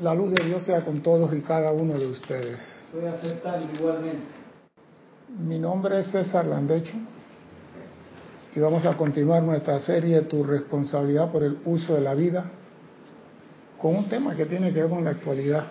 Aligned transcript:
La 0.00 0.14
luz 0.14 0.30
de 0.30 0.44
Dios 0.44 0.62
sea 0.64 0.84
con 0.84 1.02
todos 1.02 1.32
y 1.32 1.40
cada 1.40 1.72
uno 1.72 1.98
de 1.98 2.06
ustedes. 2.06 2.60
Soy 2.92 3.06
aceptando 3.06 3.72
igualmente. 3.72 4.26
Mi 5.38 5.58
nombre 5.58 6.00
es 6.00 6.10
César 6.10 6.44
Landecho 6.44 6.96
y 8.54 8.60
vamos 8.60 8.84
a 8.84 8.94
continuar 8.94 9.42
nuestra 9.42 9.80
serie 9.80 10.20
Tu 10.22 10.44
responsabilidad 10.44 11.32
por 11.32 11.42
el 11.42 11.60
uso 11.64 11.94
de 11.94 12.02
la 12.02 12.14
vida 12.14 12.44
con 13.80 13.96
un 13.96 14.08
tema 14.08 14.36
que 14.36 14.44
tiene 14.44 14.70
que 14.70 14.82
ver 14.82 14.90
con 14.90 15.02
la 15.02 15.12
actualidad. 15.12 15.64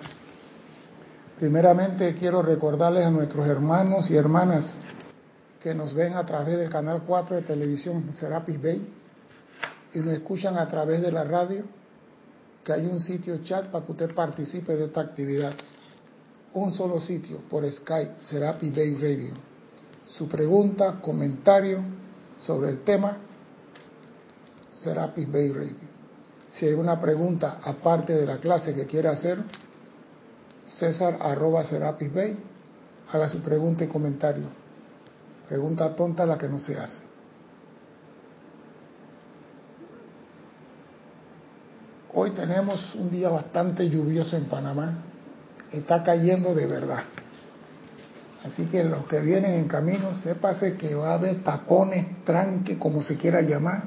Primeramente 1.40 2.16
quiero 2.16 2.42
recordarles 2.42 3.06
a 3.06 3.12
nuestros 3.12 3.48
hermanos 3.48 4.10
y 4.10 4.18
hermanas 4.18 4.76
que 5.62 5.76
nos 5.76 5.94
ven 5.94 6.16
a 6.16 6.26
través 6.26 6.58
del 6.58 6.70
canal 6.70 7.04
4 7.06 7.36
de 7.36 7.42
televisión 7.44 8.12
Serapis 8.14 8.60
Bay 8.60 8.92
y 9.94 10.00
nos 10.00 10.14
escuchan 10.16 10.58
a 10.58 10.68
través 10.68 11.04
de 11.04 11.12
la 11.12 11.24
radio 11.26 11.64
que 12.66 12.74
hay 12.74 12.88
un 12.88 13.00
sitio 13.00 13.44
chat 13.44 13.68
para 13.68 13.86
que 13.86 13.92
usted 13.92 14.16
participe 14.16 14.76
de 14.76 14.86
esta 14.86 15.02
actividad. 15.02 15.54
Un 16.56 16.74
solo 16.74 17.00
sitio 17.00 17.42
por 17.48 17.70
Skype, 17.72 18.16
Serapi 18.20 18.72
Bay 18.72 18.96
Radio. 18.96 19.36
Su 20.06 20.28
pregunta, 20.28 21.00
comentario 21.00 21.84
sobre 22.40 22.70
el 22.70 22.84
tema, 22.84 23.18
Serapis 24.74 25.32
Bay 25.32 25.52
Radio. 25.52 25.96
Si 26.50 26.66
hay 26.66 26.74
una 26.74 27.00
pregunta 27.00 27.60
aparte 27.64 28.14
de 28.14 28.26
la 28.26 28.40
clase 28.40 28.74
que 28.74 28.86
quiera 28.86 29.12
hacer, 29.12 29.38
César 30.66 31.20
arroba 31.22 31.64
Serapis 31.64 32.14
Bay, 32.14 32.38
haga 33.12 33.30
su 33.30 33.40
pregunta 33.40 33.84
y 33.84 33.88
comentario. 33.88 34.48
Pregunta 35.48 35.96
tonta 35.96 36.26
la 36.26 36.38
que 36.38 36.48
no 36.48 36.58
se 36.58 36.80
hace. 36.80 37.04
Hoy 42.18 42.32
tenemos 42.32 42.96
un 42.96 43.12
día 43.12 43.28
bastante 43.28 43.90
lluvioso 43.90 44.38
en 44.38 44.46
Panamá. 44.46 45.00
Está 45.70 46.02
cayendo 46.02 46.56
de 46.56 46.66
verdad. 46.66 47.04
Así 48.46 48.68
que 48.68 48.86
los 48.86 49.06
que 49.08 49.20
vienen 49.20 49.56
en 49.56 49.68
camino, 49.68 50.14
sépase 50.14 50.78
que 50.78 50.96
va 50.96 51.10
a 51.10 51.14
haber 51.16 51.44
tapones, 51.44 52.24
tranque, 52.24 52.80
como 52.80 53.02
se 53.02 53.18
quiera 53.18 53.42
llamar, 53.42 53.84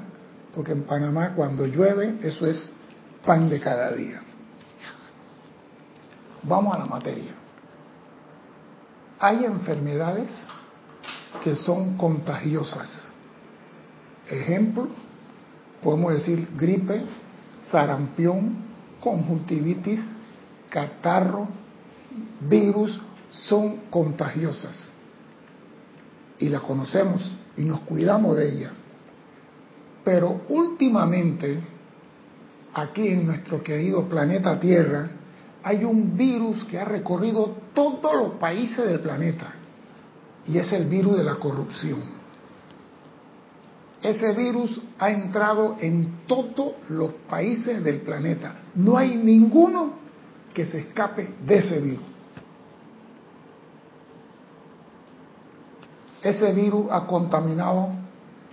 porque 0.53 0.73
en 0.73 0.83
Panamá 0.83 1.33
cuando 1.35 1.65
llueve 1.65 2.19
eso 2.21 2.45
es 2.45 2.71
pan 3.25 3.49
de 3.49 3.59
cada 3.59 3.93
día. 3.93 4.21
Vamos 6.43 6.75
a 6.75 6.77
la 6.77 6.85
materia. 6.85 7.31
Hay 9.19 9.43
enfermedades 9.43 10.29
que 11.43 11.55
son 11.55 11.97
contagiosas. 11.97 13.11
Ejemplo, 14.29 14.87
podemos 15.81 16.13
decir 16.13 16.47
gripe, 16.55 17.01
sarampión, 17.71 18.57
conjuntivitis, 18.99 20.01
catarro, 20.69 21.47
virus, 22.41 22.99
son 23.29 23.81
contagiosas. 23.89 24.91
Y 26.39 26.49
las 26.49 26.61
conocemos 26.61 27.37
y 27.57 27.63
nos 27.63 27.81
cuidamos 27.81 28.37
de 28.37 28.49
ellas. 28.49 28.71
Pero 30.03 30.41
últimamente, 30.49 31.59
aquí 32.73 33.09
en 33.09 33.25
nuestro 33.25 33.61
querido 33.61 34.07
planeta 34.07 34.59
Tierra, 34.59 35.09
hay 35.61 35.83
un 35.83 36.15
virus 36.15 36.63
que 36.63 36.79
ha 36.79 36.85
recorrido 36.85 37.57
todos 37.73 38.15
los 38.15 38.31
países 38.39 38.87
del 38.87 39.01
planeta. 39.01 39.53
Y 40.47 40.57
es 40.57 40.71
el 40.71 40.85
virus 40.85 41.17
de 41.17 41.23
la 41.23 41.35
corrupción. 41.35 42.18
Ese 44.01 44.33
virus 44.33 44.81
ha 44.97 45.09
entrado 45.09 45.75
en 45.79 46.25
todos 46.25 46.73
los 46.87 47.13
países 47.29 47.83
del 47.83 48.01
planeta. 48.01 48.55
No 48.75 48.97
hay 48.97 49.15
ninguno 49.15 49.93
que 50.53 50.65
se 50.65 50.79
escape 50.79 51.35
de 51.45 51.57
ese 51.57 51.79
virus. 51.81 52.05
Ese 56.21 56.51
virus 56.53 56.87
ha 56.91 57.05
contaminado 57.05 57.89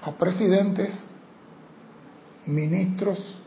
a 0.03 0.13
presidentes, 0.13 1.05
ministros, 2.47 3.39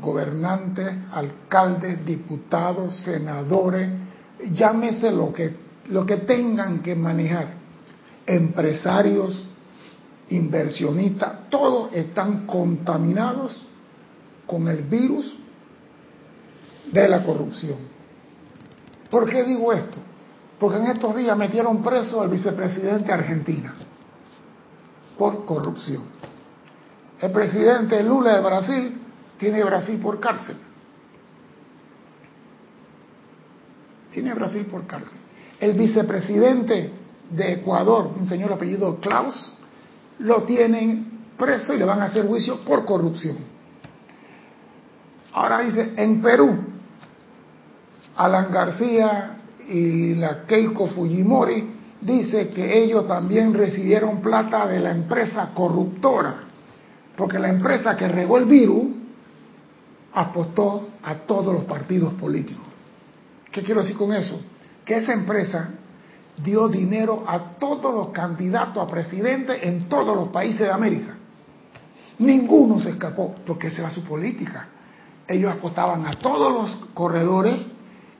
gobernantes, 0.00 0.92
alcaldes, 1.12 2.04
diputados, 2.04 2.96
senadores, 2.96 3.90
llámese 4.52 5.10
lo 5.10 5.32
que, 5.32 5.54
lo 5.88 6.06
que 6.06 6.18
tengan 6.18 6.80
que 6.80 6.94
manejar, 6.94 7.48
empresarios, 8.26 9.44
inversionistas, 10.30 11.48
todos 11.48 11.92
están 11.94 12.46
contaminados 12.46 13.66
con 14.46 14.68
el 14.68 14.82
virus 14.82 15.36
de 16.92 17.08
la 17.08 17.22
corrupción. 17.22 17.76
¿Por 19.10 19.28
qué 19.28 19.44
digo 19.44 19.72
esto? 19.72 19.98
Porque 20.58 20.78
en 20.78 20.86
estos 20.88 21.16
días 21.16 21.36
metieron 21.36 21.82
preso 21.82 22.20
al 22.20 22.28
vicepresidente 22.28 23.12
Argentina 23.12 23.74
por 25.16 25.44
corrupción. 25.44 26.04
El 27.20 27.30
presidente 27.32 28.02
Lula 28.02 28.36
de 28.36 28.42
Brasil 28.42 29.00
tiene 29.38 29.62
Brasil 29.64 29.98
por 30.00 30.20
cárcel. 30.20 30.56
Tiene 34.12 34.34
Brasil 34.34 34.66
por 34.66 34.86
cárcel. 34.86 35.20
El 35.60 35.72
vicepresidente 35.74 36.92
de 37.30 37.52
Ecuador, 37.52 38.12
un 38.18 38.26
señor 38.26 38.52
apellido 38.52 38.98
Klaus, 39.00 39.52
lo 40.18 40.42
tienen 40.42 41.06
preso 41.36 41.74
y 41.74 41.78
le 41.78 41.84
van 41.84 42.00
a 42.00 42.06
hacer 42.06 42.26
juicio 42.26 42.64
por 42.64 42.84
corrupción. 42.84 43.36
Ahora 45.32 45.60
dice, 45.60 45.92
en 45.96 46.20
Perú, 46.20 46.58
Alan 48.16 48.50
García 48.50 49.38
y 49.68 50.14
la 50.14 50.44
Keiko 50.44 50.88
Fujimori 50.88 51.74
dice 52.00 52.48
que 52.48 52.82
ellos 52.82 53.06
también 53.06 53.54
recibieron 53.54 54.20
plata 54.20 54.66
de 54.66 54.80
la 54.80 54.90
empresa 54.90 55.50
corruptora, 55.54 56.40
porque 57.16 57.38
la 57.38 57.50
empresa 57.50 57.96
que 57.96 58.08
regó 58.08 58.38
el 58.38 58.46
virus 58.46 58.88
apostó 60.14 60.88
a 61.02 61.14
todos 61.14 61.52
los 61.54 61.64
partidos 61.64 62.14
políticos. 62.14 62.64
¿Qué 63.52 63.62
quiero 63.62 63.82
decir 63.82 63.96
con 63.96 64.12
eso? 64.12 64.40
Que 64.84 64.96
esa 64.96 65.12
empresa 65.12 65.70
dio 66.42 66.68
dinero 66.68 67.24
a 67.26 67.58
todos 67.58 67.94
los 67.94 68.08
candidatos 68.08 68.82
a 68.82 68.86
presidente 68.86 69.66
en 69.66 69.88
todos 69.88 70.16
los 70.16 70.28
países 70.28 70.60
de 70.60 70.70
América. 70.70 71.14
Ninguno 72.18 72.80
se 72.80 72.90
escapó, 72.90 73.34
porque 73.46 73.68
esa 73.68 73.82
era 73.82 73.90
su 73.90 74.02
política. 74.02 74.68
Ellos 75.26 75.52
apostaban 75.52 76.06
a 76.06 76.12
todos 76.14 76.52
los 76.52 76.76
corredores 76.94 77.56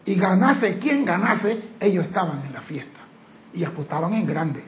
y 0.04 0.14
ganase 0.14 0.78
quien 0.78 1.04
ganase, 1.04 1.60
ellos 1.80 2.06
estaban 2.06 2.42
en 2.46 2.52
la 2.52 2.60
fiesta 2.62 3.00
y 3.52 3.64
apostaban 3.64 4.14
en 4.14 4.26
grande. 4.26 4.62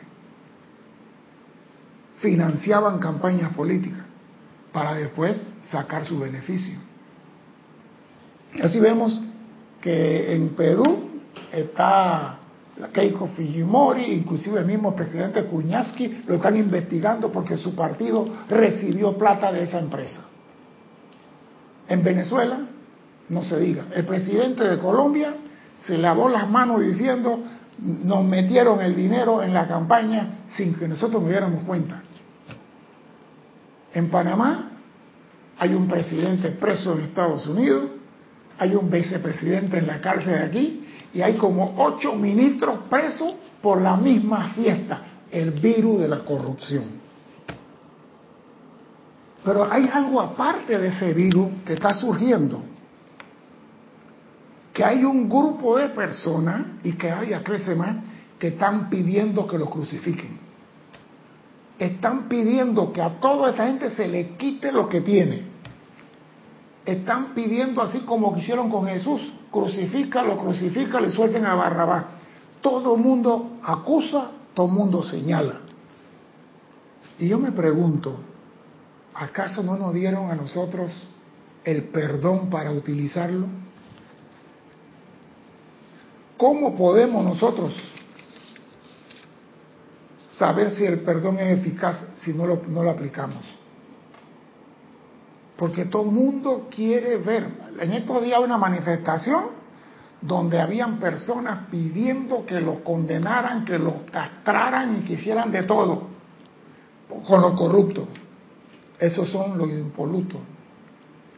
Financiaban 2.19 2.99
campañas 2.99 3.53
políticas 3.55 4.05
para 4.73 4.95
después 4.95 5.45
sacar 5.71 6.05
su 6.05 6.19
beneficio. 6.19 6.79
Así 8.63 8.81
vemos 8.81 9.23
que 9.81 10.35
en 10.35 10.51
Perú 10.51 11.11
está 11.53 12.40
Keiko 12.89 13.27
Fujimori, 13.29 14.13
inclusive 14.13 14.61
el 14.61 14.67
mismo 14.67 14.95
presidente 14.95 15.45
Kuñaski, 15.45 16.25
lo 16.27 16.35
están 16.35 16.57
investigando 16.57 17.31
porque 17.31 17.57
su 17.57 17.75
partido 17.75 18.27
recibió 18.49 19.17
plata 19.17 19.53
de 19.53 19.63
esa 19.65 19.79
empresa. 19.79 20.25
En 21.89 22.03
Venezuela, 22.03 22.61
no 23.29 23.45
se 23.45 23.59
diga, 23.59 23.87
el 23.95 24.05
presidente 24.05 24.65
de 24.65 24.79
Colombia 24.79 25.35
se 25.81 25.99
lavó 25.99 26.29
las 26.29 26.49
manos 26.49 26.83
diciendo, 26.83 27.43
nos 27.79 28.25
metieron 28.25 28.81
el 28.81 28.95
dinero 28.95 29.43
en 29.43 29.55
la 29.55 29.67
campaña 29.67 30.45
sin 30.49 30.75
que 30.75 30.87
nosotros 30.87 31.23
nos 31.23 31.31
diéramos 31.31 31.65
cuenta. 31.65 32.03
En 33.93 34.11
Panamá 34.11 34.71
hay 35.59 35.75
un 35.75 35.89
presidente 35.89 36.51
preso 36.53 36.93
en 36.93 37.05
Estados 37.05 37.47
Unidos, 37.47 37.85
hay 38.61 38.75
un 38.75 38.91
vicepresidente 38.91 39.79
en 39.79 39.87
la 39.87 40.03
cárcel 40.03 40.35
de 40.35 40.45
aquí, 40.45 40.87
y 41.15 41.23
hay 41.23 41.39
como 41.39 41.77
ocho 41.79 42.15
ministros 42.15 42.81
presos 42.91 43.33
por 43.63 43.81
la 43.81 43.97
misma 43.97 44.51
fiesta, 44.51 45.01
el 45.31 45.53
virus 45.53 46.01
de 46.01 46.09
la 46.09 46.19
corrupción. 46.19 46.85
Pero 49.43 49.73
hay 49.73 49.89
algo 49.91 50.21
aparte 50.21 50.79
de 50.79 50.89
ese 50.89 51.15
virus 51.15 51.49
que 51.65 51.73
está 51.73 51.95
surgiendo, 51.95 52.63
que 54.75 54.85
hay 54.85 55.05
un 55.05 55.27
grupo 55.27 55.79
de 55.79 55.89
personas, 55.89 56.61
y 56.83 56.93
que 56.93 57.11
haya 57.11 57.43
crece 57.43 57.75
más, 57.75 57.97
que 58.39 58.49
están 58.49 58.91
pidiendo 58.91 59.47
que 59.47 59.57
los 59.57 59.71
crucifiquen. 59.71 60.39
Están 61.79 62.29
pidiendo 62.29 62.93
que 62.93 63.01
a 63.01 63.21
toda 63.21 63.53
esa 63.53 63.69
gente 63.69 63.89
se 63.89 64.07
le 64.07 64.37
quite 64.37 64.71
lo 64.71 64.87
que 64.87 65.01
tiene. 65.01 65.50
Están 66.91 67.35
pidiendo 67.35 67.83
así 67.83 68.01
como 68.01 68.37
hicieron 68.37 68.71
con 68.71 68.87
Jesús, 68.87 69.33
crucifícalo, 69.51 70.37
crucifícalo 70.37 71.07
y 71.07 71.11
suelten 71.11 71.47
a 71.47 71.55
Barrabás. 71.55 72.05
Todo 72.61 72.97
mundo 72.97 73.59
acusa, 73.63 74.31
todo 74.55 74.69
mundo 74.69 75.03
señala. 75.03 75.61
Y 77.19 77.29
yo 77.29 77.39
me 77.39 77.53
pregunto, 77.53 78.17
¿acaso 79.15 79.63
no 79.63 79.77
nos 79.77 79.95
dieron 79.95 80.31
a 80.31 80.35
nosotros 80.35 80.91
el 81.65 81.85
perdón 81.85 82.51
para 82.51 82.73
utilizarlo? 82.73 83.47
¿cómo 86.41 86.75
podemos 86.75 87.23
nosotros 87.23 87.75
saber 90.39 90.71
si 90.71 90.87
el 90.87 91.01
perdón 91.01 91.39
es 91.39 91.59
eficaz 91.59 92.03
si 92.17 92.33
no 92.33 92.47
lo, 92.47 92.63
no 92.67 92.83
lo 92.83 92.91
aplicamos? 92.91 93.60
Porque 95.61 95.85
todo 95.85 96.05
el 96.05 96.13
mundo 96.13 96.69
quiere 96.75 97.19
ver. 97.19 97.47
En 97.79 97.93
estos 97.93 98.25
días 98.25 98.41
una 98.43 98.57
manifestación 98.57 99.49
donde 100.23 100.59
habían 100.59 100.99
personas 100.99 101.67
pidiendo 101.71 102.47
que 102.47 102.63
lo 102.63 102.83
condenaran, 102.83 103.67
que 103.67 103.79
lo 103.79 104.07
castraran 104.11 104.97
y 104.97 105.01
que 105.05 105.13
hicieran 105.13 105.53
de 105.53 105.65
todo 105.65 106.09
con 107.29 107.43
los 107.43 107.53
corruptos. 107.53 108.07
Esos 108.99 109.29
son 109.29 109.59
los 109.59 109.69
impolutos. 109.69 110.41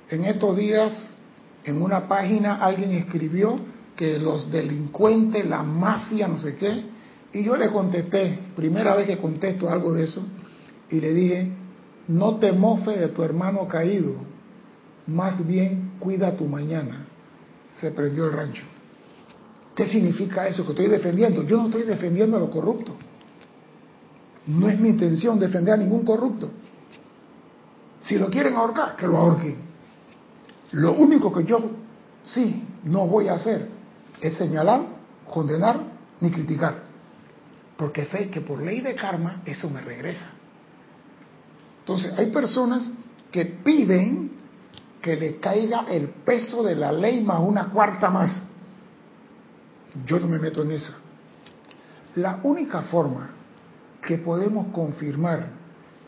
En 0.09 0.25
estos 0.25 0.57
días, 0.57 1.17
en 1.65 1.83
una 1.83 2.07
página, 2.07 2.65
alguien 2.65 2.93
escribió 2.93 3.57
que 3.97 4.21
los 4.21 4.49
delincuentes, 4.53 5.45
la 5.45 5.65
mafia, 5.65 6.29
no 6.29 6.39
sé 6.39 6.55
qué, 6.55 6.85
y 7.33 7.43
yo 7.43 7.57
le 7.57 7.71
contesté, 7.71 8.39
primera 8.55 8.95
vez 8.95 9.09
que 9.09 9.19
contesto 9.19 9.69
algo 9.69 9.93
de 9.93 10.05
eso, 10.05 10.23
y 10.91 11.01
le 11.01 11.13
dije, 11.13 11.62
no 12.09 12.37
te 12.37 12.53
mofes 12.53 12.99
de 12.99 13.09
tu 13.09 13.23
hermano 13.23 13.67
caído, 13.69 14.15
más 15.07 15.47
bien 15.47 15.93
cuida 15.99 16.37
tu 16.37 16.47
mañana. 16.47 17.07
Se 17.81 17.91
prendió 17.91 18.27
el 18.27 18.33
rancho. 18.33 18.65
¿Qué 19.75 19.87
significa 19.87 20.47
eso 20.47 20.65
que 20.65 20.73
estoy 20.73 20.89
defendiendo? 20.89 21.43
Yo 21.45 21.57
no 21.57 21.67
estoy 21.67 21.85
defendiendo 21.85 22.37
a 22.37 22.41
los 22.41 22.51
corruptos. 22.51 22.95
No 24.47 24.69
es 24.69 24.79
mi 24.79 24.91
intención 24.91 25.39
defender 25.39 25.75
a 25.75 25.77
ningún 25.77 26.05
corrupto. 26.05 26.51
Si 28.01 28.19
lo 28.19 28.29
quieren 28.29 28.55
ahorcar, 28.55 28.97
que 28.97 29.07
lo 29.07 29.17
ahorquen. 29.17 29.57
Lo 30.73 30.93
único 30.93 31.33
que 31.33 31.45
yo 31.45 31.61
sí 32.25 32.65
no 32.85 33.07
voy 33.07 33.29
a 33.29 33.35
hacer 33.35 33.69
es 34.21 34.35
señalar, 34.35 34.83
condenar 35.33 35.81
ni 36.21 36.31
criticar. 36.31 36.83
Porque 37.77 38.05
sé 38.07 38.29
que 38.29 38.41
por 38.41 38.61
ley 38.61 38.81
de 38.81 38.95
karma 38.95 39.43
eso 39.47 39.71
me 39.71 39.81
regresa. 39.81 40.42
Entonces 41.83 42.13
hay 42.17 42.31
personas 42.31 42.89
que 43.33 43.45
piden 43.45 44.31
que 45.01 45.17
le 45.17 45.37
caiga 45.41 45.85
el 45.89 46.09
peso 46.09 46.63
de 46.63 46.77
la 46.77 46.93
ley 46.93 47.21
más 47.21 47.41
una 47.41 47.71
cuarta 47.71 48.09
más. 48.09 48.43
Yo 50.07 50.21
no 50.21 50.29
me 50.29 50.39
meto 50.39 50.63
en 50.63 50.71
esa. 50.71 50.93
La 52.15 52.39
única 52.45 52.83
forma 52.83 53.31
que 54.01 54.19
podemos 54.19 54.69
confirmar 54.69 55.47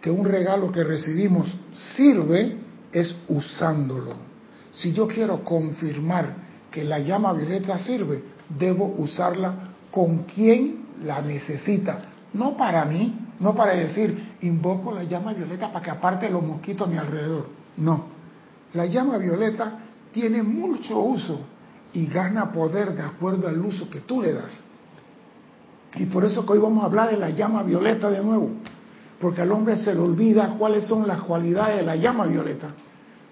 que 0.01 0.11
un 0.11 0.25
regalo 0.25 0.71
que 0.71 0.85
recibimos 0.85 1.49
sirve 1.97 2.57
es 2.93 3.17
usándolo. 3.29 4.13
Si 4.73 4.93
yo 4.93 5.09
quiero 5.09 5.43
confirmar 5.43 6.37
que 6.71 6.85
la 6.85 6.99
llama 7.01 7.33
violeta 7.33 7.79
sirve, 7.79 8.23
debo 8.49 8.95
usarla 8.99 9.55
con 9.91 10.25
quien 10.25 10.87
la 11.05 11.21
necesita. 11.21 12.03
No 12.33 12.57
para 12.57 12.85
mí, 12.85 13.24
no 13.41 13.55
para 13.55 13.75
decir, 13.75 14.37
invoco 14.43 14.93
la 14.93 15.05
llama 15.05 15.33
violeta 15.33 15.73
para 15.73 15.85
que 15.85 15.91
aparte 15.91 16.31
los 16.31 16.43
mosquitos 16.43 16.87
a 16.87 16.91
mi 16.91 16.97
alrededor. 16.97 17.47
No. 17.77 18.07
La 18.75 18.87
llama 18.87 19.19
violeta 19.19 19.79
tiene 20.13 20.43
mucho 20.43 20.99
uso 20.99 21.41
y 21.93 22.07
gana 22.07 22.53
poder 22.53 22.95
de 22.95 23.03
acuerdo 23.03 23.49
al 23.49 23.59
uso 23.61 23.89
que 23.91 24.01
tú 24.01 24.23
le 24.23 24.33
das. 24.33 24.63
Y 25.97 26.07
por 26.07 26.25
eso 26.25 26.45
que 26.45 26.53
hoy 26.53 26.59
vamos 26.59 26.83
a 26.83 26.87
hablar 26.87 27.11
de 27.11 27.17
la 27.17 27.31
llama 27.31 27.63
violeta 27.63 28.11
de 28.11 28.23
nuevo, 28.23 28.51
porque 29.21 29.43
al 29.43 29.53
hombre 29.53 29.77
se 29.77 29.95
le 29.95 30.01
olvida 30.01 30.57
cuáles 30.59 30.87
son 30.87 31.07
las 31.07 31.21
cualidades 31.23 31.79
de 31.79 31.85
la 31.85 31.97
llama 31.97 32.27
violeta, 32.27 32.71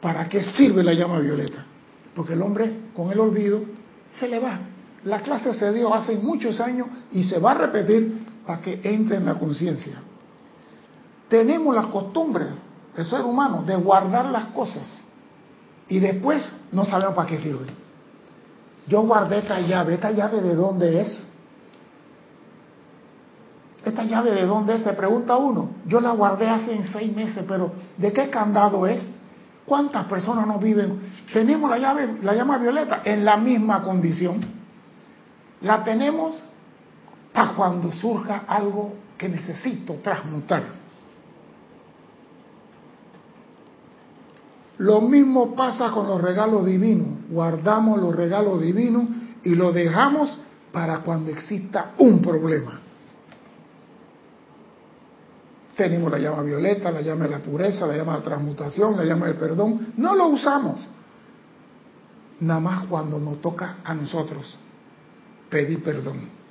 para 0.01 0.29
qué 0.29 0.43
sirve 0.43 0.83
la 0.85 0.93
llama 0.93 1.19
violeta, 1.19 1.65
porque 2.15 2.35
el 2.35 2.43
hombre 2.43 2.73
con 2.95 3.11
el 3.11 3.19
olvido 3.19 3.63
se 4.19 4.29
le 4.29 4.39
va. 4.39 4.61
La 5.05 5.21
clase 5.21 5.53
se 5.55 5.73
dio 5.73 5.93
hace 5.93 6.17
muchos 6.17 6.61
años 6.61 6.87
y 7.11 7.25
se 7.25 7.41
va 7.41 7.53
a 7.53 7.55
repetir 7.55 8.22
para 8.47 8.61
que 8.61 8.81
entre 8.83 9.17
en 9.17 9.25
la 9.25 9.35
conciencia. 9.35 10.01
Tenemos 11.29 11.75
la 11.75 11.85
costumbre, 11.85 12.47
el 12.97 13.05
ser 13.05 13.23
humano, 13.23 13.63
de 13.63 13.77
guardar 13.77 14.27
las 14.27 14.47
cosas 14.47 15.03
y 15.89 15.99
después 15.99 16.55
no 16.73 16.85
sabemos 16.85 17.15
para 17.15 17.29
qué 17.29 17.39
sirven. 17.39 17.69
Yo 18.87 19.03
guardé 19.03 19.39
esta 19.39 19.61
llave. 19.61 19.95
¿Esta 19.95 20.11
llave 20.11 20.41
de 20.41 20.55
dónde 20.55 21.01
es? 21.01 21.27
¿Esta 23.85 24.05
llave 24.05 24.33
de 24.33 24.47
dónde 24.47 24.77
es? 24.77 24.83
Se 24.83 24.93
pregunta 24.93 25.37
uno. 25.37 25.71
Yo 25.87 26.01
la 26.01 26.13
guardé 26.13 26.49
hace 26.49 26.85
seis 26.93 27.15
meses, 27.15 27.45
pero 27.47 27.73
¿de 27.97 28.13
qué 28.13 28.31
candado 28.31 28.87
es? 28.87 29.01
¿Cuántas 29.67 30.07
personas 30.07 30.47
no 30.47 30.59
viven? 30.59 31.01
Tenemos 31.33 31.71
la 31.71 31.79
llave, 31.79 32.17
la 32.21 32.35
llama 32.35 32.59
violeta, 32.59 33.03
en 33.05 33.25
la 33.25 33.37
misma 33.37 33.83
condición. 33.83 34.41
La 35.61 35.85
tenemos 35.85 36.37
para 37.33 37.55
cuando 37.55 37.91
surja 37.93 38.45
algo 38.47 38.95
que 39.17 39.29
necesito 39.29 39.95
transmutar. 40.03 40.83
Lo 44.79 45.01
mismo 45.01 45.55
pasa 45.55 45.91
con 45.91 46.09
los 46.09 46.21
regalos 46.21 46.67
divinos. 46.67 47.29
Guardamos 47.31 48.01
los 48.01 48.15
regalos 48.17 48.61
divinos 48.61 49.05
y 49.45 49.55
los 49.55 49.73
dejamos 49.75 50.39
para 50.73 51.01
cuando 51.01 51.31
exista 51.31 51.93
un 51.99 52.21
problema. 52.21 52.81
Tenemos 55.77 56.11
la 56.11 56.19
llama 56.19 56.43
violeta, 56.43 56.91
la 56.91 57.01
llama 57.01 57.25
de 57.25 57.31
la 57.31 57.39
pureza, 57.39 57.87
la 57.87 57.97
llama 57.97 58.13
de 58.13 58.19
la 58.19 58.25
transmutación, 58.25 58.97
la 58.97 59.05
llama 59.05 59.27
del 59.27 59.37
perdón. 59.37 59.93
No 59.97 60.15
lo 60.15 60.27
usamos. 60.27 60.81
Nada 62.41 62.61
más 62.61 62.87
cuando 62.87 63.21
nos 63.21 63.41
toca 63.41 63.79
a 63.85 63.95
nosotros 63.95 64.59
pedir 65.49 65.83
perdón. 65.83 66.42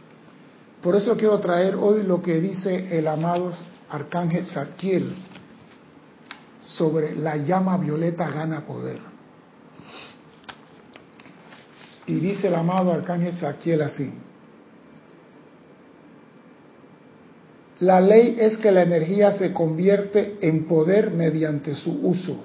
Por 0.82 0.96
eso 0.96 1.16
quiero 1.16 1.40
traer 1.40 1.76
hoy 1.76 2.04
lo 2.04 2.22
que 2.22 2.42
dice 2.42 2.98
el 2.98 3.08
amado 3.08 3.54
Arcángel 3.90 4.48
Zadkiel 4.48 5.16
sobre 6.64 7.16
la 7.16 7.38
llama 7.38 7.78
violeta 7.78 8.30
gana 8.30 8.66
poder. 8.66 9.00
Y 12.08 12.16
dice 12.16 12.48
el 12.48 12.56
amado 12.56 12.92
arcángel 12.92 13.34
Saquiel 13.34 13.82
así. 13.82 14.12
La 17.80 18.00
ley 18.00 18.38
es 18.40 18.58
que 18.58 18.72
la 18.72 18.84
energía 18.84 19.34
se 19.34 19.54
convierte 19.54 20.38
en 20.42 20.66
poder 20.66 21.12
mediante 21.12 21.74
su 21.74 21.92
uso. 22.06 22.38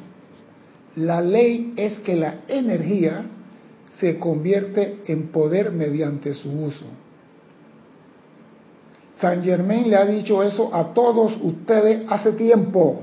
La 0.96 1.20
ley 1.20 1.74
es 1.76 1.98
que 2.00 2.16
la 2.16 2.40
energía 2.48 3.26
se 3.98 4.18
convierte 4.18 5.02
en 5.06 5.28
poder 5.28 5.72
mediante 5.72 6.32
su 6.32 6.50
uso. 6.50 6.86
San 9.20 9.43
Germain 9.43 9.89
le 9.89 9.96
ha 9.96 10.05
dicho 10.05 10.43
eso 10.43 10.75
a 10.75 10.93
todos 10.93 11.39
ustedes 11.41 12.03
hace 12.08 12.32
tiempo 12.32 13.03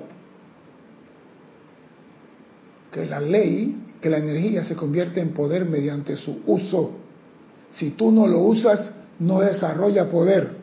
que 2.91 3.05
la 3.05 3.19
ley, 3.19 3.75
que 3.99 4.09
la 4.09 4.17
energía 4.17 4.63
se 4.63 4.75
convierte 4.75 5.19
en 5.19 5.33
poder 5.33 5.65
mediante 5.65 6.15
su 6.15 6.41
uso. 6.45 6.91
Si 7.71 7.91
tú 7.91 8.11
no 8.11 8.27
lo 8.27 8.39
usas, 8.41 8.93
no 9.17 9.39
desarrolla 9.39 10.07
poder. 10.07 10.57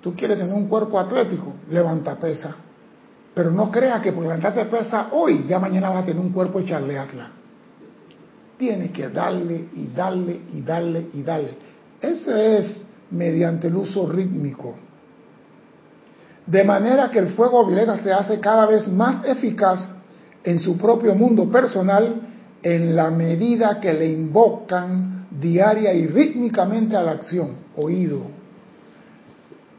Tú 0.00 0.14
quieres 0.14 0.38
tener 0.38 0.54
un 0.54 0.68
cuerpo 0.68 0.98
atlético, 0.98 1.52
levanta 1.70 2.18
pesa. 2.18 2.56
Pero 3.34 3.50
no 3.50 3.70
creas 3.70 4.00
que 4.00 4.12
por 4.12 4.22
levantarte 4.22 4.64
pesa 4.64 5.08
hoy, 5.12 5.44
ya 5.46 5.58
mañana 5.58 5.90
vas 5.90 6.04
a 6.04 6.06
tener 6.06 6.22
un 6.22 6.30
cuerpo 6.30 6.60
echarle 6.60 6.98
atla. 6.98 7.30
Tienes 8.56 8.92
que 8.92 9.10
darle 9.10 9.68
y 9.74 9.88
darle 9.88 10.40
y 10.54 10.62
darle 10.62 11.06
y 11.12 11.22
darle. 11.22 11.50
Ese 12.00 12.56
es 12.56 12.86
mediante 13.10 13.68
el 13.68 13.76
uso 13.76 14.06
rítmico. 14.06 14.74
De 16.46 16.62
manera 16.64 17.10
que 17.10 17.18
el 17.18 17.28
fuego 17.28 17.66
violeta 17.66 17.98
se 17.98 18.12
hace 18.12 18.38
cada 18.40 18.66
vez 18.66 18.88
más 18.88 19.24
eficaz 19.24 19.88
en 20.44 20.58
su 20.58 20.76
propio 20.78 21.14
mundo 21.14 21.50
personal 21.50 22.22
en 22.62 22.94
la 22.94 23.10
medida 23.10 23.80
que 23.80 23.92
le 23.92 24.06
invocan 24.06 25.26
diaria 25.30 25.92
y 25.92 26.06
rítmicamente 26.06 26.96
a 26.96 27.02
la 27.02 27.12
acción, 27.12 27.56
oído. 27.76 28.22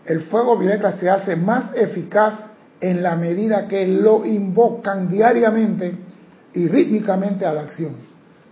El 0.06 0.22
fuego 0.22 0.58
violeta 0.58 0.94
se 0.98 1.10
hace 1.10 1.36
más 1.36 1.74
eficaz 1.76 2.46
en 2.80 3.02
la 3.02 3.16
medida 3.16 3.68
que 3.68 3.88
lo 3.88 4.26
invocan 4.26 5.10
diariamente 5.10 5.96
y 6.54 6.68
rítmicamente 6.68 7.46
a 7.46 7.54
la 7.54 7.62
acción. 7.62 7.96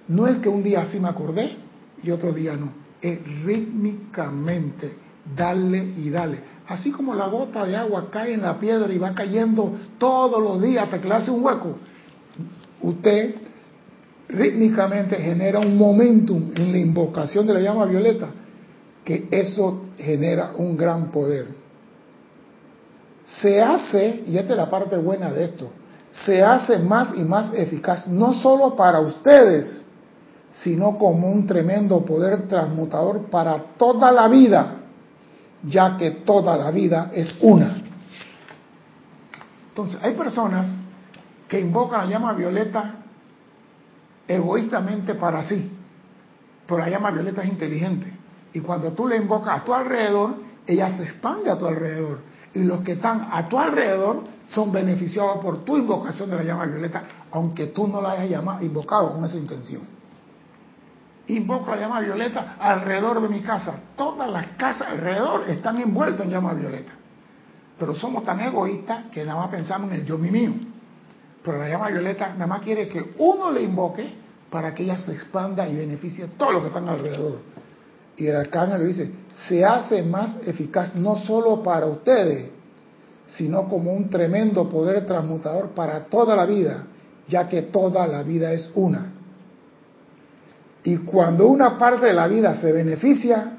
No 0.07 0.27
es 0.27 0.37
que 0.37 0.49
un 0.49 0.63
día 0.63 0.85
sí 0.85 0.99
me 0.99 1.09
acordé 1.09 1.57
y 2.03 2.11
otro 2.11 2.31
día 2.33 2.55
no, 2.55 2.71
es 3.01 3.19
rítmicamente, 3.43 4.93
darle 5.35 5.83
y 5.97 6.09
darle. 6.09 6.39
Así 6.67 6.91
como 6.91 7.13
la 7.13 7.27
gota 7.27 7.65
de 7.65 7.75
agua 7.75 8.09
cae 8.09 8.33
en 8.33 8.41
la 8.41 8.59
piedra 8.59 8.91
y 8.91 8.97
va 8.97 9.13
cayendo 9.13 9.73
todos 9.97 10.41
los 10.41 10.61
días 10.61 10.83
hasta 10.85 10.99
que 10.99 11.07
le 11.07 11.15
hace 11.15 11.31
un 11.31 11.43
hueco, 11.43 11.77
usted 12.81 13.35
rítmicamente 14.27 15.15
genera 15.17 15.59
un 15.59 15.77
momentum 15.77 16.51
en 16.55 16.71
la 16.71 16.77
invocación 16.77 17.45
de 17.45 17.53
la 17.53 17.59
llama 17.59 17.85
violeta, 17.85 18.29
que 19.03 19.27
eso 19.29 19.83
genera 19.97 20.53
un 20.57 20.75
gran 20.75 21.11
poder. 21.11 21.47
Se 23.23 23.61
hace, 23.61 24.23
y 24.27 24.37
esta 24.37 24.53
es 24.53 24.57
la 24.57 24.69
parte 24.69 24.97
buena 24.97 25.31
de 25.31 25.45
esto, 25.45 25.69
se 26.11 26.41
hace 26.41 26.79
más 26.79 27.09
y 27.15 27.21
más 27.21 27.51
eficaz, 27.53 28.07
no 28.07 28.33
solo 28.33 28.75
para 28.75 28.99
ustedes, 28.99 29.85
sino 30.55 30.97
como 30.97 31.27
un 31.27 31.45
tremendo 31.45 32.03
poder 32.05 32.47
transmutador 32.47 33.29
para 33.29 33.57
toda 33.77 34.11
la 34.11 34.27
vida, 34.27 34.77
ya 35.63 35.97
que 35.97 36.11
toda 36.11 36.55
la 36.57 36.71
vida 36.71 37.11
es 37.13 37.35
una. 37.41 37.77
Entonces, 39.69 39.99
hay 40.01 40.13
personas 40.13 40.73
que 41.47 41.59
invocan 41.59 42.05
la 42.05 42.11
llama 42.11 42.33
violeta 42.33 42.95
egoístamente 44.27 45.15
para 45.15 45.43
sí, 45.43 45.71
pero 46.65 46.79
la 46.79 46.89
llama 46.89 47.11
violeta 47.11 47.43
es 47.43 47.49
inteligente. 47.49 48.13
Y 48.53 48.61
cuando 48.61 48.93
tú 48.93 49.07
le 49.07 49.17
invocas 49.17 49.59
a 49.59 49.63
tu 49.65 49.73
alrededor, 49.73 50.35
ella 50.65 50.89
se 50.95 51.03
expande 51.03 51.51
a 51.51 51.57
tu 51.57 51.65
alrededor. 51.67 52.19
Y 52.53 52.63
los 52.63 52.79
que 52.79 52.93
están 52.93 53.27
a 53.29 53.49
tu 53.49 53.59
alrededor 53.59 54.23
son 54.45 54.71
beneficiados 54.71 55.39
por 55.39 55.65
tu 55.65 55.75
invocación 55.75 56.29
de 56.29 56.37
la 56.37 56.43
llama 56.43 56.65
violeta, 56.65 57.03
aunque 57.31 57.67
tú 57.67 57.85
no 57.89 58.01
la 58.01 58.11
hayas 58.11 58.29
llamado, 58.29 58.63
invocado 58.63 59.11
con 59.11 59.25
esa 59.25 59.35
intención. 59.35 59.81
Invoco 61.27 61.71
la 61.71 61.77
llama 61.77 61.99
violeta 62.01 62.55
alrededor 62.59 63.21
de 63.21 63.29
mi 63.29 63.41
casa. 63.41 63.79
Todas 63.95 64.29
las 64.29 64.47
casas 64.57 64.89
alrededor 64.89 65.49
están 65.49 65.79
envueltas 65.79 66.25
en 66.25 66.31
llama 66.31 66.53
violeta. 66.53 66.91
Pero 67.79 67.95
somos 67.95 68.23
tan 68.23 68.39
egoístas 68.41 69.05
que 69.11 69.25
nada 69.25 69.39
más 69.39 69.49
pensamos 69.49 69.91
en 69.91 69.99
el 69.99 70.05
yo 70.05 70.17
mi 70.17 70.29
mío. 70.29 70.51
Pero 71.43 71.57
la 71.57 71.67
llama 71.67 71.89
violeta 71.89 72.29
nada 72.33 72.47
más 72.47 72.61
quiere 72.61 72.87
que 72.87 73.15
uno 73.17 73.51
le 73.51 73.61
invoque 73.61 74.07
para 74.49 74.73
que 74.73 74.83
ella 74.83 74.97
se 74.97 75.13
expanda 75.13 75.67
y 75.67 75.75
beneficie 75.75 76.25
a 76.25 76.27
todos 76.27 76.53
los 76.53 76.61
que 76.61 76.67
están 76.67 76.87
alrededor. 76.87 77.39
Y 78.17 78.27
el 78.27 78.35
arcángel 78.35 78.79
le 78.79 78.85
dice, 78.85 79.11
se 79.33 79.65
hace 79.65 80.01
más 80.03 80.37
eficaz 80.45 80.95
no 80.95 81.17
solo 81.17 81.61
para 81.61 81.87
ustedes, 81.87 82.49
sino 83.27 83.67
como 83.67 83.91
un 83.91 84.09
tremendo 84.09 84.69
poder 84.69 85.05
transmutador 85.05 85.71
para 85.71 86.05
toda 86.05 86.35
la 86.35 86.45
vida, 86.45 86.85
ya 87.27 87.47
que 87.47 87.63
toda 87.63 88.07
la 88.07 88.23
vida 88.23 88.51
es 88.53 88.71
una. 88.75 89.14
Y 90.85 90.97
cuando 90.97 91.47
una 91.47 91.79
parte 91.79 92.05
de 92.05 92.13
la 92.13 92.27
vida 92.27 92.53
se 92.55 92.71
beneficia, 92.71 93.57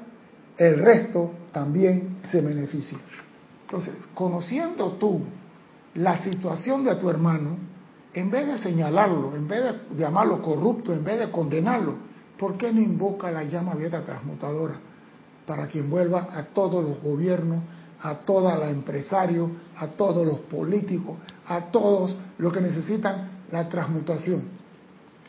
el 0.57 0.79
resto 0.79 1.33
también 1.51 2.19
se 2.23 2.39
beneficia. 2.39 2.97
Entonces, 3.63 3.95
conociendo 4.13 4.93
tú 4.93 5.23
la 5.95 6.17
situación 6.19 6.85
de 6.85 6.95
tu 6.95 7.09
hermano, 7.09 7.57
en 8.13 8.31
vez 8.31 8.47
de 8.47 8.57
señalarlo, 8.57 9.35
en 9.35 9.45
vez 9.45 9.61
de 9.61 9.95
llamarlo 9.97 10.41
corrupto, 10.41 10.93
en 10.93 11.03
vez 11.03 11.19
de 11.19 11.29
condenarlo, 11.29 11.95
¿por 12.39 12.57
qué 12.57 12.71
no 12.71 12.79
invoca 12.79 13.29
la 13.29 13.43
llama 13.43 13.73
abierta 13.73 14.03
transmutadora 14.03 14.75
para 15.45 15.67
que 15.67 15.79
envuelva 15.79 16.29
a 16.31 16.43
todos 16.43 16.81
los 16.81 17.01
gobiernos, 17.01 17.61
a 17.99 18.19
todos 18.19 18.57
los 18.57 18.69
empresarios, 18.69 19.51
a 19.75 19.87
todos 19.87 20.25
los 20.25 20.39
políticos, 20.39 21.17
a 21.45 21.59
todos 21.71 22.15
los 22.37 22.53
que 22.53 22.61
necesitan 22.61 23.43
la 23.51 23.67
transmutación? 23.67 24.43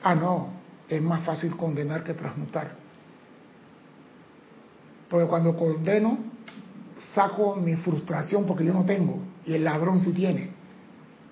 Ah, 0.05 0.15
no, 0.15 0.58
es 0.89 1.03
más 1.03 1.25
fácil 1.25 1.57
condenar 1.57 2.03
que 2.03 2.15
transmutar. 2.15 2.73
Porque 5.09 5.27
cuando 5.27 5.57
condeno, 5.57 6.19
saco 7.15 7.57
mi 7.57 7.77
frustración 7.77 8.45
porque 8.47 8.65
yo 8.65 8.73
no 8.73 8.85
tengo 8.85 9.21
y 9.47 9.55
el 9.55 9.65
ladrón 9.65 10.01
sí 10.01 10.13
tiene. 10.13 10.51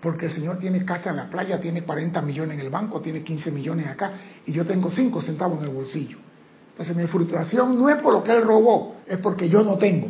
Porque 0.01 0.27
el 0.27 0.33
Señor 0.33 0.59
tiene 0.59 0.85
casa 0.85 1.11
en 1.11 1.17
la 1.17 1.29
playa, 1.29 1.61
tiene 1.61 1.83
40 1.83 2.21
millones 2.23 2.59
en 2.59 2.61
el 2.61 2.71
banco, 2.71 3.01
tiene 3.01 3.23
15 3.23 3.51
millones 3.51 3.87
acá 3.89 4.13
y 4.45 4.53
yo 4.53 4.65
tengo 4.65 4.91
5 4.91 5.23
centavos 5.23 5.59
en 5.59 5.69
el 5.69 5.75
bolsillo. 5.75 6.19
Entonces 6.71 6.95
mi 6.95 7.07
frustración 7.07 7.79
no 7.79 7.89
es 7.89 7.97
por 7.97 8.13
lo 8.13 8.23
que 8.23 8.33
Él 8.33 8.43
robó, 8.43 8.97
es 9.07 9.19
porque 9.19 9.49
yo 9.49 9.63
no 9.63 9.79
tengo. 9.79 10.09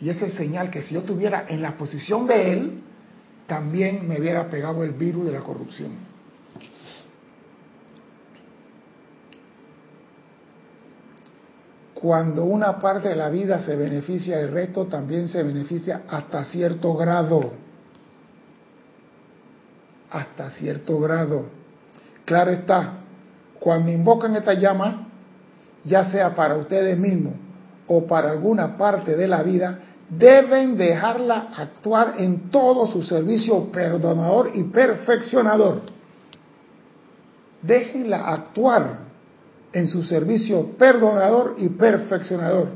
Y 0.00 0.10
esa 0.10 0.26
es 0.26 0.34
señal 0.34 0.70
que 0.70 0.82
si 0.82 0.94
yo 0.94 1.00
estuviera 1.00 1.46
en 1.48 1.62
la 1.62 1.76
posición 1.76 2.26
de 2.26 2.52
Él, 2.52 2.82
también 3.46 4.06
me 4.06 4.20
hubiera 4.20 4.48
pegado 4.50 4.82
el 4.82 4.92
virus 4.92 5.24
de 5.26 5.32
la 5.32 5.40
corrupción. 5.40 6.15
Cuando 12.06 12.44
una 12.44 12.78
parte 12.78 13.08
de 13.08 13.16
la 13.16 13.28
vida 13.30 13.58
se 13.58 13.74
beneficia, 13.74 14.38
el 14.38 14.52
resto 14.52 14.86
también 14.86 15.26
se 15.26 15.42
beneficia 15.42 16.02
hasta 16.08 16.44
cierto 16.44 16.94
grado. 16.94 17.50
Hasta 20.12 20.50
cierto 20.50 21.00
grado. 21.00 21.46
Claro 22.24 22.52
está, 22.52 22.98
cuando 23.58 23.90
invocan 23.90 24.36
esta 24.36 24.54
llama, 24.54 25.08
ya 25.82 26.04
sea 26.04 26.32
para 26.32 26.56
ustedes 26.56 26.96
mismos 26.96 27.34
o 27.88 28.06
para 28.06 28.30
alguna 28.30 28.76
parte 28.76 29.16
de 29.16 29.26
la 29.26 29.42
vida, 29.42 29.80
deben 30.08 30.76
dejarla 30.76 31.48
actuar 31.56 32.14
en 32.18 32.52
todo 32.52 32.86
su 32.86 33.02
servicio 33.02 33.72
perdonador 33.72 34.52
y 34.54 34.62
perfeccionador. 34.62 35.80
Déjenla 37.62 38.28
actuar 38.28 39.05
en 39.72 39.86
su 39.86 40.02
servicio 40.02 40.76
perdonador 40.76 41.56
y 41.58 41.68
perfeccionador, 41.70 42.68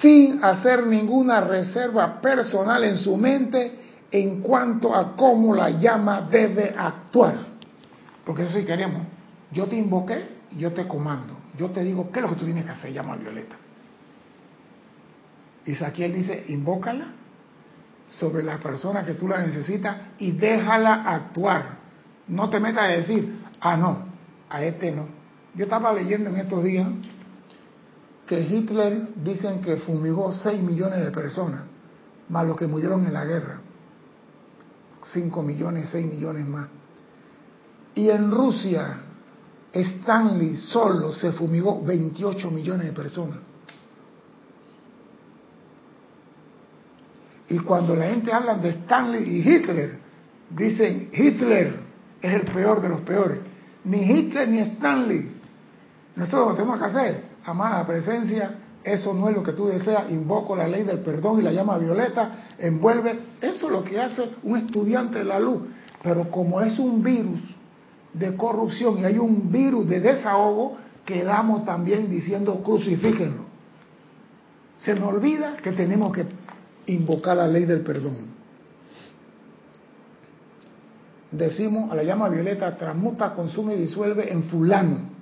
sin 0.00 0.42
hacer 0.42 0.86
ninguna 0.86 1.40
reserva 1.40 2.20
personal 2.20 2.84
en 2.84 2.96
su 2.96 3.16
mente 3.16 3.78
en 4.10 4.40
cuanto 4.40 4.94
a 4.94 5.16
cómo 5.16 5.54
la 5.54 5.70
llama 5.70 6.28
debe 6.30 6.74
actuar. 6.76 7.36
Porque 8.24 8.44
eso 8.44 8.58
sí 8.58 8.64
queremos. 8.64 9.02
Yo 9.52 9.66
te 9.66 9.76
invoqué, 9.76 10.28
yo 10.56 10.72
te 10.72 10.86
comando. 10.86 11.34
Yo 11.56 11.70
te 11.70 11.82
digo 11.82 12.10
qué 12.10 12.18
es 12.18 12.22
lo 12.22 12.30
que 12.30 12.36
tú 12.36 12.44
tienes 12.44 12.64
que 12.64 12.70
hacer, 12.70 12.92
llama 12.92 13.16
Violeta. 13.16 13.56
Y 15.64 15.72
dice, 15.72 16.44
invócala 16.48 17.06
sobre 18.08 18.44
la 18.44 18.58
persona 18.58 19.04
que 19.04 19.14
tú 19.14 19.26
la 19.26 19.40
necesitas 19.40 19.96
y 20.18 20.32
déjala 20.32 21.02
actuar. 21.02 21.78
No 22.28 22.48
te 22.48 22.60
metas 22.60 22.84
a 22.84 22.88
decir, 22.88 23.40
ah, 23.60 23.76
no, 23.76 24.06
a 24.48 24.62
este 24.62 24.92
no. 24.92 25.08
Yo 25.56 25.64
estaba 25.64 25.92
leyendo 25.92 26.28
en 26.30 26.36
estos 26.36 26.62
días 26.62 26.86
que 28.26 28.40
Hitler 28.40 29.08
dicen 29.24 29.62
que 29.62 29.78
fumigó 29.78 30.32
6 30.32 30.62
millones 30.62 31.02
de 31.02 31.10
personas, 31.10 31.62
más 32.28 32.46
los 32.46 32.56
que 32.56 32.66
murieron 32.66 33.06
en 33.06 33.12
la 33.14 33.24
guerra. 33.24 33.60
5 35.12 35.42
millones, 35.42 35.88
6 35.90 36.06
millones 36.06 36.46
más. 36.46 36.68
Y 37.94 38.10
en 38.10 38.30
Rusia, 38.30 39.00
Stanley 39.72 40.58
solo 40.58 41.12
se 41.12 41.32
fumigó 41.32 41.82
28 41.82 42.50
millones 42.50 42.86
de 42.88 42.92
personas. 42.92 43.38
Y 47.48 47.58
cuando 47.60 47.94
la 47.94 48.08
gente 48.08 48.32
habla 48.32 48.54
de 48.54 48.70
Stanley 48.70 49.22
y 49.22 49.48
Hitler, 49.48 50.00
dicen 50.50 51.10
Hitler 51.12 51.80
es 52.20 52.34
el 52.34 52.42
peor 52.42 52.82
de 52.82 52.88
los 52.88 53.00
peores. 53.02 53.38
Ni 53.84 54.02
Hitler 54.02 54.48
ni 54.48 54.58
Stanley 54.58 55.35
nosotros 56.16 56.48
lo 56.48 56.54
tenemos 56.54 56.78
que 56.78 56.84
hacer, 56.86 57.24
amada 57.44 57.86
presencia, 57.86 58.56
eso 58.82 59.12
no 59.12 59.28
es 59.28 59.36
lo 59.36 59.42
que 59.42 59.52
tú 59.52 59.66
deseas, 59.66 60.10
invoco 60.10 60.56
la 60.56 60.66
ley 60.66 60.82
del 60.82 61.00
perdón 61.00 61.40
y 61.40 61.42
la 61.42 61.52
llama 61.52 61.76
violeta, 61.76 62.54
envuelve, 62.58 63.18
eso 63.40 63.66
es 63.66 63.72
lo 63.72 63.84
que 63.84 64.00
hace 64.00 64.30
un 64.42 64.56
estudiante 64.56 65.18
de 65.18 65.24
la 65.24 65.38
luz. 65.38 65.62
Pero 66.02 66.30
como 66.30 66.60
es 66.60 66.78
un 66.78 67.02
virus 67.02 67.40
de 68.14 68.34
corrupción 68.34 68.98
y 68.98 69.04
hay 69.04 69.18
un 69.18 69.52
virus 69.52 69.86
de 69.88 70.00
desahogo, 70.00 70.78
quedamos 71.04 71.64
también 71.64 72.08
diciendo 72.08 72.62
crucifíquenlo. 72.62 73.44
Se 74.78 74.94
nos 74.94 75.12
olvida 75.12 75.56
que 75.56 75.72
tenemos 75.72 76.12
que 76.12 76.26
invocar 76.86 77.36
la 77.36 77.48
ley 77.48 77.64
del 77.64 77.80
perdón. 77.80 78.36
Decimos 81.30 81.90
a 81.90 81.94
la 81.94 82.04
llama 82.04 82.28
violeta, 82.28 82.74
transmuta, 82.76 83.34
consume 83.34 83.74
y 83.74 83.78
disuelve 83.78 84.32
en 84.32 84.44
fulano 84.44 85.15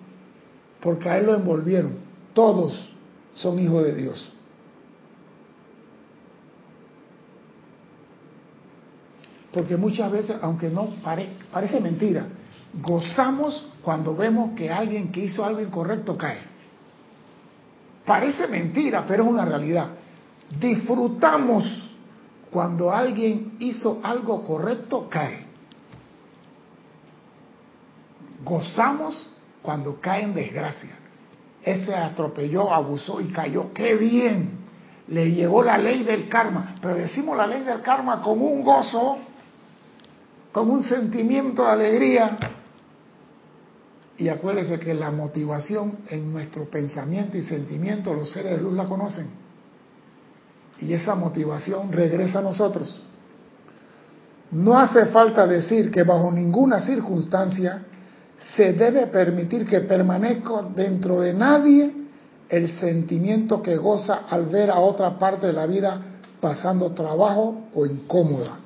porque 0.85 1.09
a 1.09 1.17
él 1.17 1.25
lo 1.25 1.35
envolvieron. 1.35 1.97
Todos 2.35 2.95
son 3.35 3.59
hijos 3.59 3.85
de 3.85 3.95
Dios. 3.95 4.31
Porque 9.51 9.79
muchas 9.79 10.13
veces, 10.13 10.37
aunque 10.43 10.69
no 10.69 10.91
parece 11.51 11.81
mentira, 11.81 12.27
gozamos 12.83 13.67
cuando 13.83 14.15
vemos 14.15 14.51
que 14.55 14.71
alguien 14.71 15.11
que 15.11 15.25
hizo 15.25 15.43
algo 15.43 15.61
incorrecto 15.63 16.19
cae. 16.19 16.41
Parece 18.05 18.47
mentira, 18.47 19.07
pero 19.09 19.23
es 19.25 19.31
una 19.31 19.47
realidad. 19.47 19.89
Disfrutamos 20.61 21.97
cuando 22.51 22.93
alguien 22.93 23.55
hizo 23.59 24.01
algo 24.03 24.45
correcto, 24.45 25.09
cae. 25.09 25.47
Gozamos 28.45 29.31
cuando 29.65 29.99
cae 29.99 30.25
en 30.25 30.35
desgracia. 30.35 30.91
Ese 31.63 31.95
atropelló, 31.95 32.71
abusó 32.73 33.19
y 33.23 33.29
cayó. 33.29 33.73
¡Qué 33.73 33.95
bien! 33.95 34.59
Le 35.09 35.31
llegó 35.31 35.63
la 35.63 35.79
ley 35.79 36.05
del 36.05 36.29
karma. 36.29 36.75
Pero 36.83 36.97
decimos 36.97 37.35
la 37.35 37.47
ley 37.47 37.63
del 37.63 37.81
karma 37.81 38.21
como 38.21 38.45
un 38.45 38.63
gozo, 38.63 39.17
como 40.53 40.75
un 40.75 40.83
sentimiento 40.83 41.65
de 41.65 41.71
alegría. 41.71 42.37
Y 44.19 44.29
acuérdese 44.29 44.79
que 44.79 44.93
la 44.93 45.11
motivación 45.11 46.01
en 46.11 46.31
nuestro 46.31 46.69
pensamiento 46.69 47.39
y 47.39 47.43
sentimiento, 47.43 48.13
los 48.13 48.31
seres 48.31 48.59
de 48.59 48.63
luz 48.63 48.75
la 48.75 48.85
conocen. 48.85 49.29
Y 50.79 50.93
esa 50.93 51.15
motivación 51.15 51.91
regresa 51.91 52.41
a 52.41 52.43
nosotros. 52.43 53.03
No 54.51 54.79
hace 54.79 55.07
falta 55.07 55.47
decir 55.47 55.91
que 55.91 56.03
bajo 56.03 56.31
ninguna 56.31 56.81
circunstancia 56.81 57.87
se 58.39 58.73
debe 58.73 59.07
permitir 59.09 59.67
que 59.67 59.81
permanezca 59.81 60.63
dentro 60.75 61.21
de 61.21 61.33
nadie 61.33 61.93
el 62.49 62.69
sentimiento 62.69 63.63
que 63.63 63.77
goza 63.77 64.23
al 64.29 64.47
ver 64.47 64.71
a 64.71 64.79
otra 64.81 65.19
parte 65.19 65.47
de 65.47 65.53
la 65.53 65.67
vida 65.67 66.01
pasando 66.41 66.93
trabajo 66.93 67.69
o 67.75 67.87
incómoda. 67.87 68.59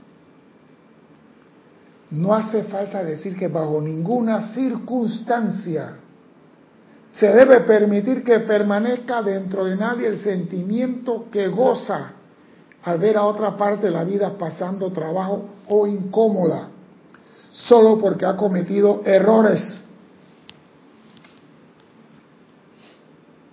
No 2.11 2.35
hace 2.35 2.65
falta 2.65 3.05
decir 3.05 3.37
que 3.37 3.49
bajo 3.49 3.81
ninguna 3.81 4.53
circunstancia 4.55 5.97
se 7.11 7.27
debe 7.33 7.61
permitir 7.61 8.23
que 8.23 8.41
permanezca 8.41 9.23
dentro 9.23 9.65
de 9.65 9.77
nadie 9.77 10.09
el 10.09 10.19
sentimiento 10.19 11.27
que 11.31 11.49
goza 11.49 12.13
al 12.83 12.99
ver 12.99 13.17
a 13.17 13.25
otra 13.25 13.57
parte 13.57 13.87
de 13.87 13.93
la 13.93 14.05
vida 14.05 14.37
pasando 14.39 14.91
trabajo 14.91 15.45
o 15.69 15.87
incómoda, 15.87 16.68
solo 17.53 17.99
porque 17.99 18.27
ha 18.27 18.37
cometido 18.37 19.03
errores 19.05 19.85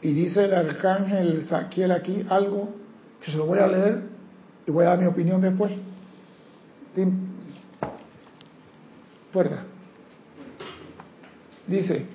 Y 0.06 0.14
dice 0.14 0.46
el 0.46 0.54
arcángel 0.54 1.48
Saquiel 1.48 1.92
aquí 1.92 2.24
algo 2.30 2.76
que 3.20 3.32
se 3.32 3.38
lo 3.38 3.48
voy 3.48 3.58
a 3.58 3.66
leer 3.66 4.04
y 4.68 4.70
voy 4.70 4.86
a 4.86 4.90
dar 4.90 5.00
mi 5.00 5.08
opinión 5.08 5.42
después. 5.42 5.72
Fuerza. 9.34 9.64
Dice, 11.66 12.06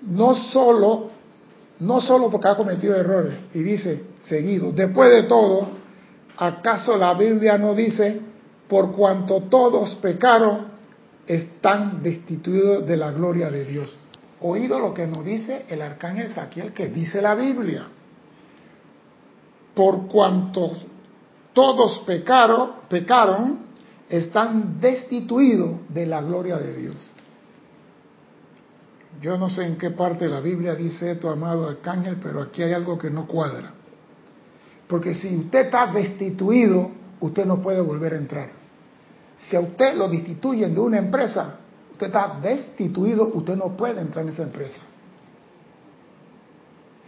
no 0.00 0.34
solo, 0.34 1.10
no 1.80 2.00
solo 2.00 2.30
porque 2.30 2.48
ha 2.48 2.56
cometido 2.56 2.96
errores, 2.96 3.34
y 3.52 3.62
dice, 3.62 4.02
seguido, 4.20 4.72
después 4.72 5.10
de 5.10 5.24
todo, 5.24 5.68
¿acaso 6.38 6.96
la 6.96 7.12
Biblia 7.12 7.58
no 7.58 7.74
dice, 7.74 8.18
por 8.70 8.92
cuanto 8.92 9.42
todos 9.42 9.96
pecaron, 9.96 10.68
están 11.26 12.02
destituidos 12.02 12.86
de 12.86 12.96
la 12.96 13.10
gloria 13.10 13.50
de 13.50 13.66
Dios? 13.66 13.98
oído 14.40 14.78
lo 14.78 14.94
que 14.94 15.06
nos 15.06 15.24
dice 15.24 15.64
el 15.68 15.82
arcángel 15.82 16.32
Saquiel, 16.32 16.72
que 16.72 16.88
dice 16.88 17.20
la 17.20 17.34
Biblia. 17.34 17.86
Por 19.74 20.06
cuanto 20.08 20.72
todos 21.52 22.00
pecaron, 22.00 22.72
pecaron, 22.88 23.70
están 24.08 24.80
destituidos 24.80 25.80
de 25.88 26.06
la 26.06 26.20
gloria 26.22 26.56
de 26.58 26.74
Dios. 26.74 27.12
Yo 29.20 29.36
no 29.36 29.50
sé 29.50 29.66
en 29.66 29.76
qué 29.76 29.90
parte 29.90 30.24
de 30.24 30.30
la 30.30 30.40
Biblia 30.40 30.74
dice 30.74 31.12
esto, 31.12 31.30
amado 31.30 31.68
arcángel, 31.68 32.16
pero 32.22 32.42
aquí 32.42 32.62
hay 32.62 32.72
algo 32.72 32.98
que 32.98 33.10
no 33.10 33.26
cuadra. 33.26 33.72
Porque 34.88 35.14
si 35.14 35.36
usted 35.36 35.66
está 35.66 35.86
destituido, 35.92 36.90
usted 37.20 37.44
no 37.44 37.60
puede 37.60 37.80
volver 37.80 38.14
a 38.14 38.16
entrar. 38.16 38.59
Si 39.48 39.56
a 39.56 39.60
usted 39.60 39.94
lo 39.96 40.08
destituyen 40.08 40.74
de 40.74 40.80
una 40.80 40.98
empresa, 40.98 41.56
usted 41.92 42.06
está 42.06 42.38
destituido, 42.40 43.30
usted 43.34 43.56
no 43.56 43.76
puede 43.76 44.00
entrar 44.00 44.24
en 44.24 44.32
esa 44.32 44.42
empresa. 44.42 44.80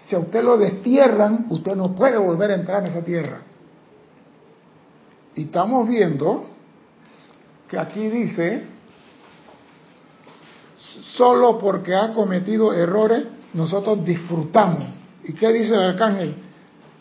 Si 0.06 0.14
a 0.14 0.18
usted 0.18 0.42
lo 0.42 0.56
destierran, 0.56 1.46
usted 1.50 1.74
no 1.76 1.94
puede 1.94 2.18
volver 2.18 2.50
a 2.50 2.54
entrar 2.54 2.84
en 2.84 2.90
esa 2.90 3.02
tierra. 3.02 3.42
Y 5.34 5.44
estamos 5.44 5.88
viendo 5.88 6.44
que 7.68 7.78
aquí 7.78 8.08
dice, 8.08 8.64
solo 10.76 11.58
porque 11.58 11.94
ha 11.94 12.12
cometido 12.12 12.74
errores, 12.74 13.24
nosotros 13.54 14.04
disfrutamos. 14.04 14.84
¿Y 15.24 15.32
qué 15.32 15.52
dice 15.52 15.74
el 15.74 15.80
arcángel? 15.80 16.34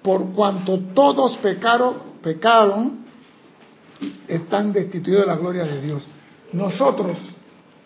Por 0.02 0.32
cuanto 0.34 0.80
todos 0.94 1.38
pecaron, 1.38 1.96
pecaron, 2.22 3.01
están 4.28 4.72
destituidos 4.72 5.22
de 5.22 5.28
la 5.28 5.36
gloria 5.36 5.64
de 5.64 5.82
Dios. 5.82 6.08
Nosotros 6.54 7.18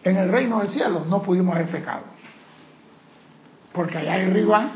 en 0.03 0.17
el 0.17 0.31
reino 0.31 0.59
del 0.59 0.69
cielo 0.69 1.05
no 1.07 1.21
pudimos 1.21 1.55
haber 1.55 1.69
pecado. 1.69 2.03
Porque 3.73 3.97
allá 3.97 4.13
arriba 4.13 4.71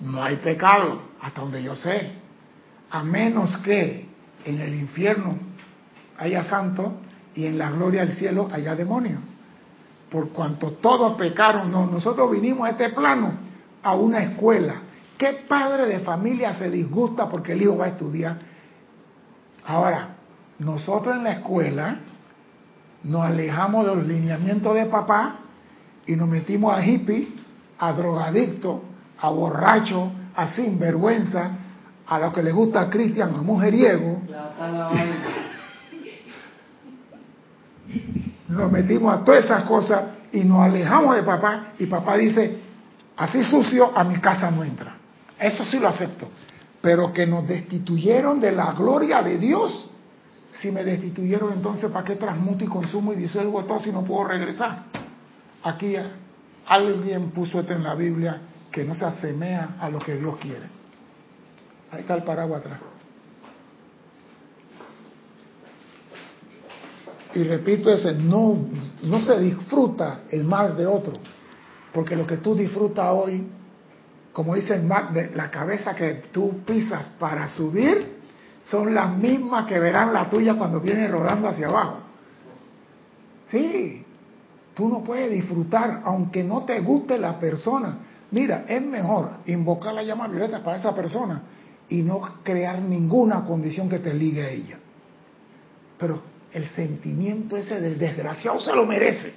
no 0.00 0.22
hay 0.22 0.36
pecado, 0.36 1.02
hasta 1.20 1.40
donde 1.40 1.62
yo 1.62 1.76
sé. 1.76 2.12
A 2.90 3.04
menos 3.04 3.56
que 3.58 4.08
en 4.44 4.60
el 4.60 4.74
infierno 4.74 5.38
haya 6.18 6.42
santo 6.44 6.94
y 7.34 7.46
en 7.46 7.58
la 7.58 7.70
gloria 7.70 8.04
del 8.04 8.14
cielo 8.14 8.48
haya 8.52 8.74
demonio. 8.74 9.18
Por 10.10 10.30
cuanto 10.30 10.72
todos 10.72 11.16
pecaron, 11.16 11.70
no, 11.70 11.86
nosotros 11.86 12.30
vinimos 12.30 12.66
a 12.66 12.70
este 12.70 12.88
plano, 12.88 13.34
a 13.82 13.94
una 13.94 14.22
escuela. 14.22 14.74
¿Qué 15.16 15.44
padre 15.46 15.86
de 15.86 16.00
familia 16.00 16.54
se 16.54 16.70
disgusta 16.70 17.28
porque 17.28 17.52
el 17.52 17.62
hijo 17.62 17.76
va 17.76 17.84
a 17.84 17.88
estudiar? 17.88 18.38
Ahora, 19.66 20.16
nosotros 20.60 21.16
en 21.16 21.24
la 21.24 21.32
escuela 21.32 21.96
nos 23.02 23.22
alejamos 23.22 23.86
de 23.86 23.96
los 23.96 24.06
lineamientos 24.06 24.74
de 24.74 24.84
papá 24.86 25.36
y 26.06 26.14
nos 26.16 26.28
metimos 26.28 26.74
a 26.74 26.84
hippie, 26.84 27.28
a 27.78 27.92
drogadicto, 27.94 28.82
a 29.18 29.30
borracho, 29.30 30.12
a 30.36 30.48
sinvergüenza, 30.48 31.50
a 32.06 32.18
lo 32.18 32.30
que 32.32 32.42
le 32.42 32.52
gusta 32.52 32.82
a 32.82 32.90
Cristian, 32.90 33.34
a 33.34 33.42
mujeriego. 33.42 34.20
Nos 38.48 38.70
metimos 38.70 39.14
a 39.14 39.24
todas 39.24 39.44
esas 39.44 39.64
cosas 39.64 40.02
y 40.32 40.40
nos 40.40 40.60
alejamos 40.60 41.14
de 41.14 41.22
papá 41.22 41.72
y 41.78 41.86
papá 41.86 42.16
dice, 42.16 42.58
así 43.16 43.44
sucio 43.44 43.96
a 43.96 44.02
mi 44.02 44.16
casa 44.16 44.50
no 44.50 44.64
entra. 44.64 44.96
Eso 45.38 45.64
sí 45.64 45.78
lo 45.78 45.86
acepto. 45.86 46.28
Pero 46.80 47.12
que 47.12 47.26
nos 47.26 47.46
destituyeron 47.46 48.40
de 48.40 48.50
la 48.52 48.72
gloria 48.72 49.22
de 49.22 49.38
Dios 49.38 49.90
si 50.52 50.70
me 50.70 50.84
destituyeron, 50.84 51.52
entonces 51.52 51.90
¿para 51.90 52.04
qué 52.04 52.16
transmuto 52.16 52.64
y 52.64 52.68
consumo 52.68 53.12
y 53.12 53.16
disuelvo 53.16 53.64
todo 53.64 53.80
si 53.80 53.92
no 53.92 54.04
puedo 54.04 54.24
regresar? 54.24 54.84
Aquí 55.62 55.94
alguien 56.66 57.30
puso 57.30 57.60
esto 57.60 57.72
en 57.72 57.82
la 57.82 57.94
Biblia 57.94 58.40
que 58.70 58.84
no 58.84 58.94
se 58.94 59.04
asemea 59.04 59.76
a 59.80 59.88
lo 59.90 59.98
que 59.98 60.16
Dios 60.16 60.36
quiere. 60.36 60.66
Ahí 61.90 62.00
está 62.00 62.14
el 62.14 62.22
paraguas 62.22 62.60
atrás. 62.60 62.80
Y 67.34 67.44
repito 67.44 67.92
ese, 67.92 68.14
no, 68.14 68.58
no 69.04 69.20
se 69.20 69.38
disfruta 69.38 70.22
el 70.30 70.42
mal 70.44 70.76
de 70.76 70.86
otro, 70.86 71.12
porque 71.92 72.16
lo 72.16 72.26
que 72.26 72.38
tú 72.38 72.56
disfrutas 72.56 73.06
hoy, 73.12 73.46
como 74.32 74.56
dice 74.56 74.74
el 74.74 74.88
de 75.12 75.30
la 75.34 75.50
cabeza 75.50 75.94
que 75.94 76.22
tú 76.32 76.64
pisas 76.64 77.06
para 77.20 77.46
subir, 77.48 78.09
son 78.62 78.94
las 78.94 79.16
mismas 79.16 79.66
que 79.66 79.78
verán 79.78 80.12
la 80.12 80.28
tuya 80.28 80.54
cuando 80.54 80.80
viene 80.80 81.08
rodando 81.08 81.48
hacia 81.48 81.68
abajo. 81.68 81.98
Sí, 83.46 84.04
tú 84.74 84.88
no 84.88 85.02
puedes 85.02 85.30
disfrutar 85.30 86.02
aunque 86.04 86.44
no 86.44 86.64
te 86.64 86.80
guste 86.80 87.18
la 87.18 87.38
persona. 87.38 87.98
Mira, 88.30 88.64
es 88.68 88.82
mejor 88.82 89.30
invocar 89.46 89.94
la 89.94 90.02
llama 90.02 90.28
violeta 90.28 90.62
para 90.62 90.76
esa 90.76 90.94
persona 90.94 91.42
y 91.88 92.02
no 92.02 92.20
crear 92.44 92.80
ninguna 92.80 93.44
condición 93.44 93.88
que 93.88 93.98
te 93.98 94.14
ligue 94.14 94.42
a 94.42 94.50
ella. 94.50 94.78
Pero 95.98 96.22
el 96.52 96.68
sentimiento 96.68 97.56
ese 97.56 97.80
del 97.80 97.98
desgraciado 97.98 98.60
se 98.60 98.74
lo 98.74 98.86
merece. 98.86 99.34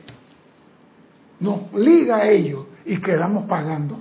Nos 1.39 1.73
liga 1.73 2.17
a 2.17 2.29
ello 2.29 2.67
y 2.85 3.01
quedamos 3.01 3.45
pagando. 3.45 3.99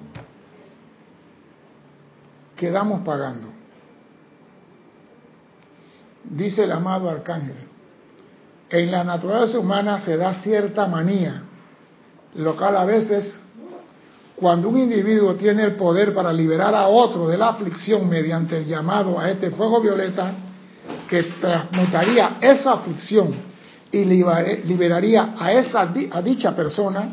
Quedamos 2.57 3.01
pagando 3.01 3.52
dice 6.25 6.65
el 6.65 6.73
amado 6.73 7.11
arcángel, 7.11 7.57
en 8.71 8.91
la 8.91 9.05
naturaleza 9.05 9.59
humana 9.59 9.99
se 9.99 10.17
da 10.17 10.33
cierta 10.35 10.87
manía, 10.87 11.43
lo 12.35 12.57
cual 12.57 12.77
a 12.77 12.85
veces, 12.85 13.43
cuando 14.35 14.71
un 14.71 14.79
individuo 14.79 15.35
tiene 15.35 15.63
el 15.63 15.77
poder 15.77 16.15
para 16.15 16.33
liberar 16.33 16.75
a 16.75 16.89
otro 16.89 17.29
de 17.29 17.37
la 17.37 17.51
aflicción 17.51 18.09
mediante 18.09 18.59
el 18.59 18.67
llamado 18.67 19.19
a 19.21 19.31
este 19.31 19.51
fuego 19.51 19.81
violeta, 19.81 20.33
que 21.09 21.25
transmutaría 21.41 22.39
esa 22.41 22.73
aflicción 22.73 23.35
y 23.93 24.05
liberaría 24.05 25.35
a, 25.39 25.53
esa, 25.53 25.83
a 25.83 26.23
dicha 26.23 26.57
persona, 26.57 27.09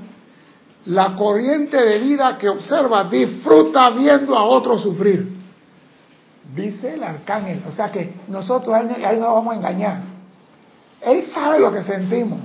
la 0.86 1.15
corriente 1.15 1.76
de 1.76 2.00
vida 2.00 2.38
que 2.38 2.48
observa 2.48 3.04
disfruta 3.04 3.89
viendo 3.89 4.36
a 4.36 4.45
otro 4.45 4.80
sufrir. 4.80 5.38
Dice 6.56 6.96
el 6.96 7.04
arcángel. 7.04 7.64
O 7.68 7.72
sea 7.72 7.92
que 7.92 8.14
nosotros 8.28 8.76
ahí 8.76 9.20
no 9.20 9.34
vamos 9.34 9.54
a 9.54 9.58
engañar. 9.58 10.02
Él 11.02 11.24
sabe 11.24 11.60
lo 11.60 11.72
que 11.72 11.82
sentimos. 11.82 12.40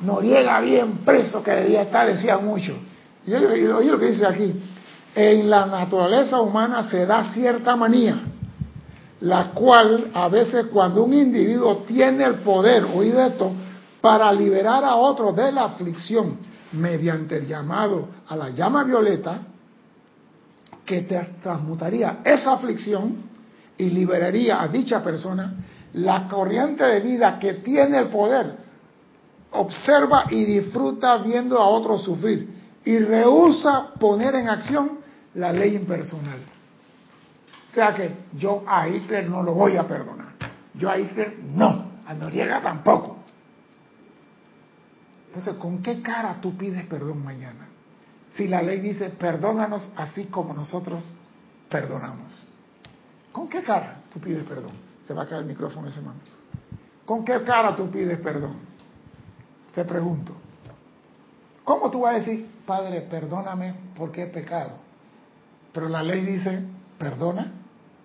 Noriega 0.00 0.60
bien 0.60 0.98
preso 0.98 1.42
que 1.42 1.50
debía 1.52 1.82
estar, 1.82 2.06
decía 2.06 2.38
mucho. 2.38 2.76
Y 3.26 3.34
oye 3.34 3.66
lo 3.66 3.98
que 3.98 4.06
dice 4.06 4.26
aquí. 4.26 4.54
En 5.14 5.48
la 5.48 5.66
naturaleza 5.66 6.40
humana 6.40 6.82
se 6.82 7.06
da 7.06 7.32
cierta 7.32 7.74
manía, 7.74 8.20
la 9.20 9.52
cual 9.52 10.10
a 10.12 10.28
veces 10.28 10.66
cuando 10.66 11.04
un 11.04 11.14
individuo 11.14 11.84
tiene 11.88 12.24
el 12.24 12.34
poder, 12.36 12.84
oído 12.84 13.24
esto, 13.24 13.50
para 14.02 14.30
liberar 14.32 14.84
a 14.84 14.96
otro 14.96 15.32
de 15.32 15.50
la 15.52 15.64
aflicción 15.64 16.36
mediante 16.72 17.38
el 17.38 17.46
llamado 17.46 18.08
a 18.28 18.36
la 18.36 18.50
llama 18.50 18.84
violeta, 18.84 19.38
que 20.86 21.02
transmutaría 21.42 22.20
esa 22.24 22.52
aflicción 22.52 23.16
y 23.76 23.90
liberaría 23.90 24.62
a 24.62 24.68
dicha 24.68 25.02
persona, 25.02 25.54
la 25.94 26.28
corriente 26.28 26.84
de 26.84 27.00
vida 27.00 27.38
que 27.38 27.54
tiene 27.54 27.98
el 27.98 28.08
poder. 28.08 28.64
observa 29.52 30.26
y 30.30 30.44
disfruta 30.44 31.16
viendo 31.18 31.58
a 31.58 31.66
otros 31.66 32.02
sufrir 32.02 32.48
y 32.84 32.98
rehúsa 32.98 33.94
poner 33.98 34.34
en 34.34 34.48
acción 34.48 34.98
la 35.34 35.52
ley 35.52 35.74
impersonal. 35.76 36.38
O 37.70 37.74
sea 37.74 37.94
que 37.94 38.14
yo 38.34 38.64
a 38.66 38.88
Hitler 38.88 39.28
no 39.28 39.42
lo 39.42 39.54
voy 39.54 39.76
a 39.76 39.86
perdonar. 39.86 40.34
Yo 40.74 40.90
a 40.90 40.98
Hitler 40.98 41.38
no. 41.42 41.86
A 42.06 42.14
Noriega 42.14 42.60
tampoco. 42.60 43.18
Entonces, 45.28 45.54
¿con 45.54 45.82
qué 45.82 46.00
cara 46.00 46.38
tú 46.40 46.56
pides 46.56 46.86
perdón 46.86 47.24
mañana? 47.24 47.65
Si 48.32 48.48
la 48.48 48.62
ley 48.62 48.80
dice, 48.80 49.10
perdónanos 49.10 49.90
así 49.96 50.24
como 50.24 50.52
nosotros 50.52 51.14
perdonamos. 51.70 52.32
¿Con 53.32 53.48
qué 53.48 53.62
cara 53.62 54.02
tú 54.12 54.20
pides 54.20 54.44
perdón? 54.44 54.72
Se 55.04 55.14
va 55.14 55.22
a 55.22 55.26
caer 55.26 55.42
el 55.42 55.48
micrófono 55.48 55.88
ese 55.88 56.00
momento. 56.00 56.30
¿Con 57.04 57.24
qué 57.24 57.42
cara 57.44 57.76
tú 57.76 57.90
pides 57.90 58.18
perdón? 58.18 58.56
Te 59.74 59.84
pregunto. 59.84 60.34
¿Cómo 61.64 61.90
tú 61.90 62.00
vas 62.00 62.14
a 62.14 62.18
decir, 62.18 62.48
Padre, 62.64 63.02
perdóname 63.02 63.74
porque 63.96 64.22
he 64.22 64.26
pecado? 64.26 64.72
Pero 65.72 65.88
la 65.88 66.02
ley 66.02 66.24
dice, 66.24 66.62
perdona 66.98 67.52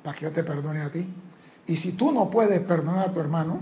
para 0.04 0.18
que 0.18 0.26
yo 0.26 0.32
te 0.32 0.44
perdone 0.44 0.82
a 0.82 0.92
ti. 0.92 1.08
Y 1.68 1.78
si 1.78 1.94
tú 1.94 2.12
no 2.12 2.30
puedes 2.30 2.60
perdonar 2.62 3.10
a 3.10 3.14
tu 3.14 3.20
hermano, 3.20 3.62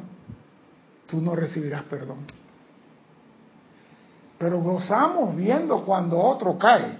tú 1.05 1.21
no 1.21 1.35
recibirás 1.35 1.83
perdón. 1.83 2.25
Pero 4.39 4.61
gozamos 4.61 5.35
viendo 5.35 5.83
cuando 5.85 6.17
otro 6.17 6.57
cae. 6.57 6.97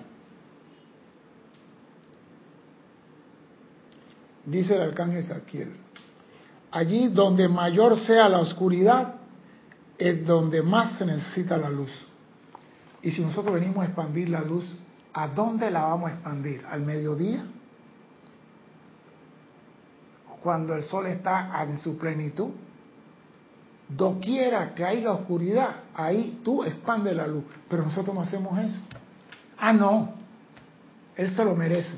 Dice 4.46 4.76
el 4.76 4.82
arcángel 4.82 5.24
Saquiel, 5.24 5.74
allí 6.72 7.08
donde 7.08 7.48
mayor 7.48 7.98
sea 7.98 8.28
la 8.28 8.40
oscuridad, 8.40 9.16
es 9.98 10.26
donde 10.26 10.62
más 10.62 10.98
se 10.98 11.06
necesita 11.06 11.58
la 11.58 11.70
luz. 11.70 11.92
Y 13.02 13.12
si 13.12 13.22
nosotros 13.22 13.54
venimos 13.54 13.84
a 13.84 13.86
expandir 13.86 14.30
la 14.30 14.42
luz, 14.42 14.76
¿a 15.14 15.28
dónde 15.28 15.72
la 15.72 15.86
vamos 15.86 16.10
a 16.10 16.14
expandir? 16.16 16.66
¿Al 16.66 16.82
mediodía? 16.82 17.46
Cuando 20.44 20.74
el 20.74 20.84
sol 20.84 21.06
está 21.08 21.64
en 21.64 21.80
su 21.80 21.98
plenitud 21.98 22.50
doquiera 23.90 24.74
que 24.74 24.86
haya 24.86 25.12
oscuridad, 25.12 25.78
ahí 25.96 26.40
tú 26.44 26.64
expande 26.64 27.14
la 27.14 27.28
luz. 27.28 27.44
Pero 27.68 27.84
nosotros 27.84 28.16
no 28.16 28.22
hacemos 28.22 28.58
eso. 28.60 28.80
Ah, 29.58 29.74
no. 29.74 30.14
Él 31.16 31.36
se 31.36 31.44
lo 31.44 31.56
merece. 31.56 31.98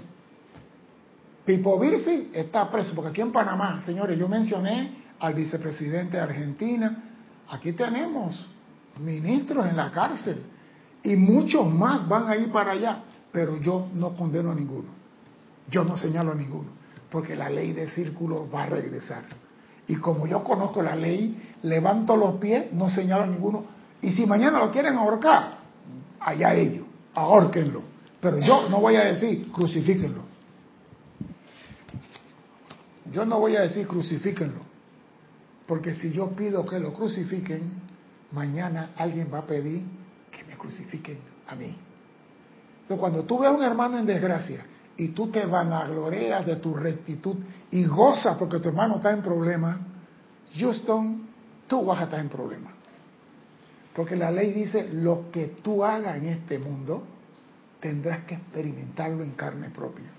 Pipo 1.45 1.77
Virsi 1.79 2.31
está 2.33 2.69
preso, 2.71 2.95
porque 2.95 3.09
aquí 3.09 3.21
en 3.21 3.31
Panamá, 3.31 3.81
señores, 3.85 4.17
yo 4.17 4.27
mencioné 4.27 5.03
al 5.19 5.33
vicepresidente 5.33 6.17
de 6.17 6.23
Argentina. 6.23 7.03
Aquí 7.49 7.73
tenemos 7.73 8.47
ministros 8.99 9.65
en 9.65 9.75
la 9.75 9.91
cárcel 9.91 10.41
y 11.03 11.15
muchos 11.15 11.71
más 11.71 12.07
van 12.07 12.29
a 12.29 12.35
ir 12.35 12.51
para 12.51 12.71
allá. 12.71 13.03
Pero 13.31 13.59
yo 13.59 13.89
no 13.93 14.13
condeno 14.13 14.51
a 14.51 14.55
ninguno. 14.55 14.89
Yo 15.69 15.83
no 15.83 15.95
señalo 15.97 16.31
a 16.31 16.35
ninguno, 16.35 16.69
porque 17.09 17.35
la 17.35 17.49
ley 17.49 17.71
de 17.71 17.89
círculo 17.89 18.49
va 18.49 18.63
a 18.63 18.65
regresar. 18.67 19.23
Y 19.91 19.97
como 19.97 20.25
yo 20.25 20.41
conozco 20.41 20.81
la 20.81 20.95
ley, 20.95 21.37
levanto 21.63 22.15
los 22.15 22.35
pies, 22.35 22.71
no 22.71 22.87
señalo 22.87 23.23
a 23.23 23.27
ninguno. 23.27 23.65
Y 24.01 24.11
si 24.11 24.25
mañana 24.25 24.59
lo 24.59 24.71
quieren 24.71 24.95
ahorcar, 24.95 25.57
allá 26.17 26.53
ellos, 26.53 26.85
ahorquenlo. 27.13 27.81
Pero 28.21 28.39
yo 28.39 28.69
no 28.69 28.79
voy 28.79 28.95
a 28.95 29.03
decir 29.03 29.51
crucifíquenlo. 29.51 30.21
Yo 33.11 33.25
no 33.25 33.41
voy 33.41 33.57
a 33.57 33.63
decir 33.63 33.85
crucifíquenlo. 33.85 34.61
Porque 35.67 35.93
si 35.93 36.13
yo 36.13 36.29
pido 36.29 36.65
que 36.65 36.79
lo 36.79 36.93
crucifiquen, 36.93 37.73
mañana 38.31 38.91
alguien 38.95 39.29
va 39.29 39.39
a 39.39 39.45
pedir 39.45 39.83
que 40.31 40.45
me 40.45 40.55
crucifiquen 40.55 41.17
a 41.49 41.55
mí. 41.55 41.75
Entonces, 42.83 42.97
cuando 42.97 43.23
tú 43.23 43.39
ves 43.39 43.49
a 43.49 43.51
un 43.51 43.61
hermano 43.61 43.99
en 43.99 44.05
desgracia 44.05 44.65
y 44.97 45.09
tú 45.09 45.27
te 45.27 45.45
vanagloreas 45.45 46.45
de 46.45 46.57
tu 46.57 46.73
rectitud 46.73 47.37
y 47.71 47.85
gozas 47.85 48.37
porque 48.37 48.59
tu 48.59 48.69
hermano 48.69 48.95
está 48.95 49.11
en 49.11 49.21
problema, 49.21 49.79
Houston, 50.55 51.27
tú 51.67 51.85
vas 51.85 52.01
a 52.01 52.03
estar 52.03 52.19
en 52.19 52.29
problema. 52.29 52.71
Porque 53.95 54.15
la 54.15 54.31
ley 54.31 54.51
dice, 54.51 54.89
lo 54.93 55.31
que 55.31 55.47
tú 55.61 55.83
hagas 55.83 56.17
en 56.17 56.27
este 56.27 56.59
mundo, 56.59 57.03
tendrás 57.79 58.25
que 58.25 58.35
experimentarlo 58.35 59.23
en 59.23 59.31
carne 59.31 59.69
propia. 59.69 60.09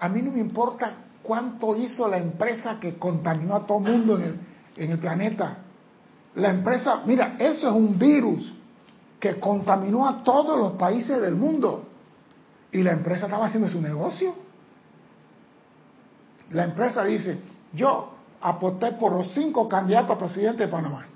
A 0.00 0.08
mí 0.08 0.22
no 0.22 0.32
me 0.32 0.40
importa 0.40 0.94
cuánto 1.22 1.76
hizo 1.76 2.08
la 2.08 2.18
empresa 2.18 2.78
que 2.80 2.96
contaminó 2.96 3.56
a 3.56 3.66
todo 3.66 3.78
el 3.78 3.92
mundo 3.92 4.16
en 4.16 4.22
el, 4.22 4.38
en 4.76 4.90
el 4.92 4.98
planeta. 4.98 5.58
La 6.36 6.50
empresa, 6.50 7.02
mira, 7.06 7.36
eso 7.38 7.68
es 7.68 7.74
un 7.74 7.98
virus 7.98 8.54
que 9.20 9.38
contaminó 9.40 10.06
a 10.06 10.22
todos 10.22 10.58
los 10.58 10.72
países 10.72 11.20
del 11.20 11.34
mundo. 11.34 11.88
Y 12.74 12.82
la 12.82 12.90
empresa 12.90 13.26
estaba 13.26 13.46
haciendo 13.46 13.68
su 13.68 13.80
negocio. 13.80 14.34
La 16.50 16.64
empresa 16.64 17.04
dice, 17.04 17.38
yo 17.72 18.14
aposté 18.40 18.92
por 18.92 19.12
los 19.12 19.32
cinco 19.32 19.68
candidatos 19.68 20.16
a 20.16 20.18
presidente 20.18 20.64
de 20.64 20.68
Panamá. 20.68 21.06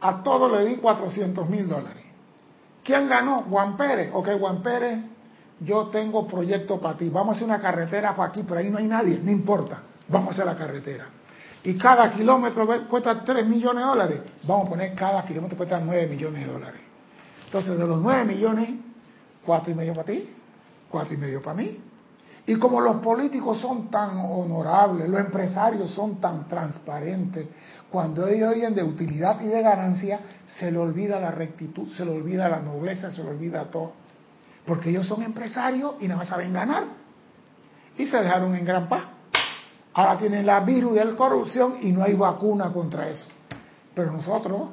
A 0.00 0.22
todos 0.24 0.50
le 0.50 0.66
di 0.66 0.76
400 0.78 1.48
mil 1.48 1.68
dólares. 1.68 2.02
¿Quién 2.82 3.08
ganó? 3.08 3.42
Juan 3.42 3.76
Pérez. 3.76 4.10
Ok, 4.14 4.30
Juan 4.40 4.62
Pérez, 4.64 4.98
yo 5.60 5.86
tengo 5.86 6.26
proyecto 6.26 6.80
para 6.80 6.98
ti. 6.98 7.08
Vamos 7.08 7.34
a 7.34 7.36
hacer 7.36 7.44
una 7.46 7.60
carretera 7.60 8.16
para 8.16 8.30
aquí, 8.30 8.42
pero 8.42 8.58
ahí 8.58 8.68
no 8.68 8.78
hay 8.78 8.88
nadie, 8.88 9.20
no 9.22 9.30
importa. 9.30 9.80
Vamos 10.08 10.30
a 10.30 10.32
hacer 10.32 10.44
la 10.44 10.56
carretera. 10.56 11.06
Y 11.62 11.78
cada 11.78 12.10
kilómetro 12.10 12.66
cuesta 12.88 13.22
3 13.22 13.46
millones 13.46 13.84
de 13.84 13.88
dólares. 13.88 14.20
Vamos 14.42 14.66
a 14.66 14.70
poner 14.70 14.94
cada 14.96 15.24
kilómetro 15.24 15.56
cuesta 15.56 15.78
9 15.78 16.08
millones 16.08 16.44
de 16.44 16.52
dólares. 16.52 16.80
Entonces, 17.46 17.78
de 17.78 17.86
los 17.86 18.00
9 18.00 18.24
millones, 18.24 18.70
4 19.46 19.70
y 19.70 19.74
medio 19.76 19.94
para 19.94 20.06
ti, 20.06 20.28
cuatro 20.94 21.14
y 21.14 21.16
medio 21.16 21.42
para 21.42 21.56
mí. 21.56 21.76
Y 22.46 22.54
como 22.54 22.80
los 22.80 22.96
políticos 22.96 23.58
son 23.58 23.90
tan 23.90 24.16
honorables, 24.16 25.08
los 25.08 25.18
empresarios 25.18 25.90
son 25.90 26.20
tan 26.20 26.46
transparentes, 26.46 27.48
cuando 27.90 28.28
ellos 28.28 28.52
oyen 28.52 28.76
de 28.76 28.84
utilidad 28.84 29.40
y 29.40 29.46
de 29.46 29.60
ganancia, 29.60 30.20
se 30.58 30.70
le 30.70 30.78
olvida 30.78 31.18
la 31.18 31.32
rectitud, 31.32 31.88
se 31.88 32.04
le 32.04 32.12
olvida 32.12 32.48
la 32.48 32.60
nobleza, 32.60 33.10
se 33.10 33.24
le 33.24 33.30
olvida 33.30 33.64
todo. 33.64 33.92
Porque 34.64 34.90
ellos 34.90 35.04
son 35.04 35.22
empresarios 35.22 35.94
y 35.98 36.04
nada 36.06 36.18
más 36.18 36.28
saben 36.28 36.52
ganar. 36.52 36.84
Y 37.98 38.06
se 38.06 38.16
dejaron 38.18 38.54
en 38.54 38.64
gran 38.64 38.88
paz. 38.88 39.02
Ahora 39.92 40.16
tienen 40.16 40.46
la 40.46 40.60
virus 40.60 40.94
de 40.94 41.04
la 41.04 41.16
corrupción 41.16 41.78
y 41.80 41.90
no 41.90 42.04
hay 42.04 42.14
vacuna 42.14 42.72
contra 42.72 43.08
eso. 43.08 43.26
Pero 43.96 44.12
nosotros, 44.12 44.68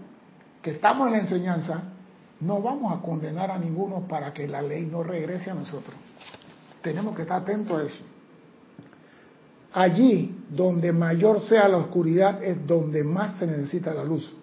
que 0.61 0.71
estamos 0.71 1.07
en 1.07 1.13
la 1.13 1.19
enseñanza, 1.19 1.81
no 2.41 2.61
vamos 2.61 2.93
a 2.93 3.01
condenar 3.01 3.49
a 3.49 3.57
ninguno 3.57 4.07
para 4.07 4.33
que 4.33 4.47
la 4.47 4.61
ley 4.61 4.85
no 4.85 5.03
regrese 5.03 5.49
a 5.49 5.55
nosotros. 5.55 5.95
Tenemos 6.81 7.15
que 7.15 7.23
estar 7.23 7.41
atentos 7.41 7.79
a 7.79 7.85
eso. 7.85 8.03
Allí 9.73 10.35
donde 10.49 10.91
mayor 10.91 11.39
sea 11.39 11.67
la 11.67 11.77
oscuridad 11.77 12.43
es 12.43 12.65
donde 12.67 13.03
más 13.03 13.37
se 13.37 13.47
necesita 13.47 13.93
la 13.93 14.03
luz. 14.03 14.35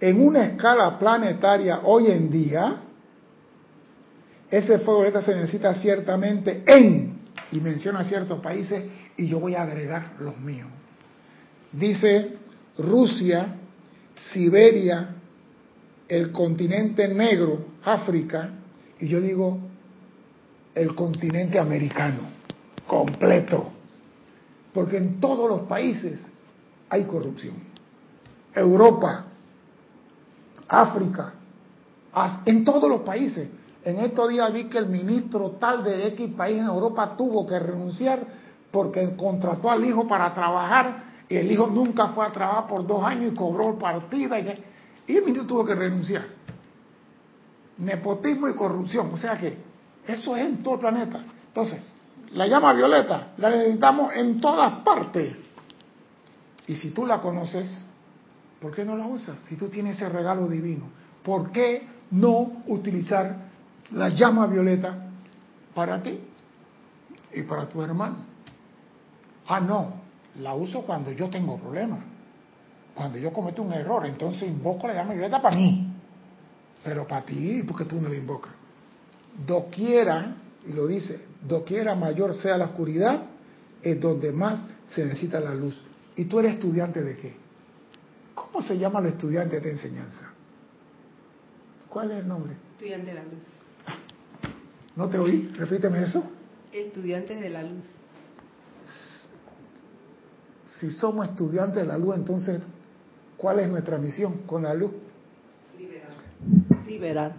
En 0.00 0.20
una 0.20 0.44
escala 0.44 0.98
planetaria 0.98 1.80
hoy 1.84 2.10
en 2.10 2.30
día, 2.30 2.76
ese 4.50 4.78
fuego 4.78 5.20
se 5.20 5.34
necesita 5.34 5.74
ciertamente 5.74 6.62
en, 6.66 7.18
y 7.52 7.60
menciona 7.60 8.04
ciertos 8.04 8.40
países, 8.40 8.84
y 9.16 9.28
yo 9.28 9.40
voy 9.40 9.54
a 9.54 9.62
agregar 9.62 10.14
los 10.20 10.38
míos. 10.38 10.68
Dice 11.72 12.36
Rusia, 12.78 13.56
Siberia, 14.32 15.16
el 16.08 16.32
continente 16.32 17.08
negro, 17.08 17.64
África, 17.84 18.50
y 19.04 19.08
yo 19.08 19.20
digo 19.20 19.58
el 20.74 20.94
continente 20.94 21.58
americano, 21.58 22.20
completo. 22.86 23.66
Porque 24.72 24.96
en 24.96 25.20
todos 25.20 25.46
los 25.46 25.68
países 25.68 26.26
hay 26.88 27.04
corrupción. 27.04 27.54
Europa, 28.54 29.26
África, 30.66 31.34
en 32.46 32.64
todos 32.64 32.88
los 32.88 33.02
países. 33.02 33.50
En 33.84 33.98
estos 33.98 34.30
días 34.30 34.50
vi 34.54 34.64
que 34.70 34.78
el 34.78 34.88
ministro 34.88 35.50
tal 35.60 35.84
de 35.84 36.06
X 36.08 36.30
país 36.34 36.60
en 36.60 36.66
Europa 36.66 37.14
tuvo 37.14 37.46
que 37.46 37.58
renunciar 37.58 38.20
porque 38.70 39.14
contrató 39.16 39.70
al 39.70 39.84
hijo 39.84 40.08
para 40.08 40.32
trabajar 40.32 41.26
y 41.28 41.36
el 41.36 41.52
hijo 41.52 41.66
nunca 41.66 42.08
fue 42.08 42.24
a 42.24 42.32
trabajar 42.32 42.66
por 42.68 42.86
dos 42.86 43.04
años 43.04 43.34
y 43.34 43.36
cobró 43.36 43.78
partida. 43.78 44.40
Y, 44.40 44.64
y 45.08 45.16
el 45.18 45.24
ministro 45.24 45.46
tuvo 45.46 45.64
que 45.66 45.74
renunciar. 45.74 46.33
Nepotismo 47.78 48.48
y 48.48 48.54
corrupción. 48.54 49.10
O 49.12 49.16
sea 49.16 49.36
que 49.36 49.56
eso 50.06 50.36
es 50.36 50.46
en 50.46 50.62
todo 50.62 50.74
el 50.74 50.80
planeta. 50.80 51.24
Entonces, 51.48 51.80
la 52.32 52.46
llama 52.46 52.72
violeta 52.72 53.32
la 53.38 53.50
necesitamos 53.50 54.14
en 54.14 54.40
todas 54.40 54.82
partes. 54.84 55.36
Y 56.66 56.76
si 56.76 56.90
tú 56.90 57.06
la 57.06 57.20
conoces, 57.20 57.84
¿por 58.60 58.74
qué 58.74 58.84
no 58.84 58.96
la 58.96 59.06
usas? 59.06 59.38
Si 59.48 59.56
tú 59.56 59.68
tienes 59.68 59.96
ese 59.96 60.08
regalo 60.08 60.48
divino, 60.48 60.84
¿por 61.22 61.52
qué 61.52 61.86
no 62.10 62.62
utilizar 62.66 63.36
la 63.92 64.08
llama 64.08 64.46
violeta 64.46 65.10
para 65.74 66.02
ti 66.02 66.20
y 67.34 67.42
para 67.42 67.68
tu 67.68 67.82
hermano? 67.82 68.16
Ah, 69.46 69.60
no, 69.60 69.94
la 70.40 70.54
uso 70.54 70.82
cuando 70.82 71.12
yo 71.12 71.28
tengo 71.28 71.58
problemas. 71.58 72.00
Cuando 72.94 73.18
yo 73.18 73.32
cometo 73.32 73.62
un 73.62 73.72
error, 73.72 74.06
entonces 74.06 74.48
invoco 74.48 74.86
la 74.88 74.94
llama 74.94 75.12
violeta 75.12 75.42
para 75.42 75.56
mí. 75.56 75.93
Pero 76.84 77.06
para 77.08 77.24
ti, 77.24 77.62
porque 77.66 77.86
tú 77.86 78.00
no 78.00 78.08
la 78.08 78.14
invocas. 78.14 78.52
Doquiera, 79.46 80.36
y 80.66 80.72
lo 80.72 80.86
dice, 80.86 81.26
doquiera 81.46 81.94
mayor 81.94 82.34
sea 82.34 82.58
la 82.58 82.66
oscuridad, 82.66 83.24
es 83.82 83.98
donde 84.00 84.32
más 84.32 84.60
se 84.86 85.04
necesita 85.04 85.40
la 85.40 85.54
luz. 85.54 85.82
¿Y 86.14 86.26
tú 86.26 86.38
eres 86.38 86.54
estudiante 86.54 87.02
de 87.02 87.16
qué? 87.16 87.36
¿Cómo 88.34 88.62
se 88.62 88.78
llama 88.78 89.00
los 89.00 89.12
estudiantes 89.12 89.62
de 89.62 89.70
enseñanza? 89.70 90.30
¿Cuál 91.88 92.10
es 92.10 92.18
el 92.18 92.28
nombre? 92.28 92.54
Estudiante 92.72 93.06
de 93.06 93.14
la 93.14 93.22
luz. 93.22 93.42
¿No 94.96 95.08
te 95.08 95.18
oí? 95.18 95.52
Repíteme 95.56 96.02
eso. 96.02 96.22
Estudiantes 96.72 97.40
de 97.40 97.50
la 97.50 97.62
luz. 97.62 97.84
Si 100.80 100.90
somos 100.90 101.28
estudiantes 101.28 101.76
de 101.76 101.84
la 101.86 101.96
luz, 101.96 102.16
entonces, 102.16 102.60
¿cuál 103.36 103.60
es 103.60 103.68
nuestra 103.68 103.96
misión 103.96 104.38
con 104.46 104.64
la 104.64 104.74
luz? 104.74 104.90
Liberar. 106.94 107.32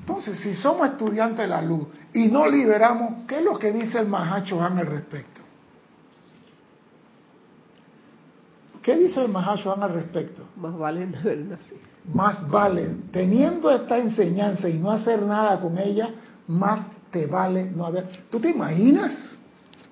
Entonces, 0.00 0.38
si 0.40 0.54
somos 0.54 0.88
estudiantes 0.88 1.38
de 1.38 1.46
la 1.46 1.62
luz 1.62 1.86
y 2.12 2.28
no 2.28 2.46
liberamos, 2.46 3.26
¿qué 3.26 3.38
es 3.38 3.44
lo 3.44 3.58
que 3.58 3.72
dice 3.72 3.98
el 3.98 4.06
Mahacho 4.06 4.62
al 4.62 4.86
respecto? 4.86 5.42
¿Qué 8.88 8.96
dice 8.96 9.20
el 9.20 9.28
Mahashohan 9.28 9.82
al 9.82 9.92
respecto? 9.92 10.44
Más 10.56 10.78
vale 10.78 11.06
no 11.06 11.18
haber 11.18 11.38
nacido. 11.40 11.78
Más 12.12 12.48
vale, 12.48 12.96
teniendo 13.12 13.70
esta 13.70 13.98
enseñanza 13.98 14.66
y 14.66 14.78
no 14.78 14.90
hacer 14.90 15.20
nada 15.22 15.60
con 15.60 15.76
ella, 15.76 16.08
más 16.46 16.86
te 17.10 17.26
vale 17.26 17.70
no 17.70 17.84
haber. 17.84 18.08
¿Tú 18.30 18.40
te 18.40 18.48
imaginas 18.48 19.36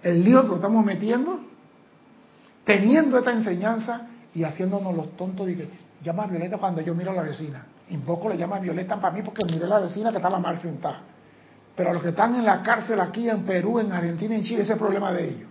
el 0.03 0.25
lío 0.25 0.49
que 0.49 0.55
estamos 0.55 0.83
metiendo? 0.83 1.40
Teniendo 2.64 3.18
esta 3.18 3.33
enseñanza 3.33 4.09
y 4.35 4.44
haciéndonos 4.44 4.94
los 4.96 5.14
tontos 5.14 5.46
de 5.46 5.57
que 5.57 5.68
llama 6.03 6.22
a 6.22 6.27
Violeta 6.29 6.57
cuando 6.57 6.81
yo 6.81 6.94
miro 6.94 7.11
a 7.11 7.14
la 7.16 7.22
vecina. 7.22 7.66
Invoco 7.90 8.29
le 8.29 8.37
llama 8.37 8.59
Violeta 8.59 9.01
para 9.01 9.14
mí 9.14 9.22
porque 9.22 9.44
miré 9.44 9.64
a 9.64 9.68
la 9.68 9.81
vecina 9.81 10.11
que 10.11 10.16
estaba 10.16 10.38
mal 10.38 10.59
sentada. 10.61 11.03
Pero 11.77 11.90
a 11.90 11.92
los 11.92 12.03
que 12.03 12.09
están 12.09 12.35
en 12.35 12.44
la 12.44 12.62
cárcel 12.62 13.01
aquí 13.01 13.29
en 13.29 13.44
Perú, 13.44 13.79
en 13.79 13.92
Argentina, 13.92 14.35
en 14.35 14.42
Chile, 14.42 14.62
ese 14.62 14.72
es 14.72 14.77
el 14.77 14.79
problema 14.79 15.12
de 15.12 15.29
ellos. 15.29 15.49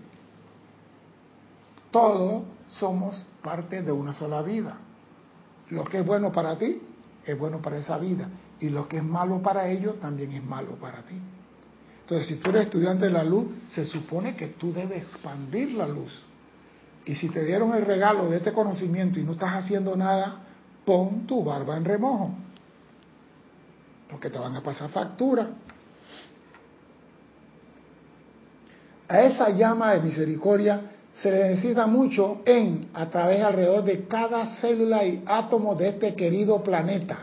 Todos 1.92 2.44
somos 2.68 3.26
parte 3.42 3.82
de 3.84 3.92
una 3.92 4.12
sola 4.12 4.42
vida. 4.42 4.78
Lo 5.70 5.86
que 5.86 6.00
es 6.00 6.06
bueno 6.06 6.32
para 6.32 6.58
ti 6.58 6.82
es 7.24 7.38
bueno 7.38 7.62
para 7.62 7.78
esa 7.78 7.98
vida 7.98 8.28
y 8.60 8.70
lo 8.70 8.88
que 8.88 8.98
es 8.98 9.04
malo 9.04 9.42
para 9.42 9.68
ellos 9.68 10.00
también 10.00 10.32
es 10.32 10.44
malo 10.44 10.76
para 10.76 11.04
ti. 11.04 11.20
Entonces, 12.02 12.28
si 12.28 12.36
tú 12.36 12.52
eres 12.52 12.66
estudiante 12.66 13.06
de 13.06 13.12
la 13.12 13.24
luz, 13.24 13.48
se 13.74 13.86
supone 13.86 14.36
que 14.36 14.48
tú 14.48 14.72
debes 14.72 15.04
expandir 15.04 15.72
la 15.72 15.88
luz. 15.88 16.22
Y 17.06 17.16
si 17.16 17.30
te 17.30 17.44
dieron 17.44 17.74
el 17.74 17.86
regalo 17.86 18.30
de 18.30 18.38
este 18.38 18.54
conocimiento 18.54 19.20
y 19.20 19.24
no 19.24 19.34
estás 19.34 19.54
haciendo 19.54 19.96
nada, 19.96 20.40
pon 20.86 21.26
tu 21.26 21.44
barba 21.44 21.76
en 21.78 21.86
remojo. 21.86 22.32
Porque 24.10 24.30
te 24.30 24.38
van 24.38 24.56
a 24.56 24.62
pasar 24.62 24.90
factura. 24.90 25.50
A 29.08 29.22
esa 29.22 29.50
llama 29.50 29.94
de 29.94 30.02
misericordia 30.02 30.92
se 31.12 31.32
le 31.32 31.50
necesita 31.50 31.88
mucho 31.88 32.42
en, 32.46 32.90
a 32.94 33.10
través 33.10 33.42
alrededor 33.42 33.84
de 33.84 34.06
cada 34.06 34.46
célula 34.58 35.06
y 35.06 35.24
átomo 35.26 35.76
de 35.76 35.90
este 35.90 36.16
querido 36.16 36.62
planeta. 36.62 37.20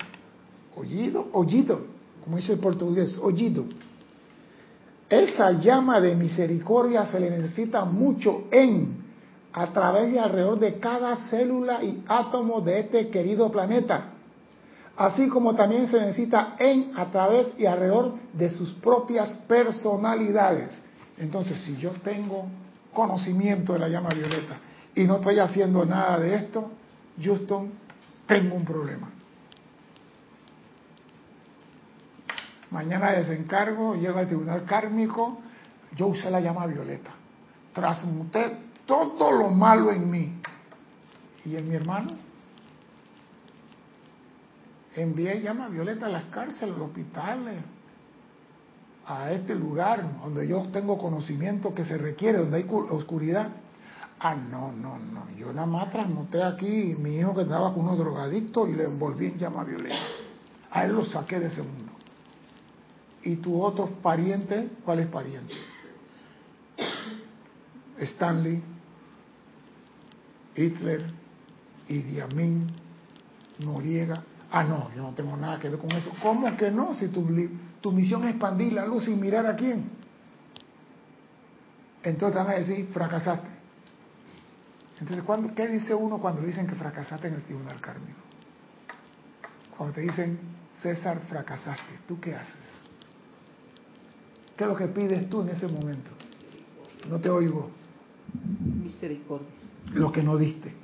Oído, 0.76 1.28
oído, 1.32 1.80
como 2.24 2.36
dice 2.36 2.54
el 2.54 2.58
portugués, 2.58 3.18
oído. 3.18 3.64
Esa 5.08 5.52
llama 5.52 6.00
de 6.00 6.14
misericordia 6.14 7.04
se 7.04 7.20
le 7.20 7.30
necesita 7.30 7.84
mucho 7.84 8.44
en, 8.50 9.01
a 9.52 9.66
través 9.72 10.12
y 10.12 10.18
alrededor 10.18 10.58
de 10.58 10.78
cada 10.78 11.14
célula 11.28 11.82
y 11.82 12.02
átomo 12.08 12.60
de 12.60 12.80
este 12.80 13.08
querido 13.08 13.50
planeta. 13.50 14.12
Así 14.96 15.28
como 15.28 15.54
también 15.54 15.86
se 15.88 16.00
necesita 16.00 16.54
en, 16.58 16.92
a 16.96 17.10
través 17.10 17.54
y 17.58 17.66
alrededor 17.66 18.14
de 18.32 18.50
sus 18.50 18.72
propias 18.74 19.34
personalidades. 19.48 20.82
Entonces, 21.18 21.60
si 21.62 21.76
yo 21.76 21.90
tengo 22.02 22.46
conocimiento 22.92 23.72
de 23.72 23.78
la 23.78 23.88
llama 23.88 24.10
violeta 24.10 24.56
y 24.94 25.04
no 25.04 25.16
estoy 25.16 25.38
haciendo 25.38 25.84
nada 25.84 26.18
de 26.18 26.34
esto, 26.34 26.70
Houston, 27.22 27.72
tengo 28.26 28.54
un 28.54 28.64
problema. 28.64 29.10
Mañana 32.70 33.12
desencargo, 33.12 33.94
llego 33.96 34.18
al 34.18 34.26
tribunal 34.26 34.64
kármico, 34.64 35.38
yo 35.94 36.06
usé 36.06 36.30
la 36.30 36.40
llama 36.40 36.66
violeta, 36.66 37.10
transmuté 37.74 38.71
todo 38.86 39.32
lo 39.32 39.50
malo 39.50 39.90
en 39.92 40.10
mí. 40.10 40.32
¿Y 41.44 41.56
en 41.56 41.68
mi 41.68 41.74
hermano? 41.74 42.12
Envié 44.94 45.40
llama 45.40 45.68
violeta 45.68 46.06
a 46.06 46.10
las 46.10 46.24
cárceles, 46.24 46.74
a 46.74 46.78
los 46.78 46.88
hospitales, 46.88 47.62
a 49.06 49.32
este 49.32 49.54
lugar 49.54 50.20
donde 50.20 50.46
yo 50.46 50.68
tengo 50.72 50.98
conocimiento 50.98 51.74
que 51.74 51.84
se 51.84 51.98
requiere, 51.98 52.38
donde 52.38 52.58
hay 52.58 52.66
oscuridad. 52.70 53.48
Ah, 54.20 54.34
no, 54.36 54.70
no, 54.70 54.98
no. 54.98 55.30
Yo 55.36 55.52
nada 55.52 55.66
más 55.66 55.90
transmuté 55.90 56.42
aquí 56.42 56.94
mi 56.98 57.16
hijo 57.16 57.34
que 57.34 57.42
estaba 57.42 57.74
con 57.74 57.84
unos 57.84 57.98
drogadictos 57.98 58.68
y 58.68 58.74
le 58.74 58.84
envolví 58.84 59.26
en 59.26 59.38
llama 59.38 59.64
violeta. 59.64 59.96
A 60.70 60.84
él 60.84 60.92
lo 60.92 61.04
saqué 61.04 61.40
de 61.40 61.46
ese 61.46 61.62
mundo. 61.62 61.92
¿Y 63.24 63.36
tu 63.36 63.60
otro 63.60 63.86
pariente? 63.86 64.70
¿Cuál 64.84 65.00
es 65.00 65.06
pariente? 65.06 65.54
Stanley, 68.04 68.62
Hitler, 70.54 71.10
Idi 71.88 72.20
Amin, 72.20 72.66
Noriega. 73.58 74.22
Ah, 74.50 74.64
no, 74.64 74.94
yo 74.94 75.02
no 75.02 75.14
tengo 75.14 75.36
nada 75.36 75.58
que 75.58 75.68
ver 75.68 75.78
con 75.78 75.92
eso. 75.92 76.10
¿Cómo 76.20 76.54
que 76.56 76.70
no? 76.70 76.92
Si 76.94 77.08
tu 77.08 77.92
misión 77.92 78.24
es 78.24 78.30
expandir 78.30 78.72
la 78.72 78.86
luz 78.86 79.08
y 79.08 79.14
mirar 79.14 79.46
a 79.46 79.56
quién. 79.56 79.90
Entonces 82.02 82.36
van 82.36 82.48
a 82.50 82.54
decir, 82.54 82.88
fracasaste. 82.92 83.48
Entonces, 85.00 85.24
¿qué 85.56 85.68
dice 85.68 85.94
uno 85.94 86.18
cuando 86.18 86.42
le 86.42 86.48
dicen 86.48 86.66
que 86.66 86.74
fracasaste 86.74 87.28
en 87.28 87.34
el 87.34 87.42
tribunal 87.42 87.80
kármico? 87.80 88.20
Cuando 89.76 89.94
te 89.94 90.02
dicen, 90.02 90.38
César, 90.82 91.20
fracasaste, 91.28 92.00
¿tú 92.06 92.20
qué 92.20 92.34
haces? 92.34 92.82
¿Qué 94.56 94.64
es 94.64 94.70
lo 94.70 94.76
que 94.76 94.88
pides 94.88 95.30
tú 95.30 95.42
en 95.42 95.48
ese 95.48 95.66
momento? 95.66 96.10
No 97.08 97.20
te 97.20 97.30
oigo. 97.30 97.70
Misericordia. 98.82 99.48
Lo 99.94 100.10
que 100.10 100.22
no 100.22 100.36
diste. 100.36 100.74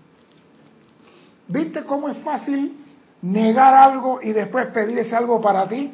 ¿Viste 1.49 1.85
cómo 1.85 2.09
es 2.09 2.19
fácil 2.19 2.77
negar 3.23 3.75
algo 3.75 4.21
y 4.23 4.33
después 4.33 4.71
pedir 4.71 4.99
ese 4.99 5.17
algo 5.17 5.41
para 5.41 5.69
ti? 5.69 5.93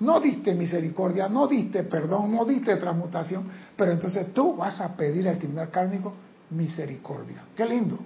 No 0.00 0.18
diste 0.18 0.54
misericordia, 0.54 1.28
no 1.28 1.46
diste 1.46 1.84
perdón, 1.84 2.34
no 2.34 2.44
diste 2.44 2.76
transmutación, 2.76 3.48
pero 3.76 3.92
entonces 3.92 4.32
tú 4.32 4.56
vas 4.56 4.80
a 4.80 4.96
pedir 4.96 5.28
al 5.28 5.38
tribunal 5.38 5.70
kármico 5.70 6.14
misericordia. 6.50 7.44
Qué 7.54 7.66
lindo. 7.66 7.98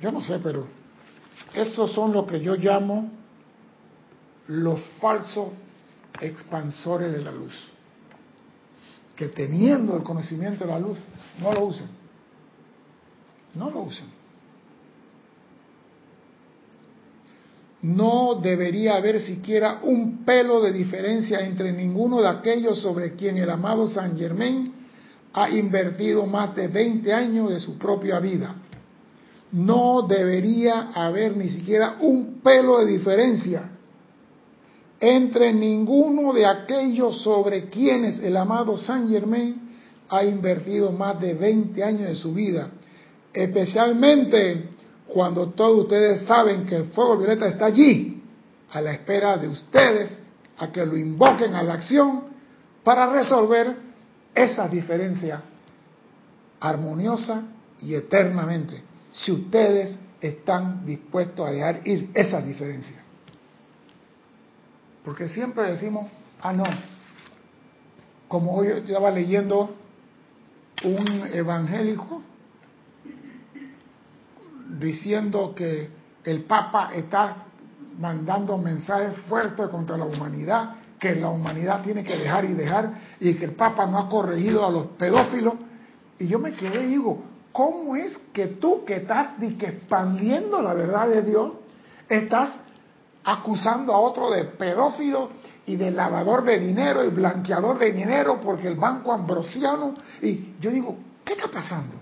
Yo 0.00 0.10
no 0.10 0.22
sé, 0.22 0.38
pero 0.38 0.66
esos 1.52 1.92
son 1.92 2.12
lo 2.12 2.26
que 2.26 2.40
yo 2.40 2.56
llamo 2.56 3.10
los 4.48 4.80
falsos 5.00 5.50
expansores 6.20 7.12
de 7.12 7.22
la 7.22 7.30
luz. 7.30 7.54
Que 9.18 9.28
teniendo 9.28 9.96
el 9.96 10.02
conocimiento 10.02 10.64
de 10.64 10.70
la 10.70 10.78
luz, 10.78 10.96
no 11.42 11.52
lo 11.52 11.66
usan. 11.66 11.88
No 13.54 13.70
lo 13.70 13.80
usan. 13.80 14.18
no 17.82 18.40
debería 18.42 18.96
haber 18.96 19.20
siquiera 19.20 19.80
un 19.82 20.24
pelo 20.24 20.60
de 20.60 20.72
diferencia 20.72 21.40
entre 21.40 21.72
ninguno 21.72 22.20
de 22.20 22.28
aquellos 22.28 22.80
sobre 22.80 23.14
quien 23.14 23.38
el 23.38 23.48
amado 23.50 23.86
San 23.86 24.18
Germain 24.18 24.72
ha 25.32 25.50
invertido 25.50 26.26
más 26.26 26.56
de 26.56 26.68
20 26.68 27.12
años 27.12 27.50
de 27.50 27.60
su 27.60 27.78
propia 27.78 28.18
vida. 28.18 28.56
No 29.52 30.06
debería 30.08 30.90
haber 30.92 31.36
ni 31.36 31.48
siquiera 31.48 31.96
un 32.00 32.40
pelo 32.40 32.78
de 32.78 32.86
diferencia 32.86 33.70
entre 35.00 35.52
ninguno 35.52 36.32
de 36.32 36.46
aquellos 36.46 37.22
sobre 37.22 37.68
quienes 37.68 38.18
el 38.20 38.36
amado 38.36 38.76
San 38.76 39.08
Germain 39.08 39.68
ha 40.08 40.24
invertido 40.24 40.90
más 40.90 41.20
de 41.20 41.34
20 41.34 41.84
años 41.84 42.08
de 42.08 42.14
su 42.14 42.32
vida, 42.32 42.70
especialmente 43.32 44.70
cuando 45.06 45.50
todos 45.50 45.84
ustedes 45.84 46.22
saben 46.22 46.66
que 46.66 46.76
el 46.76 46.84
fuego 46.86 47.18
violeta 47.18 47.46
está 47.46 47.66
allí, 47.66 48.22
a 48.70 48.80
la 48.80 48.92
espera 48.92 49.36
de 49.38 49.48
ustedes, 49.48 50.18
a 50.58 50.70
que 50.70 50.84
lo 50.84 50.96
invoquen 50.96 51.54
a 51.54 51.62
la 51.62 51.74
acción 51.74 52.24
para 52.82 53.10
resolver 53.10 53.76
esa 54.34 54.68
diferencia 54.68 55.42
armoniosa 56.60 57.44
y 57.80 57.94
eternamente, 57.94 58.82
si 59.12 59.32
ustedes 59.32 59.96
están 60.20 60.84
dispuestos 60.84 61.46
a 61.46 61.52
dejar 61.52 61.80
ir 61.86 62.10
esa 62.14 62.40
diferencia. 62.40 63.07
Porque 65.08 65.26
siempre 65.26 65.62
decimos, 65.70 66.06
ah, 66.42 66.52
no, 66.52 66.64
como 68.28 68.56
hoy 68.56 68.68
yo 68.68 68.74
estaba 68.74 69.10
leyendo 69.10 69.74
un 70.84 71.26
evangélico 71.32 72.20
diciendo 74.78 75.54
que 75.56 75.88
el 76.24 76.44
Papa 76.44 76.90
está 76.92 77.46
mandando 77.96 78.58
mensajes 78.58 79.16
fuertes 79.20 79.68
contra 79.68 79.96
la 79.96 80.04
humanidad, 80.04 80.74
que 81.00 81.14
la 81.14 81.30
humanidad 81.30 81.82
tiene 81.82 82.04
que 82.04 82.18
dejar 82.18 82.44
y 82.44 82.52
dejar, 82.52 82.92
y 83.18 83.32
que 83.32 83.46
el 83.46 83.52
Papa 83.52 83.86
no 83.86 84.00
ha 84.00 84.10
corregido 84.10 84.66
a 84.66 84.70
los 84.70 84.88
pedófilos. 84.88 85.54
Y 86.18 86.26
yo 86.28 86.38
me 86.38 86.52
quedé 86.52 86.84
y 86.84 86.88
digo, 86.88 87.22
¿cómo 87.50 87.96
es 87.96 88.18
que 88.34 88.48
tú 88.48 88.84
que 88.84 88.96
estás 88.96 89.36
que 89.38 89.68
expandiendo 89.68 90.60
la 90.60 90.74
verdad 90.74 91.08
de 91.08 91.22
Dios, 91.22 91.52
estás 92.10 92.67
acusando 93.30 93.92
a 93.92 93.98
otro 93.98 94.30
de 94.30 94.44
pedófilo 94.44 95.30
y 95.66 95.76
de 95.76 95.90
lavador 95.90 96.44
de 96.44 96.58
dinero 96.58 97.04
y 97.04 97.08
blanqueador 97.08 97.78
de 97.78 97.92
dinero 97.92 98.40
porque 98.40 98.68
el 98.68 98.76
banco 98.76 99.12
ambrosiano? 99.12 99.94
Y 100.22 100.54
yo 100.60 100.70
digo, 100.70 100.96
¿qué 101.24 101.34
está 101.34 101.50
pasando? 101.50 101.96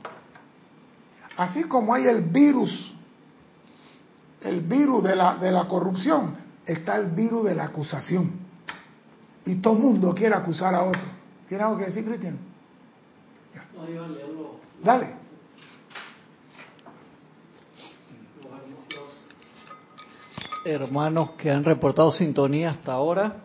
Así 1.37 1.65
como 1.65 1.95
hay 1.95 2.07
el 2.07 2.23
virus 2.23 2.95
el 4.43 4.61
virus 4.61 5.03
de 5.03 5.17
la, 5.17 5.37
de 5.37 5.51
la 5.51 5.67
corrupción, 5.67 6.37
está 6.65 6.97
el 6.97 7.07
virus 7.07 7.45
de 7.45 7.55
la 7.55 7.65
acusación. 7.65 8.33
Y 9.45 9.57
todo 9.57 9.75
el 9.75 9.81
mundo 9.81 10.15
quiere 10.15 10.35
acusar 10.35 10.75
a 10.75 10.85
otro. 10.85 11.03
¿Tiene 11.49 11.65
algo 11.65 11.79
que 11.79 11.87
decir, 11.87 12.05
Cristian? 12.05 12.39
Dale. 14.85 15.26
Hermanos 20.67 21.33
que 21.33 21.49
han 21.49 21.63
reportado 21.63 22.11
sintonía 22.11 22.71
hasta 22.71 22.93
ahora. 22.93 23.37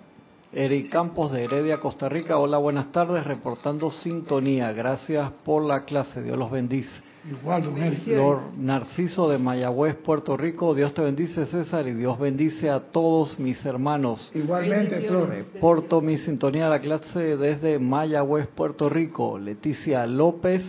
Eric 0.52 0.90
Campos 0.90 1.32
de 1.32 1.44
Heredia, 1.44 1.80
Costa 1.80 2.10
Rica. 2.10 2.38
Hola, 2.38 2.58
buenas 2.58 2.92
tardes. 2.92 3.24
Reportando 3.24 3.92
sintonía. 3.92 4.74
Gracias 4.74 5.32
por 5.46 5.64
la 5.64 5.86
clase. 5.86 6.24
Dios 6.24 6.36
los 6.36 6.50
bendice. 6.50 6.92
Igual, 7.30 7.64
don 7.64 8.18
Lord 8.18 8.42
Narciso 8.58 9.30
de 9.30 9.38
Mayagüez, 9.38 9.96
Puerto 9.98 10.36
Rico. 10.36 10.74
Dios 10.74 10.96
te 10.96 11.04
bendice, 11.04 11.46
César, 11.46 11.88
y 11.88 11.94
Dios 11.94 12.20
bendice 12.20 12.72
a 12.72 12.80
todos 12.80 13.38
mis 13.38 13.64
hermanos. 13.64 14.32
Igualmente, 14.34 15.02
Flor. 15.02 15.32
Porto 15.60 16.02
mi 16.02 16.18
sintonía 16.18 16.66
a 16.66 16.70
la 16.72 16.82
clase 16.82 17.38
desde 17.38 17.78
Mayagüez, 17.78 18.48
Puerto 18.48 18.90
Rico. 18.90 19.38
Leticia 19.38 20.08
López. 20.08 20.64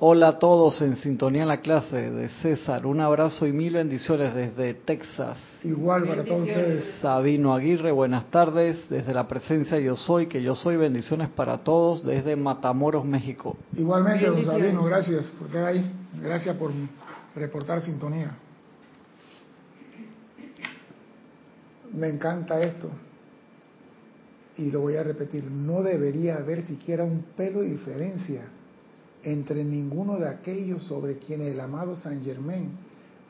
Hola 0.00 0.28
a 0.28 0.38
todos 0.38 0.80
en 0.80 0.94
sintonía 0.96 1.42
en 1.42 1.48
la 1.48 1.60
clase 1.60 2.12
de 2.12 2.28
César. 2.28 2.86
Un 2.86 3.00
abrazo 3.00 3.48
y 3.48 3.52
mil 3.52 3.72
bendiciones 3.72 4.32
desde 4.32 4.74
Texas. 4.74 5.36
Igual 5.64 6.04
para 6.04 6.24
todos 6.24 6.42
ustedes. 6.42 6.84
Sabino 7.02 7.52
Aguirre, 7.52 7.90
buenas 7.90 8.30
tardes. 8.30 8.88
Desde 8.88 9.12
la 9.12 9.26
presencia 9.26 9.76
Yo 9.80 9.96
Soy, 9.96 10.28
que 10.28 10.40
yo 10.40 10.54
soy, 10.54 10.76
bendiciones 10.76 11.30
para 11.30 11.64
todos 11.64 12.04
desde 12.04 12.36
Matamoros, 12.36 13.04
México. 13.04 13.56
Igualmente, 13.74 14.26
don 14.26 14.44
Sabino, 14.44 14.84
gracias 14.84 15.32
por 15.32 15.48
estar 15.48 15.64
ahí. 15.64 15.84
Gracias 16.22 16.56
por 16.56 16.70
reportar 17.34 17.80
sintonía. 17.80 18.36
Me 21.92 22.06
encanta 22.06 22.62
esto. 22.62 22.88
Y 24.58 24.70
lo 24.70 24.82
voy 24.82 24.94
a 24.94 25.02
repetir, 25.02 25.50
no 25.50 25.82
debería 25.82 26.36
haber 26.36 26.62
siquiera 26.62 27.02
un 27.02 27.24
pelo 27.36 27.62
de 27.62 27.70
diferencia 27.70 28.48
entre 29.22 29.64
ninguno 29.64 30.18
de 30.18 30.28
aquellos 30.28 30.82
sobre 30.84 31.18
quienes 31.18 31.52
el 31.52 31.60
amado 31.60 31.96
Saint 31.96 32.24
Germain 32.24 32.70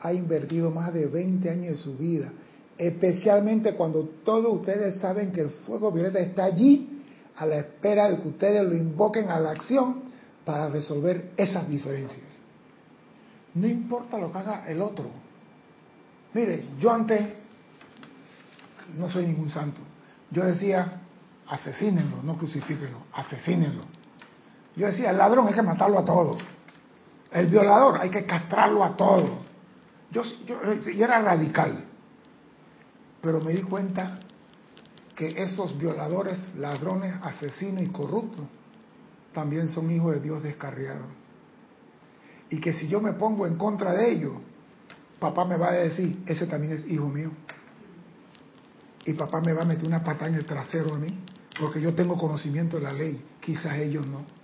ha 0.01 0.13
invertido 0.13 0.71
más 0.71 0.93
de 0.93 1.07
20 1.07 1.49
años 1.49 1.67
de 1.69 1.77
su 1.77 1.97
vida, 1.97 2.31
especialmente 2.77 3.73
cuando 3.73 4.03
todos 4.23 4.59
ustedes 4.59 4.99
saben 4.99 5.31
que 5.31 5.41
el 5.41 5.49
fuego 5.49 5.91
violeta 5.91 6.19
está 6.19 6.45
allí 6.45 7.03
a 7.35 7.45
la 7.45 7.57
espera 7.57 8.09
de 8.09 8.19
que 8.19 8.27
ustedes 8.27 8.63
lo 8.63 8.75
invoquen 8.75 9.29
a 9.29 9.39
la 9.39 9.51
acción 9.51 10.03
para 10.45 10.69
resolver 10.69 11.31
esas 11.35 11.67
diferencias. 11.69 12.39
No 13.55 13.67
importa 13.67 14.17
lo 14.17 14.31
que 14.31 14.37
haga 14.37 14.65
el 14.67 14.81
otro. 14.81 15.09
Mire, 16.33 16.63
yo 16.79 16.91
antes 16.91 17.21
no 18.97 19.09
soy 19.09 19.25
ningún 19.25 19.49
santo. 19.49 19.81
Yo 20.31 20.45
decía, 20.45 21.01
asesínenlo, 21.47 22.21
no 22.23 22.37
crucifíquenlo, 22.37 22.99
asesínenlo 23.13 23.98
yo 24.75 24.87
decía, 24.87 25.11
el 25.11 25.17
ladrón 25.17 25.47
hay 25.47 25.53
que 25.53 25.61
matarlo 25.61 25.99
a 25.99 26.05
todo. 26.05 26.37
El 27.31 27.47
violador 27.47 27.99
hay 27.99 28.09
que 28.09 28.25
castrarlo 28.25 28.83
a 28.83 28.95
todo. 28.95 29.39
Yo, 30.11 30.23
yo, 30.45 30.59
era 31.05 31.21
radical. 31.21 31.85
Pero 33.21 33.41
me 33.41 33.53
di 33.53 33.61
cuenta 33.61 34.19
que 35.15 35.43
esos 35.43 35.77
violadores, 35.77 36.37
ladrones, 36.55 37.13
asesinos 37.21 37.83
y 37.83 37.87
corruptos 37.87 38.45
también 39.33 39.69
son 39.69 39.91
hijos 39.91 40.13
de 40.13 40.21
Dios 40.21 40.41
descarriados. 40.41 41.07
Y 42.49 42.59
que 42.59 42.73
si 42.73 42.87
yo 42.87 42.99
me 42.99 43.13
pongo 43.13 43.45
en 43.45 43.57
contra 43.57 43.93
de 43.93 44.11
ellos, 44.11 44.33
papá 45.19 45.45
me 45.45 45.57
va 45.57 45.69
a 45.69 45.73
decir, 45.73 46.23
ese 46.25 46.47
también 46.47 46.73
es 46.73 46.89
hijo 46.89 47.07
mío. 47.09 47.31
Y 49.05 49.13
papá 49.13 49.41
me 49.41 49.53
va 49.53 49.61
a 49.61 49.65
meter 49.65 49.85
una 49.85 50.03
pata 50.03 50.27
en 50.27 50.35
el 50.35 50.45
trasero 50.45 50.95
a 50.95 50.97
mí, 50.97 51.19
porque 51.59 51.79
yo 51.81 51.93
tengo 51.93 52.17
conocimiento 52.17 52.77
de 52.77 52.83
la 52.83 52.93
ley, 52.93 53.23
quizás 53.39 53.77
ellos 53.77 54.07
no 54.07 54.38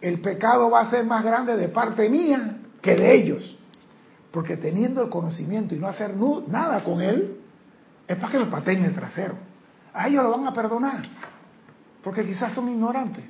el 0.00 0.20
pecado 0.20 0.70
va 0.70 0.80
a 0.80 0.90
ser 0.90 1.04
más 1.04 1.24
grande 1.24 1.56
de 1.56 1.68
parte 1.68 2.08
mía 2.08 2.58
que 2.80 2.94
de 2.96 3.14
ellos. 3.14 3.58
Porque 4.30 4.56
teniendo 4.56 5.02
el 5.02 5.08
conocimiento 5.08 5.74
y 5.74 5.78
no 5.78 5.88
hacer 5.88 6.14
nada 6.46 6.84
con 6.84 7.00
él, 7.00 7.40
es 8.06 8.16
para 8.16 8.32
que 8.32 8.38
me 8.38 8.46
pateen 8.46 8.84
el 8.84 8.94
trasero. 8.94 9.34
A 9.92 10.08
ellos 10.08 10.22
lo 10.22 10.30
van 10.30 10.46
a 10.46 10.52
perdonar. 10.52 11.02
Porque 12.02 12.24
quizás 12.24 12.52
son 12.52 12.68
ignorantes. 12.68 13.24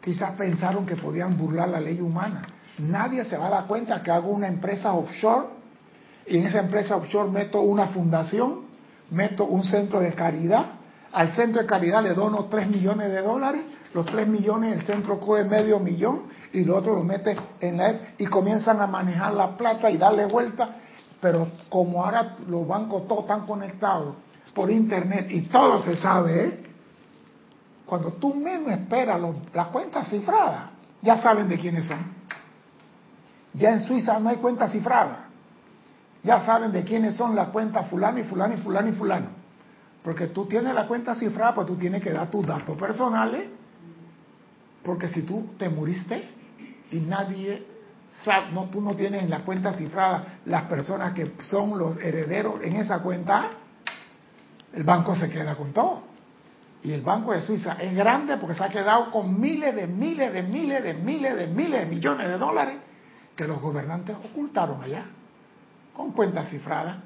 Quizás 0.00 0.32
pensaron 0.36 0.86
que 0.86 0.96
podían 0.96 1.36
burlar 1.36 1.68
la 1.68 1.80
ley 1.80 2.00
humana. 2.00 2.46
Nadie 2.78 3.24
se 3.24 3.36
va 3.36 3.48
a 3.48 3.50
dar 3.50 3.66
cuenta 3.66 4.02
que 4.02 4.10
hago 4.10 4.30
una 4.30 4.48
empresa 4.48 4.92
offshore 4.92 5.48
y 6.26 6.38
en 6.38 6.46
esa 6.46 6.60
empresa 6.60 6.96
offshore 6.96 7.30
meto 7.30 7.60
una 7.60 7.88
fundación, 7.88 8.66
meto 9.10 9.44
un 9.44 9.64
centro 9.64 10.00
de 10.00 10.12
caridad. 10.12 10.75
Al 11.16 11.34
centro 11.34 11.62
de 11.62 11.66
caridad 11.66 12.02
le 12.02 12.12
dono 12.12 12.44
3 12.44 12.68
millones 12.68 13.10
de 13.10 13.22
dólares 13.22 13.62
los 13.94 14.04
3 14.04 14.28
millones, 14.28 14.76
el 14.76 14.82
centro 14.84 15.18
coge 15.18 15.44
medio 15.44 15.78
millón 15.78 16.24
y 16.52 16.62
lo 16.62 16.76
otro 16.76 16.94
lo 16.94 17.02
mete 17.02 17.34
en 17.58 17.78
la 17.78 17.98
y 18.18 18.26
comienzan 18.26 18.78
a 18.82 18.86
manejar 18.86 19.32
la 19.32 19.56
plata 19.56 19.90
y 19.90 19.96
darle 19.96 20.26
vuelta. 20.26 20.76
Pero 21.18 21.48
como 21.70 22.04
ahora 22.04 22.36
los 22.46 22.68
bancos 22.68 23.08
todos 23.08 23.22
están 23.22 23.46
conectados 23.46 24.16
por 24.54 24.70
internet 24.70 25.28
y 25.30 25.40
todo 25.48 25.80
se 25.80 25.96
sabe, 25.96 26.44
¿eh? 26.44 26.64
cuando 27.86 28.12
tú 28.12 28.34
menos 28.34 28.72
esperas 28.72 29.18
las 29.54 29.68
cuentas 29.68 30.10
cifradas, 30.10 30.64
ya 31.00 31.16
saben 31.16 31.48
de 31.48 31.58
quiénes 31.58 31.86
son. 31.86 32.14
Ya 33.54 33.70
en 33.70 33.80
Suiza 33.80 34.20
no 34.20 34.28
hay 34.28 34.36
cuentas 34.36 34.70
cifradas. 34.70 35.20
Ya 36.22 36.40
saben 36.40 36.72
de 36.72 36.84
quiénes 36.84 37.16
son 37.16 37.34
las 37.34 37.48
cuentas 37.48 37.88
fulano 37.88 38.18
y 38.18 38.24
fulano 38.24 38.52
y 38.52 38.58
fulano 38.58 38.88
y 38.90 38.92
fulano. 38.92 39.45
Porque 40.06 40.28
tú 40.28 40.46
tienes 40.46 40.72
la 40.72 40.86
cuenta 40.86 41.16
cifrada, 41.16 41.52
pues 41.52 41.66
tú 41.66 41.74
tienes 41.74 42.00
que 42.00 42.12
dar 42.12 42.30
tus 42.30 42.46
datos 42.46 42.78
personales 42.78 43.42
porque 44.84 45.08
si 45.08 45.22
tú 45.22 45.54
te 45.58 45.68
muriste 45.68 46.28
y 46.92 47.00
nadie 47.00 47.66
no, 48.52 48.66
tú 48.66 48.80
no 48.80 48.94
tienes 48.94 49.24
en 49.24 49.30
la 49.30 49.40
cuenta 49.40 49.72
cifrada 49.72 50.38
las 50.44 50.62
personas 50.66 51.12
que 51.12 51.32
son 51.42 51.76
los 51.76 51.96
herederos 51.96 52.62
en 52.62 52.76
esa 52.76 53.00
cuenta, 53.00 53.50
el 54.72 54.84
banco 54.84 55.16
se 55.16 55.28
queda 55.28 55.56
con 55.56 55.72
todo. 55.72 56.02
Y 56.84 56.92
el 56.92 57.02
Banco 57.02 57.32
de 57.32 57.40
Suiza 57.40 57.72
es 57.72 57.92
grande 57.92 58.36
porque 58.36 58.54
se 58.54 58.62
ha 58.62 58.68
quedado 58.68 59.10
con 59.10 59.40
miles 59.40 59.74
de 59.74 59.88
miles 59.88 60.32
de 60.32 60.44
miles 60.44 60.84
de 60.84 60.94
miles 60.94 61.36
de 61.36 61.48
miles 61.48 61.80
de 61.80 61.86
millones 61.86 62.28
de 62.28 62.38
dólares 62.38 62.76
que 63.34 63.44
los 63.48 63.60
gobernantes 63.60 64.14
ocultaron 64.14 64.80
allá, 64.84 65.04
con 65.92 66.12
cuentas 66.12 66.48
cifradas. 66.48 66.98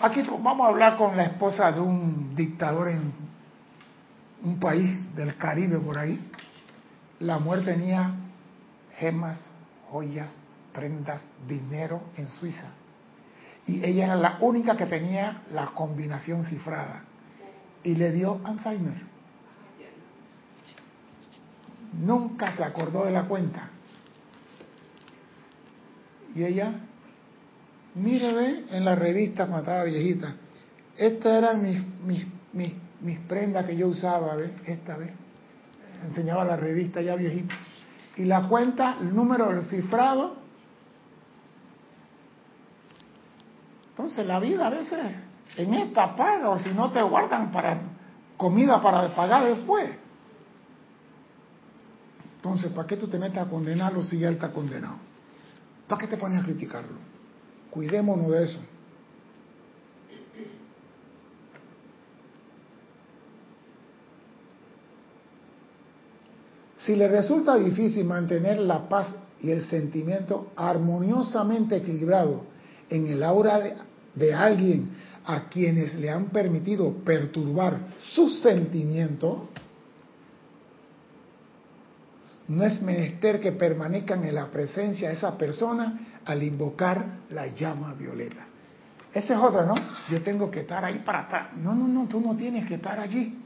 Aquí 0.00 0.22
vamos 0.22 0.64
a 0.64 0.68
hablar 0.68 0.96
con 0.96 1.16
la 1.16 1.24
esposa 1.24 1.72
de 1.72 1.80
un 1.80 2.34
dictador 2.36 2.88
en 2.88 3.12
un 4.44 4.60
país 4.60 5.14
del 5.16 5.36
Caribe 5.36 5.78
por 5.78 5.98
ahí, 5.98 6.30
la 7.18 7.40
mujer 7.40 7.64
tenía 7.64 8.12
gemas, 8.96 9.50
joyas, 9.90 10.40
prendas, 10.72 11.22
dinero 11.48 12.02
en 12.16 12.28
Suiza. 12.28 12.70
Y 13.66 13.84
ella 13.84 14.04
era 14.04 14.16
la 14.16 14.38
única 14.40 14.76
que 14.76 14.86
tenía 14.86 15.42
la 15.52 15.66
combinación 15.66 16.44
cifrada. 16.44 17.02
Y 17.82 17.96
le 17.96 18.12
dio 18.12 18.40
Alzheimer. 18.44 19.02
Nunca 21.94 22.56
se 22.56 22.62
acordó 22.62 23.04
de 23.04 23.10
la 23.10 23.24
cuenta. 23.24 23.68
Y 26.34 26.44
ella, 26.44 26.72
mire, 27.98 28.32
ve, 28.32 28.64
en 28.70 28.84
la 28.84 28.94
revista 28.94 29.44
cuando 29.46 29.60
estaba 29.60 29.84
viejita, 29.84 30.34
estas 30.96 31.32
eran 31.32 31.62
mis, 31.62 32.00
mis, 32.00 32.26
mis 32.52 32.74
mis 33.00 33.18
prendas 33.20 33.64
que 33.66 33.76
yo 33.76 33.88
usaba, 33.88 34.34
¿ves? 34.36 34.50
Esta 34.64 34.96
vez. 34.96 35.12
Enseñaba 36.04 36.44
la 36.44 36.56
revista 36.56 37.00
ya 37.00 37.16
viejita. 37.16 37.54
Y 38.16 38.24
la 38.24 38.48
cuenta, 38.48 38.98
el 39.00 39.14
número 39.14 39.48
del 39.48 39.62
cifrado. 39.64 40.36
Entonces 43.90 44.26
la 44.26 44.38
vida 44.38 44.66
a 44.66 44.70
veces 44.70 44.98
en 45.56 45.74
esta 45.74 46.14
paga 46.14 46.50
o 46.50 46.58
si 46.58 46.70
no 46.70 46.90
te 46.92 47.02
guardan 47.02 47.50
para 47.50 47.80
comida 48.36 48.80
para 48.80 49.14
pagar 49.14 49.44
después. 49.44 49.90
Entonces, 52.36 52.70
¿para 52.70 52.86
qué 52.86 52.96
tú 52.96 53.08
te 53.08 53.18
metes 53.18 53.38
a 53.38 53.46
condenarlo 53.46 54.04
si 54.04 54.20
ya 54.20 54.28
él 54.28 54.34
está 54.34 54.52
condenado? 54.52 54.96
¿Para 55.88 56.00
qué 56.00 56.06
te 56.06 56.16
pones 56.16 56.40
a 56.40 56.44
criticarlo? 56.44 56.94
Cuidémonos 57.78 58.28
de 58.32 58.42
eso. 58.42 58.58
Si 66.78 66.96
le 66.96 67.06
resulta 67.06 67.54
difícil 67.54 68.04
mantener 68.04 68.58
la 68.58 68.88
paz 68.88 69.14
y 69.40 69.52
el 69.52 69.62
sentimiento 69.62 70.50
armoniosamente 70.56 71.76
equilibrado 71.76 72.46
en 72.90 73.06
el 73.06 73.22
aura 73.22 73.76
de, 74.12 74.34
alguien 74.34 74.90
a 75.24 75.48
quienes 75.48 75.94
le 75.94 76.10
han 76.10 76.30
permitido 76.30 76.92
perturbar 77.04 77.78
su 77.96 78.28
sentimiento, 78.28 79.50
no 82.48 82.64
es 82.64 82.82
menester 82.82 83.38
que 83.38 83.52
permanezcan 83.52 84.24
en 84.24 84.34
la 84.34 84.50
presencia 84.50 85.10
de 85.10 85.14
esa 85.14 85.38
persona 85.38 86.07
al 86.28 86.42
invocar 86.42 87.04
la 87.30 87.46
llama 87.46 87.94
violeta. 87.94 88.46
Esa 89.12 89.34
es 89.34 89.40
otra, 89.40 89.64
¿no? 89.64 89.74
Yo 90.10 90.22
tengo 90.22 90.50
que 90.50 90.60
estar 90.60 90.84
ahí 90.84 90.98
para 90.98 91.22
estar. 91.22 91.56
No, 91.56 91.74
no, 91.74 91.88
no, 91.88 92.06
tú 92.06 92.20
no 92.20 92.36
tienes 92.36 92.66
que 92.66 92.74
estar 92.74 93.00
allí. 93.00 93.38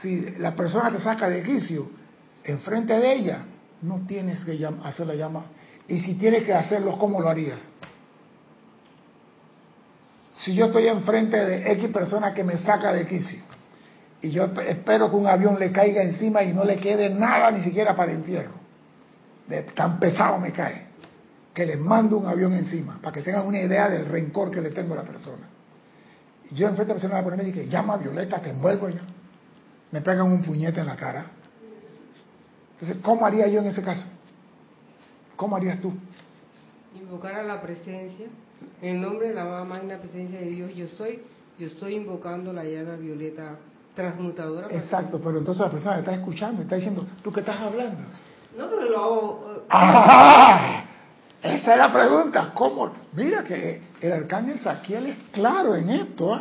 Si 0.00 0.20
la 0.38 0.56
persona 0.56 0.90
te 0.90 0.98
saca 0.98 1.28
de 1.28 1.42
quicio 1.42 1.88
enfrente 2.42 2.98
de 2.98 3.12
ella, 3.12 3.44
no 3.82 4.04
tienes 4.04 4.44
que 4.44 4.68
hacer 4.84 5.06
la 5.06 5.14
llama. 5.14 5.44
Y 5.86 6.00
si 6.00 6.14
tienes 6.14 6.42
que 6.42 6.52
hacerlo, 6.52 6.98
¿cómo 6.98 7.20
lo 7.20 7.28
harías? 7.28 7.60
Si 10.32 10.54
yo 10.54 10.66
estoy 10.66 10.88
enfrente 10.88 11.36
de 11.36 11.72
X 11.72 11.88
persona 11.90 12.34
que 12.34 12.42
me 12.42 12.56
saca 12.56 12.92
de 12.92 13.06
quicio 13.06 13.40
y 14.20 14.30
yo 14.30 14.46
espero 14.66 15.08
que 15.08 15.16
un 15.16 15.28
avión 15.28 15.58
le 15.58 15.70
caiga 15.70 16.02
encima 16.02 16.42
y 16.42 16.52
no 16.52 16.64
le 16.64 16.78
quede 16.78 17.10
nada 17.10 17.50
ni 17.52 17.62
siquiera 17.62 17.94
para 17.94 18.10
el 18.10 18.18
entierro, 18.18 18.54
de 19.46 19.62
tan 19.62 20.00
pesado 20.00 20.38
me 20.38 20.50
cae, 20.50 20.91
que 21.52 21.66
le 21.66 21.76
mando 21.76 22.16
un 22.16 22.26
avión 22.26 22.52
encima 22.54 22.98
para 23.02 23.12
que 23.12 23.22
tengan 23.22 23.46
una 23.46 23.60
idea 23.60 23.88
del 23.88 24.06
rencor 24.06 24.50
que 24.50 24.60
le 24.60 24.70
tengo 24.70 24.94
a 24.94 24.98
la 24.98 25.02
persona. 25.02 25.46
Y 26.50 26.54
yo 26.54 26.68
enfrente 26.68 26.92
a 26.92 26.94
la 26.94 27.00
persona 27.00 27.18
a 27.18 27.24
ponerme 27.24 27.48
y 27.48 27.52
que 27.52 27.68
llama 27.68 27.94
a 27.94 27.96
Violeta, 27.98 28.40
te 28.40 28.50
envuelvo 28.50 28.88
ya. 28.88 29.02
Me 29.90 30.00
pegan 30.00 30.32
un 30.32 30.42
puñete 30.42 30.80
en 30.80 30.86
la 30.86 30.96
cara. 30.96 31.26
Entonces, 32.74 32.96
¿cómo 33.02 33.26
haría 33.26 33.46
yo 33.48 33.60
en 33.60 33.66
ese 33.66 33.82
caso? 33.82 34.06
¿Cómo 35.36 35.56
harías 35.56 35.80
tú? 35.80 35.92
Invocar 36.98 37.34
a 37.34 37.42
la 37.42 37.60
presencia, 37.60 38.26
en 38.80 39.00
nombre 39.00 39.28
de 39.28 39.34
la 39.34 39.64
magna 39.64 39.98
presencia 39.98 40.40
de 40.40 40.46
Dios, 40.46 40.74
yo 40.74 40.86
soy, 40.86 41.22
yo 41.58 41.66
estoy 41.66 41.94
invocando 41.94 42.52
la 42.52 42.64
llama 42.64 42.96
violeta 42.96 43.56
transmutadora. 43.94 44.68
Exacto, 44.70 45.20
pero 45.22 45.38
entonces 45.38 45.62
la 45.62 45.70
persona 45.70 45.98
está 45.98 46.14
escuchando, 46.14 46.62
está 46.62 46.76
diciendo, 46.76 47.06
¿tú 47.22 47.32
qué 47.32 47.40
estás 47.40 47.60
hablando? 47.60 48.00
No, 48.56 48.68
pero 48.68 48.88
lo 48.88 48.98
hago. 48.98 49.64
¡Ah! 49.70 50.81
Esa 51.42 51.72
es 51.72 51.78
la 51.78 51.92
pregunta. 51.92 52.52
¿Cómo? 52.54 52.92
Mira 53.14 53.42
que 53.42 53.82
el 54.00 54.12
arcángel 54.12 54.60
Saquiel 54.60 55.06
es 55.06 55.16
claro 55.32 55.74
en 55.74 55.90
esto. 55.90 56.36
¿eh? 56.36 56.40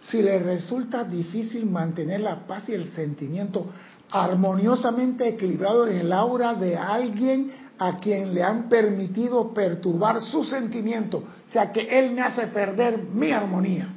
Si 0.00 0.22
le 0.22 0.38
resulta 0.38 1.02
difícil 1.02 1.66
mantener 1.66 2.20
la 2.20 2.46
paz 2.46 2.68
y 2.68 2.74
el 2.74 2.86
sentimiento 2.92 3.66
armoniosamente 4.10 5.28
equilibrado 5.28 5.86
en 5.86 5.98
el 5.98 6.12
aura 6.12 6.54
de 6.54 6.76
alguien 6.76 7.52
a 7.78 7.98
quien 7.98 8.32
le 8.34 8.42
han 8.42 8.68
permitido 8.68 9.52
perturbar 9.52 10.20
su 10.20 10.44
sentimiento, 10.44 11.18
o 11.18 11.52
sea 11.52 11.70
que 11.72 11.82
él 11.98 12.12
me 12.12 12.22
hace 12.22 12.46
perder 12.48 12.98
mi 13.12 13.30
armonía. 13.32 13.94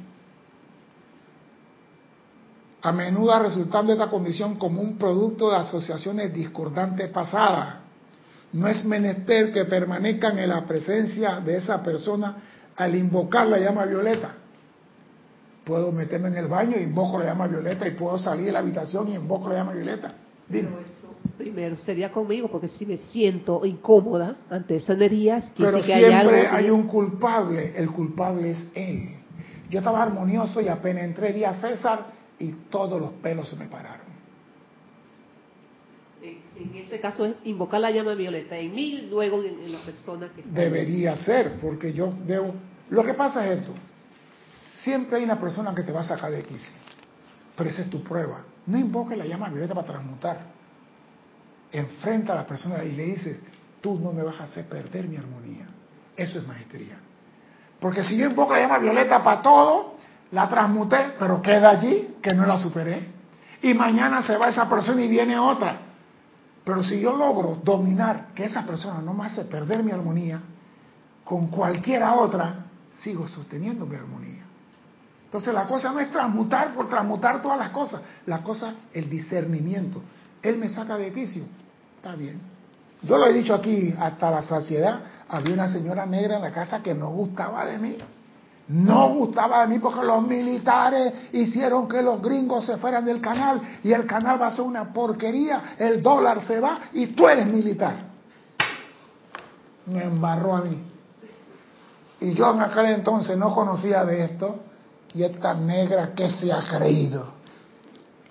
A 2.82 2.92
menudo 2.92 3.38
resultando 3.38 3.92
esta 3.92 4.10
condición 4.10 4.56
como 4.56 4.82
un 4.82 4.98
producto 4.98 5.50
de 5.50 5.56
asociaciones 5.56 6.34
discordantes 6.34 7.08
pasadas. 7.10 7.81
No 8.52 8.68
es 8.68 8.84
menester 8.84 9.52
que 9.52 9.64
permanezcan 9.64 10.38
en 10.38 10.48
la 10.48 10.64
presencia 10.66 11.40
de 11.40 11.56
esa 11.56 11.82
persona 11.82 12.36
al 12.76 12.94
invocar 12.94 13.48
la 13.48 13.58
llama 13.58 13.86
violeta. 13.86 14.34
Puedo 15.64 15.92
meterme 15.92 16.28
en 16.28 16.36
el 16.36 16.48
baño 16.48 16.76
invoco 16.76 17.18
la 17.18 17.26
llama 17.26 17.46
violeta 17.46 17.86
y 17.86 17.92
puedo 17.92 18.18
salir 18.18 18.46
de 18.46 18.52
la 18.52 18.58
habitación 18.58 19.08
y 19.08 19.14
invoco 19.14 19.48
la 19.48 19.56
llama 19.56 19.72
violeta. 19.72 20.14
Dime. 20.48 20.68
Pero 20.68 20.80
eso 20.80 21.02
primero 21.38 21.76
sería 21.76 22.10
conmigo 22.10 22.48
porque 22.48 22.68
si 22.68 22.84
me 22.84 22.96
siento 22.96 23.64
incómoda 23.64 24.36
ante 24.50 24.76
esa 24.76 24.92
energía, 24.92 25.42
Pero 25.56 25.78
que 25.78 25.84
siempre 25.84 26.06
hay, 26.06 26.12
algo 26.12 26.56
hay 26.56 26.70
un 26.70 26.82
culpable, 26.84 27.72
el 27.76 27.90
culpable 27.90 28.50
es 28.50 28.66
él. 28.74 29.16
Yo 29.70 29.78
estaba 29.78 30.02
armonioso 30.02 30.60
y 30.60 30.68
apenas 30.68 31.04
entré 31.04 31.32
vi 31.32 31.44
a 31.44 31.54
César 31.54 32.06
y 32.38 32.50
todos 32.68 33.00
los 33.00 33.12
pelos 33.12 33.48
se 33.48 33.56
me 33.56 33.66
pararon. 33.66 34.11
En, 36.22 36.74
ese 36.76 37.00
caso 37.00 37.26
es 37.26 37.34
invocar 37.44 37.80
la 37.80 37.90
llama 37.90 38.14
violeta 38.14 38.56
en 38.56 38.74
mí, 38.74 39.08
luego 39.10 39.42
en, 39.42 39.58
en 39.60 39.72
la 39.72 39.80
persona 39.80 40.30
que. 40.34 40.42
Debería 40.42 41.16
ser, 41.16 41.58
porque 41.60 41.92
yo 41.92 42.12
debo... 42.26 42.54
Lo 42.90 43.02
que 43.02 43.14
pasa 43.14 43.46
es 43.46 43.58
esto. 43.58 43.72
Siempre 44.82 45.18
hay 45.18 45.24
una 45.24 45.38
persona 45.38 45.74
que 45.74 45.82
te 45.82 45.92
va 45.92 46.00
a 46.00 46.04
sacar 46.04 46.30
de 46.30 46.42
quicio. 46.42 46.72
Pero 47.56 47.70
esa 47.70 47.82
es 47.82 47.90
tu 47.90 48.02
prueba. 48.02 48.44
No 48.66 48.78
invoques 48.78 49.18
la 49.18 49.26
llama 49.26 49.48
violeta 49.48 49.74
para 49.74 49.86
transmutar. 49.86 50.40
Enfrenta 51.72 52.32
a 52.32 52.36
la 52.36 52.46
persona 52.46 52.84
y 52.84 52.92
le 52.92 53.04
dices, 53.04 53.40
tú 53.80 53.98
no 53.98 54.12
me 54.12 54.22
vas 54.22 54.40
a 54.40 54.44
hacer 54.44 54.66
perder 54.66 55.08
mi 55.08 55.16
armonía. 55.16 55.66
Eso 56.16 56.38
es 56.38 56.46
maestría. 56.46 56.98
Porque 57.80 58.04
si 58.04 58.16
yo 58.16 58.26
invoco 58.26 58.54
la 58.54 58.60
llama 58.60 58.78
violeta 58.78 59.22
para 59.22 59.42
todo, 59.42 59.96
la 60.30 60.48
transmuté, 60.48 61.14
pero 61.18 61.42
queda 61.42 61.70
allí, 61.70 62.16
que 62.22 62.32
no 62.32 62.46
la 62.46 62.58
superé. 62.58 63.08
Y 63.62 63.74
mañana 63.74 64.22
se 64.22 64.36
va 64.36 64.48
esa 64.48 64.68
persona 64.68 65.02
y 65.02 65.08
viene 65.08 65.38
otra. 65.38 65.91
Pero 66.64 66.82
si 66.82 67.00
yo 67.00 67.16
logro 67.16 67.60
dominar 67.62 68.28
que 68.34 68.44
esa 68.44 68.64
persona 68.64 69.00
no 69.00 69.14
me 69.14 69.26
hace 69.26 69.44
perder 69.44 69.82
mi 69.82 69.90
armonía, 69.90 70.40
con 71.24 71.48
cualquiera 71.48 72.14
otra, 72.14 72.66
sigo 73.02 73.26
sosteniendo 73.26 73.86
mi 73.86 73.96
armonía. 73.96 74.44
Entonces 75.24 75.54
la 75.54 75.66
cosa 75.66 75.92
no 75.92 75.98
es 75.98 76.10
transmutar 76.10 76.74
por 76.74 76.88
transmutar 76.88 77.40
todas 77.40 77.58
las 77.58 77.70
cosas. 77.70 78.02
La 78.26 78.42
cosa, 78.42 78.74
el 78.92 79.08
discernimiento. 79.08 80.02
Él 80.42 80.58
me 80.58 80.68
saca 80.68 80.96
de 80.98 81.12
quicio. 81.12 81.44
Está 81.96 82.14
bien. 82.14 82.40
Yo 83.02 83.16
lo 83.16 83.26
he 83.26 83.32
dicho 83.32 83.54
aquí 83.54 83.94
hasta 83.98 84.30
la 84.30 84.42
saciedad. 84.42 85.00
Había 85.28 85.54
una 85.54 85.72
señora 85.72 86.06
negra 86.06 86.36
en 86.36 86.42
la 86.42 86.52
casa 86.52 86.82
que 86.82 86.94
no 86.94 87.08
gustaba 87.10 87.64
de 87.64 87.78
mí. 87.78 87.96
No 88.68 89.08
gustaba 89.14 89.62
de 89.62 89.68
mí 89.68 89.78
porque 89.80 90.04
los 90.04 90.26
militares 90.26 91.12
hicieron 91.32 91.88
que 91.88 92.00
los 92.00 92.22
gringos 92.22 92.64
se 92.64 92.76
fueran 92.76 93.04
del 93.04 93.20
canal 93.20 93.60
y 93.82 93.92
el 93.92 94.06
canal 94.06 94.40
va 94.40 94.46
a 94.46 94.50
ser 94.50 94.64
una 94.64 94.92
porquería, 94.92 95.74
el 95.78 96.02
dólar 96.02 96.42
se 96.46 96.60
va 96.60 96.78
y 96.92 97.08
tú 97.08 97.28
eres 97.28 97.46
militar. 97.46 97.96
Me 99.86 100.04
embarró 100.04 100.56
a 100.56 100.60
mí. 100.62 100.78
Y 102.20 102.34
yo 102.34 102.52
en 102.52 102.60
aquel 102.60 102.86
entonces 102.86 103.36
no 103.36 103.52
conocía 103.52 104.04
de 104.04 104.24
esto 104.24 104.60
y 105.12 105.24
esta 105.24 105.54
negra 105.54 106.14
que 106.14 106.30
se 106.30 106.52
ha 106.52 106.60
creído. 106.60 107.26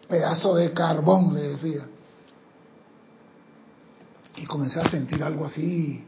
Pedazo 0.07 0.55
de 0.55 0.71
carbón, 0.71 1.33
le 1.33 1.49
decía. 1.49 1.81
Y 4.37 4.45
comencé 4.45 4.79
a 4.79 4.89
sentir 4.89 5.21
algo 5.21 5.45
así 5.45 6.05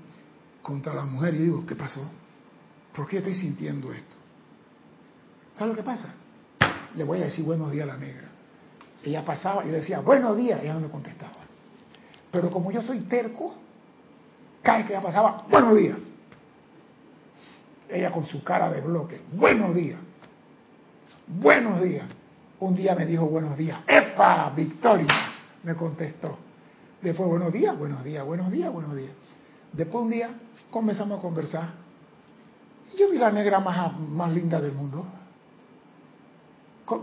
contra 0.62 0.94
la 0.94 1.04
mujer 1.04 1.36
y 1.36 1.40
digo, 1.40 1.66
¿qué 1.66 1.76
pasó? 1.76 2.02
¿Por 2.96 3.08
qué 3.08 3.18
estoy 3.18 3.36
sintiendo 3.36 3.92
esto? 3.92 4.16
¿Sabes 5.58 5.70
lo 5.70 5.76
que 5.76 5.84
pasa? 5.84 6.14
Le 6.96 7.04
voy 7.04 7.22
a 7.22 7.26
decir 7.26 7.44
buenos 7.44 7.72
días 7.72 7.84
a 7.84 7.94
la 7.94 7.98
negra. 7.98 8.30
Ella 9.04 9.26
pasaba 9.26 9.64
y 9.66 9.68
le 9.68 9.78
decía, 9.78 10.00
buenos 10.00 10.38
días, 10.38 10.62
ella 10.62 10.76
no 10.76 10.82
me 10.82 10.90
contestaba. 10.90 11.34
Pero 12.32 12.50
como 12.50 12.72
yo 12.72 12.82
soy 12.82 13.02
terco, 13.02 13.54
cada 14.62 14.80
vez 14.80 14.88
que 14.88 14.94
ella 14.94 15.02
pasaba, 15.02 15.46
buenos 15.50 15.76
días. 15.76 15.98
Ella 17.90 18.12
con 18.12 18.26
su 18.26 18.44
cara 18.44 18.72
de 18.72 18.82
bloque, 18.82 19.22
buenos 19.34 19.76
días. 19.76 20.00
Buenos 21.28 21.82
días. 21.82 22.06
Un 22.60 22.76
día 22.76 22.96
me 22.96 23.06
dijo 23.06 23.26
buenos 23.26 23.58
días. 23.58 23.80
¡Epa! 23.88 24.52
Victoria. 24.56 25.08
Me 25.64 25.76
contestó. 25.76 26.38
Después, 27.02 27.28
buenos 27.28 27.52
días, 27.52 27.78
buenos 27.78 28.04
días, 28.04 28.26
buenos 28.26 28.52
días, 28.52 28.72
buenos 28.72 28.96
días. 28.96 29.12
Después 29.74 30.06
un 30.06 30.12
día 30.12 30.30
comenzamos 30.72 31.20
a 31.20 31.22
conversar. 31.22 31.83
Yo 32.98 33.10
vi 33.10 33.18
la 33.18 33.32
negra 33.32 33.60
más, 33.60 34.00
más 34.00 34.32
linda 34.32 34.60
del 34.62 34.74
mundo. 34.74 35.06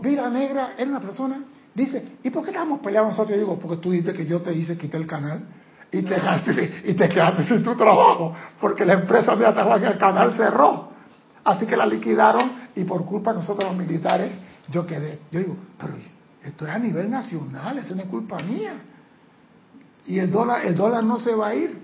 Vi 0.01 0.15
la 0.15 0.29
negra, 0.29 0.73
era 0.77 0.89
una 0.89 0.99
persona, 0.99 1.43
dice, 1.73 2.17
¿y 2.23 2.29
por 2.29 2.43
qué 2.43 2.51
estamos 2.51 2.79
peleando 2.79 3.09
nosotros? 3.09 3.31
Yo 3.31 3.43
digo, 3.43 3.59
porque 3.59 3.77
tú 3.77 3.91
dices 3.91 4.13
que 4.13 4.25
yo 4.25 4.41
te 4.41 4.53
hice 4.53 4.77
quité 4.77 4.97
el 4.97 5.07
canal 5.07 5.43
y 5.91 6.03
te, 6.03 6.15
quedaste, 6.15 6.81
y 6.85 6.93
te 6.93 7.09
quedaste 7.09 7.43
sin 7.45 7.63
tu 7.63 7.75
trabajo, 7.75 8.33
porque 8.59 8.85
la 8.85 8.93
empresa 8.93 9.33
estaba 9.33 9.75
en 9.75 9.85
el 9.85 9.97
canal 9.97 10.33
cerró. 10.33 10.91
Así 11.43 11.65
que 11.65 11.75
la 11.75 11.85
liquidaron 11.85 12.51
y 12.75 12.83
por 12.83 13.03
culpa 13.05 13.33
de 13.33 13.39
nosotros 13.39 13.67
los 13.67 13.77
militares, 13.77 14.31
yo 14.69 14.85
quedé. 14.85 15.19
Yo 15.31 15.39
digo, 15.39 15.57
pero 15.77 15.93
esto 16.43 16.65
es 16.65 16.71
a 16.71 16.79
nivel 16.79 17.09
nacional, 17.09 17.77
eso 17.79 17.95
no 17.95 18.03
es 18.03 18.07
culpa 18.07 18.39
mía. 18.39 18.73
Y 20.05 20.19
el 20.19 20.31
dólar, 20.31 20.65
el 20.65 20.75
dólar 20.75 21.03
no 21.03 21.17
se 21.17 21.35
va 21.35 21.49
a 21.49 21.55
ir. 21.55 21.80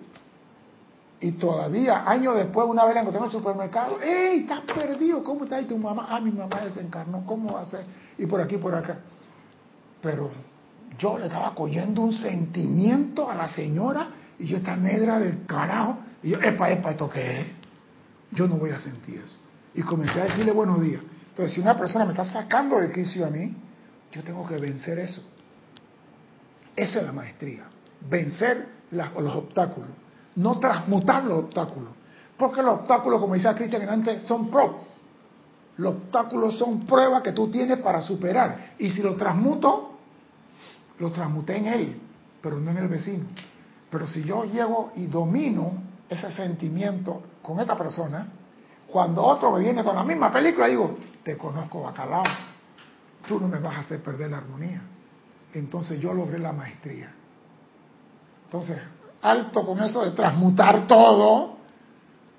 Y 1.20 1.32
todavía, 1.34 2.08
años 2.08 2.36
después, 2.36 2.68
una 2.68 2.86
vez 2.86 2.94
la 2.94 3.02
encontré 3.02 3.20
en 3.20 3.26
el 3.26 3.32
supermercado, 3.32 4.00
¡Ey, 4.02 4.42
estás 4.42 4.62
perdido! 4.62 5.24
¿Cómo 5.24 5.46
está 5.46 5.56
ahí 5.56 5.66
tu 5.66 5.78
mamá? 5.78 6.06
Ah, 6.10 6.20
mi 6.20 6.32
mamá 6.32 6.62
desencarnó, 6.62 7.26
¿cómo 7.26 7.54
va 7.54 7.62
a 7.62 7.66
ser? 7.66 7.86
Y 8.20 8.28
por 8.28 8.40
aquí, 8.40 8.58
por 8.58 8.76
acá. 8.76 9.00
Pero 10.02 10.30
yo 11.00 11.18
le 11.18 11.26
estaba 11.26 11.56
cogiendo 11.56 12.02
un 12.02 12.14
sentimiento 12.14 13.30
a 13.30 13.36
la 13.36 13.48
señora 13.48 14.10
y 14.38 14.46
yo 14.46 14.58
esta 14.58 14.76
negra 14.76 15.20
del 15.20 15.46
carajo. 15.46 15.98
Y 16.22 16.30
yo, 16.30 16.40
epa, 16.40 16.70
epa, 16.70 16.92
¿esto 16.92 17.10
qué? 17.10 17.48
Yo 18.32 18.48
no 18.48 18.58
voy 18.58 18.70
a 18.70 18.80
sentir 18.80 19.22
eso. 19.22 19.38
Y 19.74 19.82
comencé 19.82 20.22
a 20.22 20.26
decirle 20.26 20.52
buenos 20.52 20.80
días. 20.82 21.02
Entonces, 21.30 21.56
si 21.56 21.62
una 21.62 21.76
persona 21.76 22.06
me 22.06 22.12
está 22.12 22.26
sacando 22.26 22.78
de 22.80 22.92
quicio 22.92 23.26
a 23.26 23.30
mí, 23.30 23.56
yo 24.12 24.24
tengo 24.24 24.46
que 24.46 24.58
vencer 24.58 25.00
eso. 25.00 25.22
Esa 26.76 27.00
es 27.00 27.06
la 27.06 27.12
maestría. 27.12 27.66
Vencer 28.08 28.68
los 28.92 29.36
obstáculos. 29.36 29.90
No 30.38 30.58
transmutar 30.60 31.24
los 31.24 31.46
obstáculos. 31.46 31.92
Porque 32.38 32.62
los 32.62 32.80
obstáculos, 32.80 33.20
como 33.20 33.34
decía 33.34 33.54
Cristian 33.54 33.90
antes, 33.90 34.24
son 34.24 34.50
pro. 34.50 34.88
Los 35.78 35.96
obstáculos 35.96 36.58
son 36.58 36.86
pruebas 36.86 37.22
que 37.22 37.34
tú 37.34 37.50
tienes 37.50 37.80
para 37.80 38.02
superar. 38.02 38.76
Y 38.80 38.90
si 38.92 39.02
lo 39.02 39.16
transmuto, 39.16 39.98
lo 41.00 41.12
transmuté 41.12 41.58
en 41.58 41.68
él, 41.68 42.02
pero 42.42 42.60
no 42.60 42.72
en 42.72 42.78
el 42.78 42.88
vecino. 42.88 43.26
Pero 43.90 44.08
si 44.08 44.24
yo 44.24 44.46
llego 44.46 44.92
y 44.96 45.06
domino 45.06 45.74
ese 46.10 46.32
sentimiento 46.32 47.22
con 47.42 47.60
esta 47.60 47.78
persona, 47.78 48.28
cuando 48.88 49.24
otro 49.24 49.52
me 49.52 49.60
viene 49.60 49.84
con 49.84 49.96
la 49.96 50.04
misma 50.04 50.32
película, 50.32 50.68
digo, 50.68 50.98
te 51.24 51.38
conozco 51.38 51.82
bacalao, 51.82 52.24
tú 53.28 53.40
no 53.40 53.48
me 53.48 53.60
vas 53.60 53.76
a 53.76 53.80
hacer 53.82 54.02
perder 54.02 54.32
la 54.32 54.38
armonía. 54.38 54.82
Entonces 55.54 56.00
yo 56.00 56.14
logré 56.14 56.40
la 56.40 56.54
maestría. 56.54 57.14
Entonces, 58.46 58.78
alto 59.22 59.66
con 59.66 59.80
eso 59.82 60.04
de 60.04 60.12
transmutar 60.12 60.88
todo, 60.88 61.58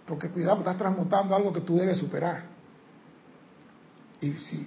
porque 0.06 0.30
cuidado, 0.30 0.58
estás 0.58 0.78
transmutando 0.78 1.34
algo 1.34 1.52
que 1.52 1.60
tú 1.60 1.76
debes 1.76 1.98
superar. 1.98 2.44
Y 4.20 4.32
si 4.32 4.66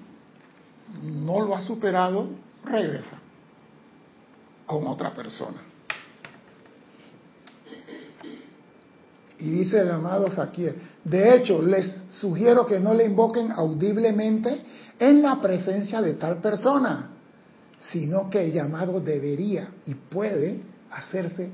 no 1.01 1.41
lo 1.41 1.55
has 1.55 1.64
superado, 1.64 2.30
regresa 2.64 3.18
con 4.66 4.88
otra 4.88 5.14
persona. 5.14 5.57
Y 9.39 9.49
dice 9.49 9.80
el 9.80 9.89
amado 9.89 10.30
Saquiel, 10.30 10.76
de 11.03 11.36
hecho, 11.36 11.62
les 11.64 12.03
sugiero 12.12 12.66
que 12.66 12.80
no 12.80 12.93
le 12.93 13.05
invoquen 13.05 13.51
audiblemente 13.51 14.62
en 14.99 15.24
la 15.24 15.41
presencia 15.41 15.99
de 15.99 16.14
tal 16.14 16.38
persona, 16.38 17.09
sino 17.80 18.30
que 18.30 18.43
el 18.43 18.51
llamado 18.51 18.99
debería 18.99 19.70
y 19.88 19.95
puede 19.95 20.62
hacerse 20.91 21.49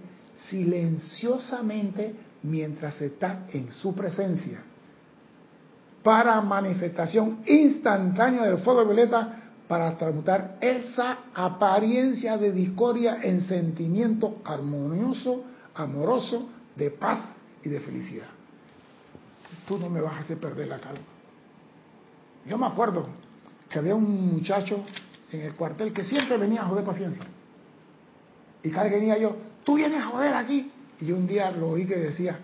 silenciosamente 0.50 2.16
mientras 2.44 3.02
está 3.02 3.46
en 3.52 3.72
su 3.72 3.94
presencia, 3.94 4.64
para 6.04 6.40
manifestación 6.42 7.44
instantánea 7.46 8.44
del 8.44 8.60
fuego 8.60 8.86
violeta 8.86 9.48
para 9.68 9.98
transmutar 9.98 10.58
esa 10.62 11.18
apariencia 11.34 12.38
de 12.38 12.52
discordia 12.52 13.20
en 13.22 13.42
sentimiento 13.42 14.42
armonioso, 14.46 15.44
amoroso, 15.76 16.48
de 16.76 16.92
paz 16.92 17.32
y 17.64 17.70
de 17.70 17.82
felicidad. 17.82 18.28
Tú 19.68 19.78
no 19.78 19.90
me 19.90 20.00
vas 20.00 20.14
a 20.14 20.20
hacer 20.20 20.38
perder 20.38 20.68
la 20.68 20.80
calma. 20.80 21.02
Yo 22.46 22.58
me 22.58 22.66
acuerdo 22.66 23.08
que 23.70 23.80
había 23.80 23.96
un 23.96 24.36
muchacho 24.36 24.86
en 25.32 25.42
el 25.42 25.56
cuartel 25.56 25.92
que 25.92 26.06
siempre 26.06 26.38
venía 26.38 26.62
a 26.62 26.66
joder 26.66 26.86
paciencia. 26.86 27.26
Y 28.64 28.70
cada 28.72 28.90
que 28.90 28.96
venía 28.96 29.18
yo, 29.18 29.36
tú 29.68 29.76
vienes 29.76 30.02
a 30.02 30.06
joder 30.06 30.34
aquí. 30.34 30.72
Y 30.98 31.08
yo 31.08 31.18
un 31.18 31.28
día 31.28 31.52
lo 31.52 31.72
oí 31.72 31.86
que 31.86 31.98
decía, 31.98 32.40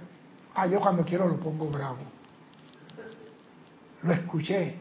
ah, 0.53 0.67
yo 0.67 0.81
cuando 0.81 1.05
quiero 1.05 1.25
lo 1.25 1.39
pongo 1.39 1.69
bravo. 1.69 1.99
Lo 4.03 4.11
escuché 4.11 4.75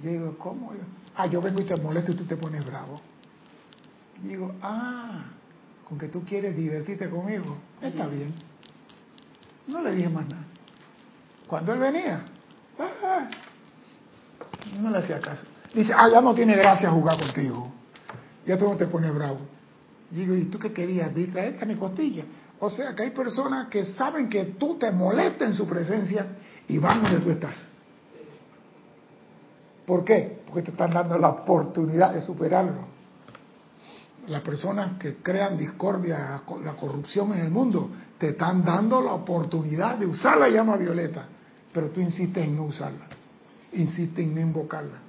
y 0.00 0.06
yo 0.06 0.10
digo, 0.10 0.38
¿cómo? 0.38 0.72
Ah, 1.14 1.26
yo 1.26 1.42
vengo 1.42 1.60
y 1.60 1.64
te 1.64 1.76
molesto 1.76 2.12
y 2.12 2.14
tú 2.14 2.24
te 2.24 2.36
pones 2.36 2.64
bravo. 2.64 3.02
Y 4.24 4.28
digo, 4.28 4.54
ah, 4.62 5.26
con 5.86 5.98
que 5.98 6.08
tú 6.08 6.24
quieres 6.24 6.56
divertirte 6.56 7.10
conmigo, 7.10 7.58
está 7.82 8.06
bien. 8.06 8.32
No 9.66 9.82
le 9.82 9.94
dije 9.94 10.08
más 10.08 10.26
nada. 10.26 10.44
Cuando 11.46 11.74
él 11.74 11.80
venía, 11.80 12.22
ah, 12.78 13.28
no 14.80 14.90
le 14.90 14.98
hacía 14.98 15.20
caso. 15.20 15.44
Dice, 15.74 15.92
ah, 15.94 16.08
ya 16.10 16.22
no 16.22 16.34
tiene 16.34 16.56
gracia 16.56 16.90
jugar 16.90 17.18
contigo. 17.18 17.70
Ya 18.46 18.56
tú 18.56 18.66
no 18.66 18.76
te 18.78 18.86
pones 18.86 19.14
bravo. 19.14 19.57
Digo, 20.10 20.34
¿y 20.34 20.44
tú 20.46 20.58
qué 20.58 20.72
querías? 20.72 21.14
Distraerte 21.14 21.64
a 21.64 21.66
mi 21.66 21.76
costilla. 21.76 22.24
O 22.60 22.70
sea 22.70 22.94
que 22.94 23.04
hay 23.04 23.10
personas 23.10 23.68
que 23.68 23.84
saben 23.84 24.28
que 24.28 24.44
tú 24.58 24.76
te 24.78 24.90
molestas 24.90 25.48
en 25.48 25.54
su 25.54 25.66
presencia 25.66 26.26
y 26.66 26.78
van 26.78 27.02
donde 27.02 27.20
tú 27.20 27.30
estás. 27.30 27.56
¿Por 29.86 30.04
qué? 30.04 30.42
Porque 30.46 30.62
te 30.62 30.70
están 30.72 30.92
dando 30.92 31.16
la 31.18 31.28
oportunidad 31.28 32.12
de 32.12 32.20
superarlo. 32.20 32.86
Las 34.26 34.42
personas 34.42 34.98
que 34.98 35.16
crean 35.16 35.56
discordia, 35.56 36.42
la 36.62 36.72
corrupción 36.74 37.32
en 37.32 37.40
el 37.40 37.50
mundo, 37.50 37.90
te 38.18 38.30
están 38.30 38.62
dando 38.62 39.00
la 39.00 39.12
oportunidad 39.12 39.96
de 39.96 40.04
usar 40.04 40.36
la 40.36 40.48
llama 40.48 40.76
violeta, 40.76 41.24
pero 41.72 41.88
tú 41.90 42.00
insistes 42.00 42.44
en 42.44 42.56
no 42.56 42.64
usarla, 42.64 43.06
insistes 43.72 44.26
en 44.26 44.34
no 44.34 44.40
invocarla. 44.40 45.07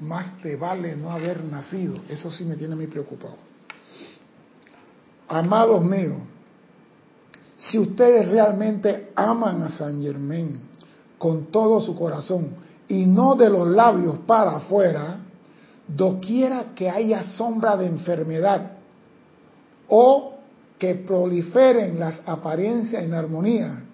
Más 0.00 0.40
te 0.40 0.56
vale 0.56 0.96
no 0.96 1.10
haber 1.10 1.44
nacido, 1.44 1.96
eso 2.08 2.30
sí 2.30 2.44
me 2.44 2.56
tiene 2.56 2.74
muy 2.74 2.86
preocupado. 2.86 3.36
Amados 5.28 5.84
míos, 5.84 6.18
si 7.56 7.78
ustedes 7.78 8.28
realmente 8.28 9.12
aman 9.14 9.62
a 9.62 9.68
San 9.68 10.02
Germán, 10.02 10.60
con 11.18 11.46
todo 11.50 11.80
su 11.80 11.94
corazón 11.94 12.54
y 12.88 13.04
no 13.04 13.34
de 13.34 13.50
los 13.50 13.68
labios 13.68 14.20
para 14.26 14.56
afuera, 14.56 15.18
doquiera 15.86 16.74
que 16.74 16.88
haya 16.88 17.22
sombra 17.22 17.76
de 17.76 17.86
enfermedad 17.86 18.78
o 19.88 20.34
que 20.78 20.94
proliferen 20.94 22.00
las 22.00 22.20
apariencias 22.24 23.04
en 23.04 23.12
armonía, 23.12 23.84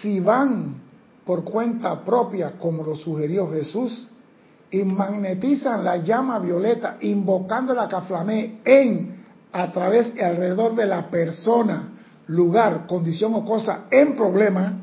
si 0.00 0.18
van 0.18 0.81
por 1.24 1.44
cuenta 1.44 2.04
propia, 2.04 2.52
como 2.58 2.82
lo 2.82 2.96
sugirió 2.96 3.50
Jesús, 3.50 4.08
y 4.70 4.82
magnetizan 4.84 5.84
la 5.84 5.98
llama 5.98 6.38
violeta, 6.38 6.96
invocando 7.02 7.74
la 7.74 7.88
caflamé 7.88 8.60
en, 8.64 9.22
a 9.52 9.70
través 9.70 10.14
y 10.16 10.20
alrededor 10.20 10.74
de 10.74 10.86
la 10.86 11.10
persona, 11.10 11.90
lugar, 12.28 12.86
condición 12.86 13.34
o 13.34 13.44
cosa 13.44 13.84
en 13.90 14.16
problema, 14.16 14.78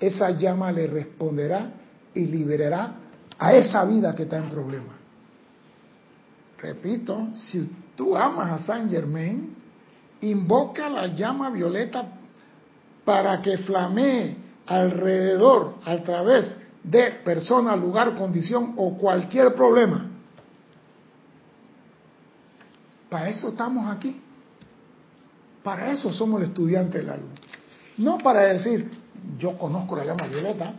esa 0.00 0.30
llama 0.30 0.72
le 0.72 0.88
responderá 0.88 1.72
y 2.12 2.26
liberará 2.26 2.96
a 3.38 3.54
esa 3.54 3.84
vida 3.84 4.14
que 4.14 4.24
está 4.24 4.38
en 4.38 4.50
problema. 4.50 4.98
Repito, 6.58 7.28
si 7.34 7.70
tú 7.96 8.16
amas 8.16 8.52
a 8.52 8.64
San 8.64 8.90
Germain, 8.90 9.52
invoca 10.20 10.88
la 10.88 11.06
llama 11.08 11.50
violeta 11.50 12.04
para 13.04 13.40
que 13.40 13.58
flamee 13.58 14.41
alrededor, 14.72 15.76
a 15.84 15.98
través 15.98 16.56
de 16.82 17.10
persona, 17.24 17.76
lugar, 17.76 18.14
condición 18.14 18.74
o 18.76 18.96
cualquier 18.96 19.54
problema. 19.54 20.06
Para 23.10 23.28
eso 23.28 23.50
estamos 23.50 23.90
aquí. 23.94 24.20
Para 25.62 25.92
eso 25.92 26.12
somos 26.12 26.40
el 26.40 26.48
estudiante 26.48 26.98
de 26.98 27.04
la 27.04 27.16
luz. 27.16 27.30
No 27.98 28.18
para 28.18 28.40
decir, 28.44 28.90
yo 29.38 29.56
conozco 29.58 29.94
la 29.94 30.04
llama 30.04 30.26
violeta, 30.26 30.72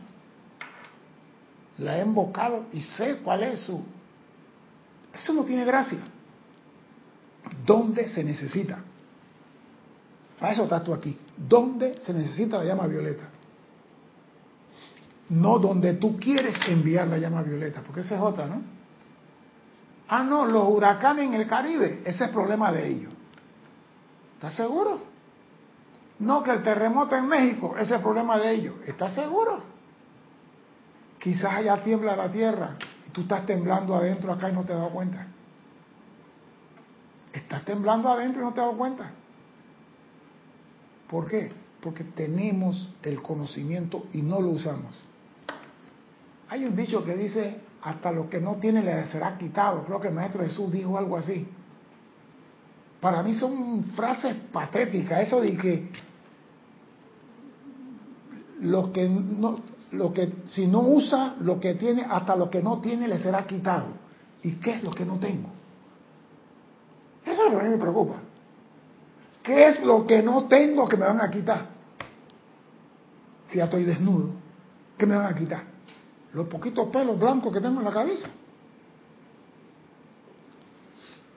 la 1.78 2.00
he 2.00 2.02
invocado 2.02 2.66
y 2.74 2.82
sé 2.82 3.18
cuál 3.24 3.44
es 3.44 3.62
su... 3.62 3.84
Eso 5.14 5.34
no 5.34 5.44
tiene 5.44 5.64
gracia. 5.64 6.00
¿Dónde 7.64 8.10
se 8.10 8.24
necesita? 8.24 8.80
Para 10.40 10.54
eso 10.54 10.64
estás 10.64 10.84
tú 10.84 10.94
aquí. 10.94 11.16
¿Dónde 11.38 12.02
se 12.02 12.12
necesita 12.12 12.58
la 12.58 12.66
llama 12.66 12.88
violeta? 12.88 13.30
No 15.34 15.58
donde 15.58 15.94
tú 15.94 16.20
quieres 16.20 16.56
enviar 16.68 17.08
la 17.08 17.18
llama 17.18 17.42
violeta, 17.42 17.82
porque 17.82 18.02
esa 18.02 18.16
es 18.16 18.22
otra, 18.22 18.46
¿no? 18.46 18.62
Ah, 20.08 20.24
no, 20.24 20.46
los 20.46 20.68
huracanes 20.68 21.26
en 21.26 21.34
el 21.34 21.48
Caribe, 21.48 22.02
ese 22.06 22.26
es 22.26 22.30
problema 22.30 22.72
de 22.72 22.88
ellos. 22.88 23.12
¿Estás 24.36 24.54
seguro? 24.54 25.02
No, 26.20 26.44
que 26.44 26.52
el 26.52 26.62
terremoto 26.62 27.16
en 27.16 27.28
México, 27.28 27.74
ese 27.76 27.86
es 27.86 27.92
el 27.94 28.02
problema 28.02 28.38
de 28.38 28.52
ellos. 28.52 28.76
¿Estás 28.86 29.16
seguro? 29.16 29.64
Quizás 31.18 31.52
allá 31.52 31.84
tiembla 31.84 32.16
la 32.16 32.30
tierra 32.32 32.76
y 33.08 33.10
tú 33.10 33.22
estás 33.22 33.44
temblando 33.48 33.96
adentro 33.96 34.32
acá 34.32 34.52
y 34.52 34.54
no 34.54 34.64
te 34.64 34.74
has 34.74 34.80
dado 34.80 34.92
cuenta. 34.92 35.26
Estás 37.32 37.66
temblando 37.66 38.08
adentro 38.08 38.44
y 38.44 38.46
no 38.46 38.54
te 38.54 38.62
has 38.62 38.68
dado 38.68 38.78
cuenta. 38.78 39.10
¿Por 41.10 41.28
qué? 41.28 41.52
Porque 41.82 42.04
tenemos 42.04 42.92
el 43.02 43.20
conocimiento 43.24 44.06
y 44.14 44.22
no 44.22 44.40
lo 44.40 44.50
usamos. 44.50 44.94
Hay 46.50 46.66
un 46.66 46.76
dicho 46.76 47.04
que 47.04 47.16
dice, 47.16 47.62
hasta 47.82 48.12
lo 48.12 48.30
que 48.30 48.40
no 48.40 48.56
tiene 48.56 48.82
le 48.82 49.06
será 49.06 49.38
quitado. 49.38 49.84
Creo 49.84 50.00
que 50.00 50.08
el 50.08 50.14
Maestro 50.14 50.44
Jesús 50.44 50.72
dijo 50.72 50.98
algo 50.98 51.18
así. 51.18 51.48
Para 53.00 53.22
mí 53.22 53.34
son 53.34 53.84
frases 53.96 54.36
patéticas, 54.52 55.28
eso 55.28 55.42
de 55.42 55.58
que 55.58 55.90
lo 58.62 58.94
que 58.94 59.10
no, 59.10 59.60
lo 59.92 60.14
que, 60.14 60.32
si 60.48 60.68
no 60.68 60.80
usa 60.82 61.36
lo 61.42 61.60
que 61.60 61.76
tiene, 61.76 62.06
hasta 62.10 62.36
lo 62.36 62.50
que 62.50 62.64
no 62.64 62.80
tiene 62.80 63.08
le 63.08 63.20
será 63.20 63.46
quitado. 63.46 63.88
¿Y 64.42 64.54
qué 64.54 64.76
es 64.76 64.84
lo 64.84 64.92
que 64.92 65.06
no 65.06 65.20
tengo? 65.20 65.50
Eso 67.26 67.46
es 67.46 67.52
lo 67.52 67.60
que 67.60 67.66
a 67.66 67.70
mí 67.70 67.76
me 67.76 67.82
preocupa. 67.82 68.16
¿Qué 69.44 69.68
es 69.68 69.84
lo 69.84 70.08
que 70.08 70.24
no 70.24 70.48
tengo 70.48 70.88
que 70.88 70.96
me 70.96 71.06
van 71.06 71.20
a 71.20 71.30
quitar? 71.30 71.68
Si 73.46 73.58
ya 73.58 73.66
estoy 73.66 73.84
desnudo, 73.84 74.30
¿qué 74.98 75.06
me 75.06 75.18
van 75.18 75.34
a 75.34 75.36
quitar? 75.36 75.73
Los 76.34 76.48
poquitos 76.48 76.90
pelos 76.90 77.20
blancos 77.20 77.54
que 77.54 77.62
tengo 77.62 77.80
en 77.80 77.86
la 77.86 77.94
cabeza. 77.94 78.28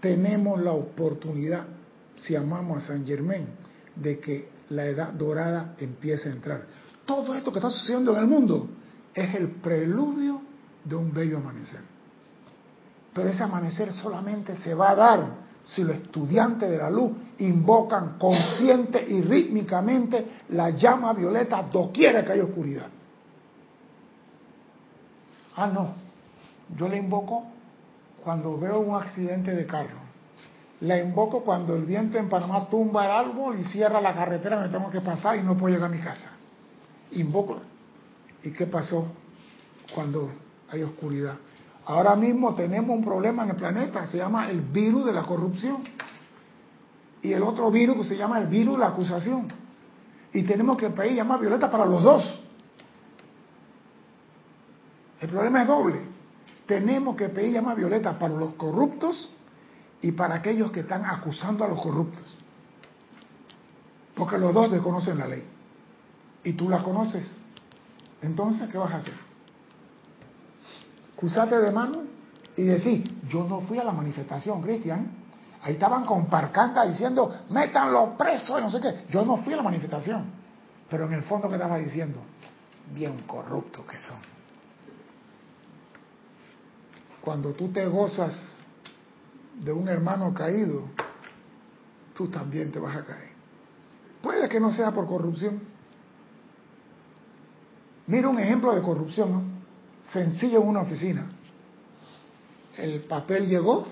Tenemos 0.01 0.61
la 0.61 0.73
oportunidad, 0.73 1.67
si 2.17 2.35
amamos 2.35 2.83
a 2.83 2.87
San 2.87 3.07
Germain, 3.07 3.47
de 3.95 4.19
que 4.19 4.49
la 4.71 4.87
edad 4.87 5.13
dorada 5.13 5.75
empiece 5.79 6.29
a 6.29 6.33
entrar. 6.33 6.67
Todo 7.05 7.35
esto 7.35 7.53
que 7.53 7.59
está 7.59 7.71
sucediendo 7.71 8.13
en 8.17 8.23
el 8.23 8.27
mundo 8.27 8.69
es 9.15 9.35
el 9.35 9.51
preludio 9.53 10.41
de 10.85 10.95
un 10.95 11.13
bello 11.13 11.39
amanecer. 11.39 11.81
Pero 13.13 13.29
ese 13.29 13.43
amanecer 13.43 13.93
solamente 13.93 14.57
se 14.57 14.75
va 14.75 14.91
a 14.91 14.95
dar 14.95 15.47
si 15.65 15.83
los 15.83 15.97
estudiantes 15.97 16.71
de 16.71 16.79
la 16.79 16.91
luz 16.91 17.13
invocan 17.39 18.19
consciente 18.19 19.05
y 19.09 19.21
rítmicamente 19.21 20.43
la 20.51 20.71
llama 20.71 21.13
violeta 21.13 21.63
doquiera 21.63 22.25
que 22.25 22.33
hay 22.33 22.41
oscuridad. 22.41 22.89
Ah, 25.57 25.67
no, 25.67 25.95
yo 26.77 26.89
la 26.89 26.97
invoco 26.97 27.45
cuando 28.23 28.59
veo 28.59 28.81
un 28.81 28.95
accidente 28.95 29.53
de 29.53 29.67
carro. 29.67 30.07
La 30.81 30.99
invoco 30.99 31.43
cuando 31.43 31.75
el 31.75 31.85
viento 31.85 32.19
en 32.19 32.29
Panamá 32.29 32.69
tumba 32.69 33.07
el 33.07 33.11
árbol 33.11 33.59
y 33.59 33.65
cierra 33.65 34.01
la 34.01 34.13
carretera 34.13 34.61
me 34.61 34.69
tengo 34.69 34.91
que 34.91 35.01
pasar 35.01 35.37
y 35.37 35.43
no 35.43 35.57
puedo 35.57 35.75
llegar 35.75 35.91
a 35.91 35.95
mi 35.95 36.01
casa. 36.01 36.33
Invoco. 37.13 37.61
¿Y 38.43 38.51
qué 38.51 38.67
pasó 38.67 39.07
cuando 39.95 40.31
hay 40.69 40.83
oscuridad? 40.83 41.37
Ahora 41.87 42.15
mismo 42.17 42.55
tenemos 42.55 42.91
un 42.91 43.03
problema 43.03 43.45
en 43.45 43.51
el 43.51 43.57
planeta, 43.57 44.07
se 44.07 44.19
llama 44.19 44.51
el 44.51 44.61
virus 44.61 45.07
de 45.07 45.13
la 45.13 45.23
corrupción. 45.23 45.85
Y 47.23 47.33
el 47.33 47.43
otro 47.43 47.71
virus 47.71 47.97
que 47.99 48.05
se 48.05 48.17
llama 48.17 48.39
el 48.39 48.49
virus 48.49 48.75
de 48.75 48.81
la 48.81 48.89
acusación. 48.89 49.49
Y 50.33 50.43
tenemos 50.43 50.77
que 50.77 50.91
pedir 50.91 51.15
llama 51.15 51.39
violeta 51.39 51.71
para 51.71 51.87
los 51.87 52.03
dos. 52.03 52.46
El 55.21 55.29
problema 55.29 55.63
es 55.63 55.69
doble. 55.69 56.01
Tenemos 56.67 57.17
que 57.17 57.29
pedir 57.29 57.55
llama 57.55 57.75
violeta 57.75 58.19
para 58.19 58.35
los 58.35 58.55
corruptos 58.55 59.31
y 60.03 60.13
para 60.13 60.37
aquellos 60.37 60.71
que 60.71 60.81
están 60.81 61.05
acusando 61.05 61.65
a 61.65 61.69
los 61.69 61.81
corruptos. 61.81 62.25
Porque 64.15 64.39
los 64.39 64.53
dos 64.53 64.71
desconocen 64.71 65.19
la 65.19 65.27
ley. 65.27 65.45
Y 66.45 66.53
tú 66.53 66.69
la 66.69 66.83
conoces. 66.83 67.37
Entonces, 68.23 68.69
¿qué 68.71 68.79
vas 68.79 68.93
a 68.93 68.97
hacer? 68.97 69.15
Cruzate 71.17 71.59
de 71.59 71.71
mano 71.71 72.03
y 72.57 72.65
decir, 72.65 73.21
yo 73.29 73.45
no 73.45 73.61
fui 73.61 73.79
a 73.79 73.85
la 73.85 73.93
manifestación, 73.93 74.63
Cristian. 74.63 75.11
Ahí 75.63 75.75
estaban 75.75 76.05
con 76.05 76.27
parcanta 76.27 76.85
diciendo, 76.85 77.41
métanlo 77.51 78.17
preso 78.17 78.59
y 78.59 78.63
no 78.63 78.71
sé 78.71 78.81
qué. 78.81 79.07
Yo 79.11 79.25
no 79.25 79.39
fui 79.39 79.53
a 79.53 79.57
la 79.57 79.63
manifestación. 79.63 80.25
Pero 80.89 81.07
en 81.07 81.15
el 81.15 81.23
fondo, 81.23 81.49
¿qué 81.49 81.55
estaba 81.55 81.79
diciendo? 81.79 82.21
Bien 82.95 83.23
corruptos 83.27 83.85
que 83.87 83.97
son. 83.97 84.36
Cuando 87.27 87.55
tú 87.55 87.71
te 87.73 87.85
gozas 87.89 88.63
de 89.59 89.73
un 89.73 89.89
hermano 89.89 90.33
caído, 90.33 90.85
tú 92.15 92.29
también 92.29 92.71
te 92.71 92.79
vas 92.79 92.97
a 92.97 93.05
caer. 93.05 93.31
Puede 94.23 94.49
que 94.49 94.61
no 94.61 94.71
sea 94.71 94.93
por 94.93 95.09
corrupción. 95.09 95.61
Mira 98.07 98.29
un 98.29 98.39
ejemplo 98.39 98.73
de 98.73 98.81
corrupción, 98.81 99.33
¿no? 99.33 99.43
sencillo 100.13 100.63
en 100.63 100.69
una 100.69 100.83
oficina. 100.83 101.27
El 102.79 103.01
papel 103.01 103.49
llegó, 103.49 103.89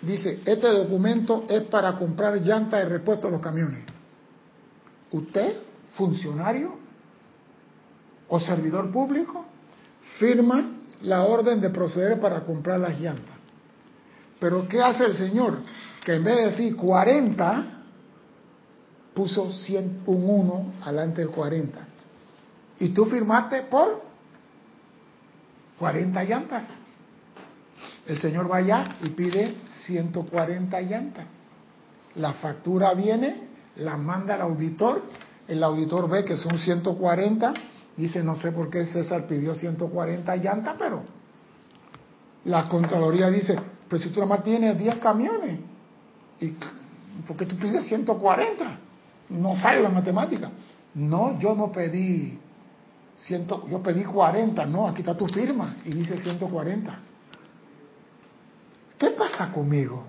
dice, 0.00 0.40
este 0.46 0.66
documento 0.66 1.44
es 1.50 1.64
para 1.64 1.98
comprar 1.98 2.40
llantas 2.40 2.84
de 2.84 2.88
repuesto 2.88 3.28
a 3.28 3.32
los 3.32 3.42
camiones. 3.42 3.84
Usted, 5.12 5.58
funcionario 5.94 6.74
o 8.28 8.40
servidor 8.40 8.90
público, 8.90 9.44
firma 10.18 10.75
la 11.02 11.22
orden 11.24 11.60
de 11.60 11.70
proceder 11.70 12.20
para 12.20 12.40
comprar 12.40 12.80
las 12.80 12.98
llantas. 13.00 13.36
Pero 14.38 14.68
¿qué 14.68 14.80
hace 14.82 15.04
el 15.04 15.16
Señor? 15.16 15.58
Que 16.04 16.14
en 16.14 16.24
vez 16.24 16.36
de 16.36 16.44
decir 16.46 16.76
40, 16.76 17.64
puso 19.14 19.50
100, 19.50 20.02
un 20.06 20.30
1 20.30 20.72
alante 20.84 21.22
del 21.22 21.30
40. 21.30 21.78
Y 22.78 22.90
tú 22.90 23.06
firmaste 23.06 23.62
por 23.62 24.02
40 25.78 26.24
llantas. 26.24 26.64
El 28.06 28.20
Señor 28.20 28.50
va 28.50 28.58
allá 28.58 28.96
y 29.02 29.10
pide 29.10 29.54
140 29.86 30.80
llantas. 30.82 31.26
La 32.16 32.34
factura 32.34 32.94
viene, 32.94 33.48
la 33.76 33.96
manda 33.96 34.34
al 34.34 34.42
auditor, 34.42 35.02
el 35.48 35.62
auditor 35.62 36.08
ve 36.08 36.24
que 36.24 36.36
son 36.36 36.58
140, 36.58 37.54
dice 37.96 38.22
no 38.22 38.36
sé 38.36 38.52
por 38.52 38.70
qué 38.70 38.84
César 38.86 39.26
pidió 39.26 39.54
140 39.54 40.36
llantas, 40.36 40.76
pero 40.78 41.02
la 42.44 42.68
Contraloría 42.68 43.28
dice, 43.28 43.56
pero 43.88 44.00
si 44.00 44.10
tú 44.10 44.20
nada 44.20 44.36
más 44.36 44.44
tienes 44.44 44.78
10 44.78 44.96
camiones, 44.96 45.58
¿y 46.40 46.54
por 47.26 47.36
qué 47.36 47.46
tú 47.46 47.56
pides 47.56 47.86
140? 47.86 48.78
No 49.30 49.56
sale 49.56 49.80
la 49.80 49.88
matemática. 49.88 50.50
No, 50.94 51.38
yo 51.40 51.54
no 51.54 51.72
pedí 51.72 52.38
100, 53.16 53.48
yo 53.68 53.82
pedí 53.82 54.04
40, 54.04 54.64
no, 54.66 54.88
aquí 54.88 55.00
está 55.00 55.16
tu 55.16 55.26
firma 55.26 55.76
y 55.84 55.90
dice 55.90 56.18
140. 56.18 56.98
¿Qué 58.98 59.10
pasa 59.10 59.52
conmigo? 59.52 60.04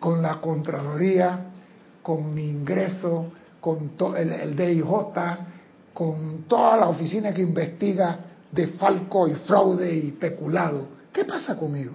Con 0.00 0.20
la 0.20 0.40
Contraloría, 0.40 1.46
con 2.02 2.34
mi 2.34 2.48
ingreso, 2.48 3.32
con 3.60 3.92
el, 4.16 4.32
el 4.32 4.56
DIJ, 4.56 4.84
con 5.92 6.44
toda 6.44 6.76
la 6.76 6.88
oficina 6.88 7.32
que 7.32 7.42
investiga 7.42 8.18
de 8.50 8.68
falco 8.68 9.28
y 9.28 9.34
fraude 9.34 9.94
y 9.94 10.12
peculado. 10.12 10.88
¿Qué 11.12 11.24
pasa 11.24 11.56
conmigo? 11.56 11.94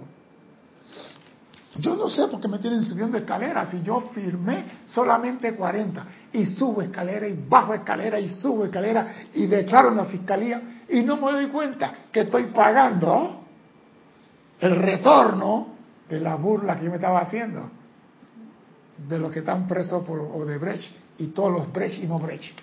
Yo 1.79 1.95
no 1.95 2.09
sé 2.09 2.27
por 2.27 2.39
qué 2.41 2.47
me 2.47 2.57
tienen 2.57 2.81
subiendo 2.81 3.17
escaleras 3.17 3.69
si 3.69 3.83
yo 3.83 4.09
firmé 4.13 4.65
solamente 4.87 5.53
40 5.53 6.05
y 6.33 6.45
subo 6.45 6.81
escalera 6.81 7.27
y 7.27 7.33
bajo 7.47 7.73
escalera 7.73 8.19
y 8.19 8.29
subo 8.29 8.65
escalera 8.65 9.07
y 9.33 9.45
declaro 9.45 9.89
en 9.89 9.97
la 9.97 10.05
fiscalía 10.05 10.61
y 10.89 11.01
no 11.03 11.17
me 11.17 11.31
doy 11.31 11.47
cuenta 11.47 11.93
que 12.11 12.21
estoy 12.21 12.45
pagando 12.45 13.41
el 14.59 14.75
retorno 14.75 15.67
de 16.09 16.19
la 16.19 16.35
burla 16.35 16.75
que 16.75 16.85
yo 16.85 16.89
me 16.89 16.95
estaba 16.95 17.19
haciendo 17.19 17.69
de 18.97 19.19
los 19.19 19.31
que 19.31 19.39
están 19.39 19.67
presos 19.67 20.03
por 20.03 20.19
Odebrecht 20.19 20.91
y 21.19 21.27
todos 21.27 21.51
los 21.51 21.71
Brecht 21.71 22.03
y 22.03 22.07
no 22.07 22.17
Brecht. 22.17 22.59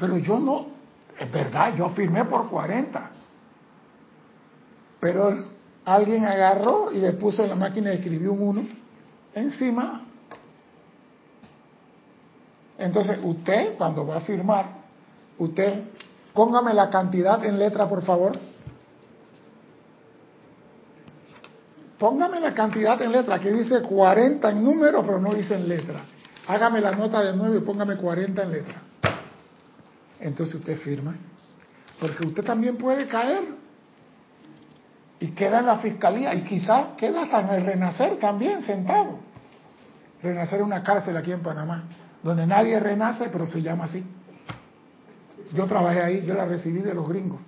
Pero 0.00 0.16
yo 0.16 0.40
no, 0.40 0.66
es 1.18 1.30
verdad, 1.30 1.74
yo 1.76 1.90
firmé 1.90 2.24
por 2.24 2.48
40. 2.48 3.10
Pero 4.98 5.44
alguien 5.84 6.24
agarró 6.24 6.90
y 6.90 6.98
le 6.98 7.12
puso 7.12 7.42
en 7.42 7.50
la 7.50 7.54
máquina 7.54 7.92
y 7.92 7.96
escribió 7.96 8.32
un 8.32 8.42
1 8.42 8.62
encima. 9.34 10.02
Entonces, 12.78 13.20
usted, 13.22 13.76
cuando 13.76 14.06
va 14.06 14.16
a 14.16 14.20
firmar, 14.20 14.66
usted, 15.36 15.84
póngame 16.32 16.72
la 16.72 16.88
cantidad 16.88 17.44
en 17.44 17.58
letra, 17.58 17.86
por 17.86 18.02
favor. 18.02 18.32
Póngame 21.98 22.40
la 22.40 22.54
cantidad 22.54 23.00
en 23.02 23.12
letra, 23.12 23.38
que 23.38 23.52
dice 23.52 23.82
40 23.82 24.50
en 24.50 24.64
número, 24.64 25.02
pero 25.04 25.20
no 25.20 25.34
dice 25.34 25.54
en 25.54 25.68
letra. 25.68 26.00
Hágame 26.46 26.80
la 26.80 26.92
nota 26.92 27.22
de 27.22 27.36
nuevo 27.36 27.54
y 27.56 27.60
póngame 27.60 27.96
40 27.96 28.42
en 28.42 28.52
letra. 28.52 28.82
Entonces 30.20 30.54
usted 30.56 30.78
firma. 30.78 31.14
Porque 31.98 32.26
usted 32.26 32.44
también 32.44 32.76
puede 32.76 33.06
caer 33.08 33.44
y 35.18 35.28
queda 35.32 35.60
en 35.60 35.66
la 35.66 35.78
fiscalía 35.78 36.34
y 36.34 36.44
quizás 36.44 36.96
queda 36.96 37.24
hasta 37.24 37.40
en 37.40 37.48
el 37.50 37.64
renacer 37.64 38.18
también 38.18 38.62
sentado. 38.62 39.18
Renacer 40.22 40.60
es 40.60 40.66
una 40.66 40.82
cárcel 40.82 41.16
aquí 41.16 41.32
en 41.32 41.40
Panamá, 41.40 41.84
donde 42.22 42.46
nadie 42.46 42.78
renace, 42.80 43.28
pero 43.30 43.46
se 43.46 43.60
llama 43.60 43.84
así. 43.84 44.04
Yo 45.52 45.66
trabajé 45.66 46.00
ahí, 46.00 46.24
yo 46.24 46.34
la 46.34 46.46
recibí 46.46 46.80
de 46.80 46.94
los 46.94 47.08
gringos. 47.08 47.40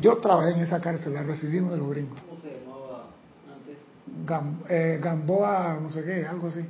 Yo 0.00 0.18
trabajé 0.18 0.50
en 0.52 0.60
esa 0.60 0.80
cárcel, 0.80 1.14
la 1.14 1.22
recibí 1.22 1.58
de 1.58 1.76
los 1.76 1.88
gringos. 1.90 2.20
¿Cómo 2.28 2.40
se 2.40 2.60
llamaba 2.60 3.06
antes? 3.52 4.70
eh, 4.70 5.00
Gamboa, 5.02 5.78
no 5.80 5.90
sé 5.90 6.04
qué, 6.04 6.26
algo 6.26 6.48
así. 6.48 6.64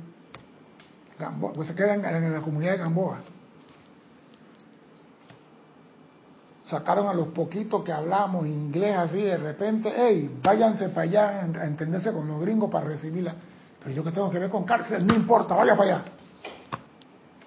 Gamboa, 1.19 1.53
pues 1.53 1.67
se 1.67 1.75
queda 1.75 1.95
en, 1.95 2.05
en 2.05 2.33
la 2.33 2.39
comunidad 2.41 2.73
de 2.73 2.77
Gamboa. 2.77 3.19
Sacaron 6.69 7.07
a 7.07 7.13
los 7.13 7.29
poquitos 7.29 7.83
que 7.83 7.91
hablamos 7.91 8.45
inglés 8.45 8.95
así 8.97 9.21
de 9.21 9.37
repente, 9.37 9.93
hey, 9.95 10.39
váyanse 10.43 10.89
para 10.89 11.01
allá 11.03 11.41
a 11.41 11.65
entenderse 11.65 12.11
con 12.11 12.27
los 12.27 12.41
gringos 12.41 12.69
para 12.69 12.85
recibirla. 12.85 13.33
Pero 13.79 13.95
yo 13.95 14.03
que 14.03 14.11
tengo 14.11 14.29
que 14.29 14.39
ver 14.39 14.49
con 14.49 14.63
cárcel, 14.63 15.05
no 15.05 15.15
importa, 15.15 15.55
vaya 15.55 15.75
para 15.75 15.95
allá. 15.95 16.05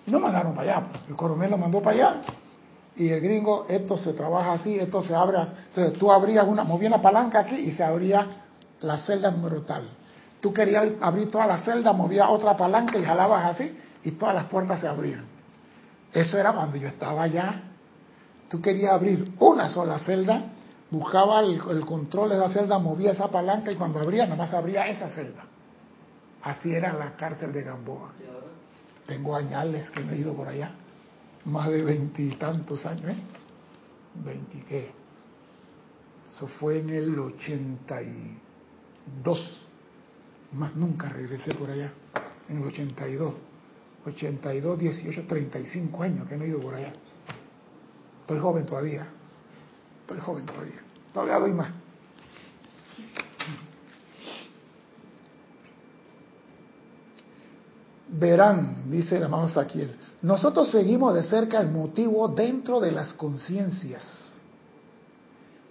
No 0.06 0.18
mandaron 0.18 0.54
para 0.54 0.78
allá, 0.78 0.86
el 1.08 1.16
coronel 1.16 1.50
lo 1.50 1.58
mandó 1.58 1.82
para 1.82 1.96
allá. 1.96 2.22
Y 2.96 3.08
el 3.08 3.20
gringo, 3.20 3.66
esto 3.68 3.96
se 3.96 4.12
trabaja 4.12 4.54
así, 4.54 4.78
esto 4.78 5.02
se 5.02 5.14
abre. 5.14 5.38
Entonces 5.38 5.98
tú 5.98 6.10
abrías 6.10 6.46
una, 6.46 6.64
movías 6.64 6.90
la 6.90 7.00
palanca 7.00 7.40
aquí 7.40 7.56
y 7.56 7.72
se 7.72 7.84
abría 7.84 8.26
la 8.80 8.98
celda 8.98 9.30
número 9.30 9.62
tal. 9.62 9.88
Tú 10.40 10.52
querías 10.52 10.86
abrir 11.00 11.30
toda 11.30 11.46
la 11.46 11.58
celda, 11.58 11.92
movías 11.92 12.28
otra 12.30 12.56
palanca 12.56 12.98
y 12.98 13.04
jalabas 13.04 13.46
así 13.46 13.78
y 14.02 14.12
todas 14.12 14.34
las 14.34 14.44
puertas 14.44 14.80
se 14.80 14.88
abrían. 14.88 15.24
Eso 16.12 16.38
era 16.38 16.52
cuando 16.52 16.76
yo 16.76 16.88
estaba 16.88 17.22
allá. 17.22 17.69
Tú 18.50 18.60
querías 18.60 18.92
abrir 18.92 19.32
una 19.38 19.68
sola 19.68 20.00
celda, 20.00 20.50
buscaba 20.90 21.40
el, 21.40 21.86
control 21.86 22.30
de 22.30 22.36
la 22.36 22.48
celda, 22.48 22.80
movía 22.80 23.12
esa 23.12 23.30
palanca 23.30 23.70
y 23.70 23.76
cuando 23.76 24.00
abría, 24.00 24.24
nada 24.24 24.34
más 24.34 24.52
abría 24.52 24.88
esa 24.88 25.08
celda. 25.08 25.46
Así 26.42 26.74
era 26.74 26.92
la 26.92 27.14
cárcel 27.14 27.52
de 27.52 27.62
Gamboa. 27.62 28.10
Tengo 29.06 29.36
añales 29.36 29.88
que 29.90 30.00
me 30.00 30.14
he 30.14 30.16
ido 30.18 30.34
por 30.34 30.48
allá, 30.48 30.72
más 31.44 31.68
de 31.68 31.84
veintitantos 31.84 32.84
años, 32.86 33.12
¿eh? 33.12 33.18
¿Veinti 34.24 34.62
qué? 34.62 34.90
Eso 36.26 36.48
fue 36.48 36.80
en 36.80 36.90
el 36.90 37.16
82. 37.16 39.68
Más 40.54 40.74
nunca 40.74 41.08
regresé 41.08 41.54
por 41.54 41.70
allá, 41.70 41.92
en 42.48 42.56
el 42.56 42.64
82. 42.64 43.32
82, 44.06 44.76
18, 44.76 45.24
35 45.28 46.02
años 46.02 46.28
que 46.28 46.36
no 46.36 46.42
he 46.42 46.48
ido 46.48 46.60
por 46.60 46.74
allá. 46.74 46.92
Estoy 48.30 48.42
joven 48.42 48.64
todavía. 48.64 49.08
Estoy 50.02 50.20
joven 50.20 50.46
todavía. 50.46 50.80
Todavía 51.12 51.38
doy 51.40 51.52
más. 51.52 51.68
Verán, 58.06 58.88
dice 58.88 59.16
el 59.16 59.24
amado 59.24 59.48
Saquiel, 59.48 59.96
nosotros 60.22 60.70
seguimos 60.70 61.12
de 61.12 61.24
cerca 61.24 61.60
el 61.60 61.72
motivo 61.72 62.28
dentro 62.28 62.78
de 62.78 62.92
las 62.92 63.14
conciencias. 63.14 64.04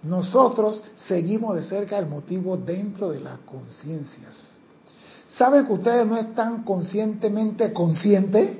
Nosotros 0.02 0.84
seguimos 1.08 1.56
de 1.56 1.62
cerca 1.62 1.98
el 1.98 2.08
motivo 2.08 2.58
dentro 2.58 3.08
de 3.08 3.20
las 3.20 3.38
conciencias. 3.38 4.58
¿Saben 5.28 5.64
que 5.64 5.72
ustedes 5.72 6.06
no 6.06 6.18
están 6.18 6.62
conscientemente 6.64 7.72
conscientes 7.72 8.58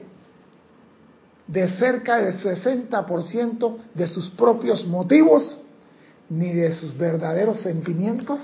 de 1.50 1.68
cerca 1.68 2.18
del 2.18 2.38
60% 2.38 3.76
de 3.94 4.06
sus 4.06 4.30
propios 4.30 4.86
motivos 4.86 5.58
ni 6.28 6.52
de 6.52 6.72
sus 6.74 6.96
verdaderos 6.96 7.60
sentimientos? 7.60 8.38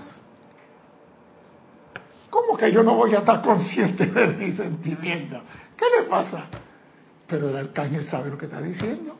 ¿Cómo 2.30 2.56
que 2.56 2.72
yo 2.72 2.82
no 2.82 2.96
voy 2.96 3.14
a 3.14 3.18
estar 3.18 3.40
consciente 3.42 4.06
de 4.06 4.26
mis 4.26 4.56
sentimientos? 4.56 5.40
¿Qué 5.76 5.84
le 5.96 6.08
pasa? 6.08 6.46
Pero 7.28 7.48
el 7.50 7.56
arcángel 7.56 8.04
sabe 8.04 8.30
lo 8.30 8.38
que 8.38 8.46
está 8.46 8.60
diciendo. 8.60 9.14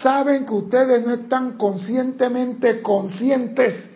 Saben 0.00 0.46
que 0.46 0.54
ustedes 0.54 1.04
no 1.04 1.14
están 1.14 1.56
conscientemente 1.58 2.82
conscientes 2.82 3.90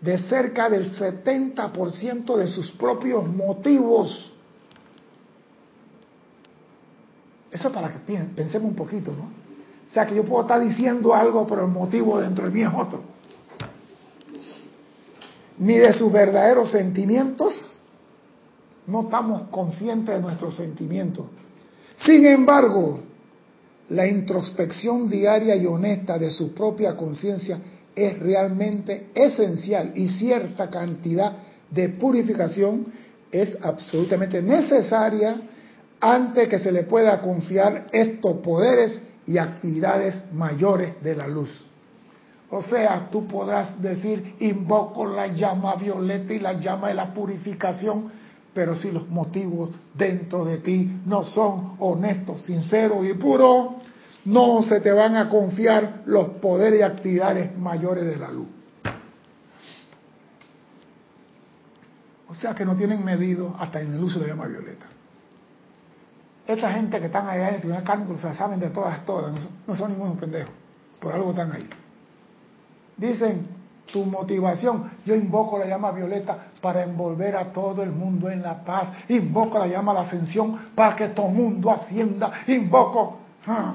de 0.00 0.18
cerca 0.18 0.70
del 0.70 0.96
70% 0.96 2.36
de 2.36 2.46
sus 2.48 2.70
propios 2.72 3.26
motivos. 3.26 4.32
Eso 7.50 7.72
para 7.72 7.92
que 7.92 7.98
pensemos 8.34 8.70
un 8.70 8.76
poquito, 8.76 9.12
¿no? 9.12 9.24
O 9.86 9.90
sea, 9.90 10.06
que 10.06 10.14
yo 10.14 10.24
puedo 10.24 10.42
estar 10.42 10.60
diciendo 10.60 11.14
algo, 11.14 11.46
pero 11.46 11.64
el 11.64 11.70
motivo 11.70 12.20
dentro 12.20 12.46
de 12.46 12.50
mí 12.50 12.62
es 12.62 12.70
otro. 12.74 13.02
Ni 15.58 15.74
de 15.74 15.92
sus 15.92 16.12
verdaderos 16.12 16.70
sentimientos, 16.70 17.78
no 18.86 19.02
estamos 19.02 19.44
conscientes 19.50 20.14
de 20.14 20.20
nuestros 20.20 20.56
sentimientos. 20.56 21.26
Sin 22.04 22.26
embargo, 22.26 23.00
la 23.88 24.06
introspección 24.06 25.08
diaria 25.08 25.54
y 25.56 25.66
honesta 25.66 26.18
de 26.18 26.30
su 26.30 26.52
propia 26.52 26.96
conciencia 26.96 27.58
es 27.94 28.18
realmente 28.18 29.10
esencial 29.14 29.92
y 29.94 30.08
cierta 30.08 30.68
cantidad 30.68 31.32
de 31.70 31.88
purificación 31.90 32.86
es 33.30 33.56
absolutamente 33.62 34.42
necesaria 34.42 35.40
antes 36.00 36.48
que 36.48 36.58
se 36.58 36.72
le 36.72 36.84
pueda 36.84 37.20
confiar 37.20 37.86
estos 37.92 38.38
poderes 38.38 39.00
y 39.26 39.38
actividades 39.38 40.22
mayores 40.32 41.02
de 41.02 41.16
la 41.16 41.26
luz. 41.26 41.64
O 42.50 42.62
sea, 42.62 43.08
tú 43.10 43.26
podrás 43.26 43.80
decir, 43.82 44.36
invoco 44.40 45.06
la 45.06 45.26
llama 45.26 45.74
violeta 45.74 46.32
y 46.32 46.38
la 46.38 46.52
llama 46.52 46.88
de 46.88 46.94
la 46.94 47.12
purificación, 47.12 48.10
pero 48.54 48.76
si 48.76 48.92
los 48.92 49.08
motivos 49.08 49.70
dentro 49.94 50.44
de 50.44 50.58
ti 50.58 51.00
no 51.04 51.24
son 51.24 51.76
honestos, 51.80 52.42
sinceros 52.42 53.04
y 53.04 53.14
puros, 53.14 53.74
no 54.24 54.62
se 54.62 54.80
te 54.80 54.92
van 54.92 55.16
a 55.16 55.28
confiar 55.28 56.02
los 56.06 56.28
poderes 56.40 56.80
y 56.80 56.82
actividades 56.82 57.56
mayores 57.58 58.06
de 58.06 58.16
la 58.16 58.30
luz. 58.30 58.48
O 62.28 62.34
sea 62.34 62.54
que 62.54 62.64
no 62.64 62.76
tienen 62.76 63.04
medido 63.04 63.54
hasta 63.58 63.80
en 63.80 63.94
el 63.94 64.02
uso 64.02 64.18
de 64.18 64.26
la 64.26 64.34
llama 64.34 64.48
violeta. 64.48 64.86
Esta 66.46 66.72
gente 66.72 67.00
que 67.00 67.06
están 67.06 67.28
allá 67.28 67.48
en 67.48 67.54
el 67.56 67.60
tribunal 67.60 67.84
cálculo 67.84 68.18
se 68.18 68.32
saben 68.34 68.60
de 68.60 68.70
todas, 68.70 69.04
todas, 69.04 69.32
no 69.66 69.74
son, 69.76 69.92
ningunos 69.92 70.18
pendejos, 70.18 70.54
por 71.00 71.12
algo 71.12 71.30
están 71.30 71.52
ahí. 71.52 71.68
Dicen, 72.96 73.48
tu 73.92 74.04
motivación, 74.04 74.90
yo 75.04 75.14
invoco 75.14 75.58
la 75.58 75.66
llama 75.66 75.90
violeta 75.92 76.48
para 76.60 76.82
envolver 76.82 77.36
a 77.36 77.52
todo 77.52 77.82
el 77.82 77.90
mundo 77.90 78.30
en 78.30 78.42
la 78.42 78.64
paz, 78.64 78.90
invoco 79.08 79.58
la 79.58 79.66
llama 79.66 79.92
la 79.92 80.02
ascensión 80.02 80.70
para 80.74 80.94
que 80.94 81.08
todo 81.08 81.26
el 81.26 81.34
mundo 81.34 81.70
ascienda, 81.70 82.32
invoco 82.46 83.26
Ah, 83.46 83.74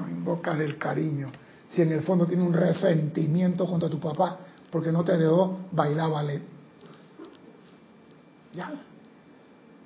el 0.58 0.78
cariño. 0.78 1.32
Si 1.68 1.80
en 1.80 1.92
el 1.92 2.02
fondo 2.02 2.26
tiene 2.26 2.42
un 2.42 2.52
resentimiento 2.52 3.66
contra 3.66 3.88
tu 3.88 3.98
papá 3.98 4.36
porque 4.70 4.92
no 4.92 5.02
te 5.02 5.16
dejó 5.16 5.60
bailar 5.72 6.10
ballet. 6.10 6.42
Ya. 8.52 8.70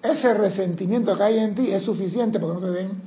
Ese 0.07 0.33
resentimiento 0.35 1.17
que 1.17 1.23
hay 1.23 1.39
en 1.39 1.55
ti 1.55 1.73
es 1.73 1.83
suficiente 1.83 2.39
porque 2.39 2.61
no 2.61 2.67
te 2.67 2.73
den 2.73 3.03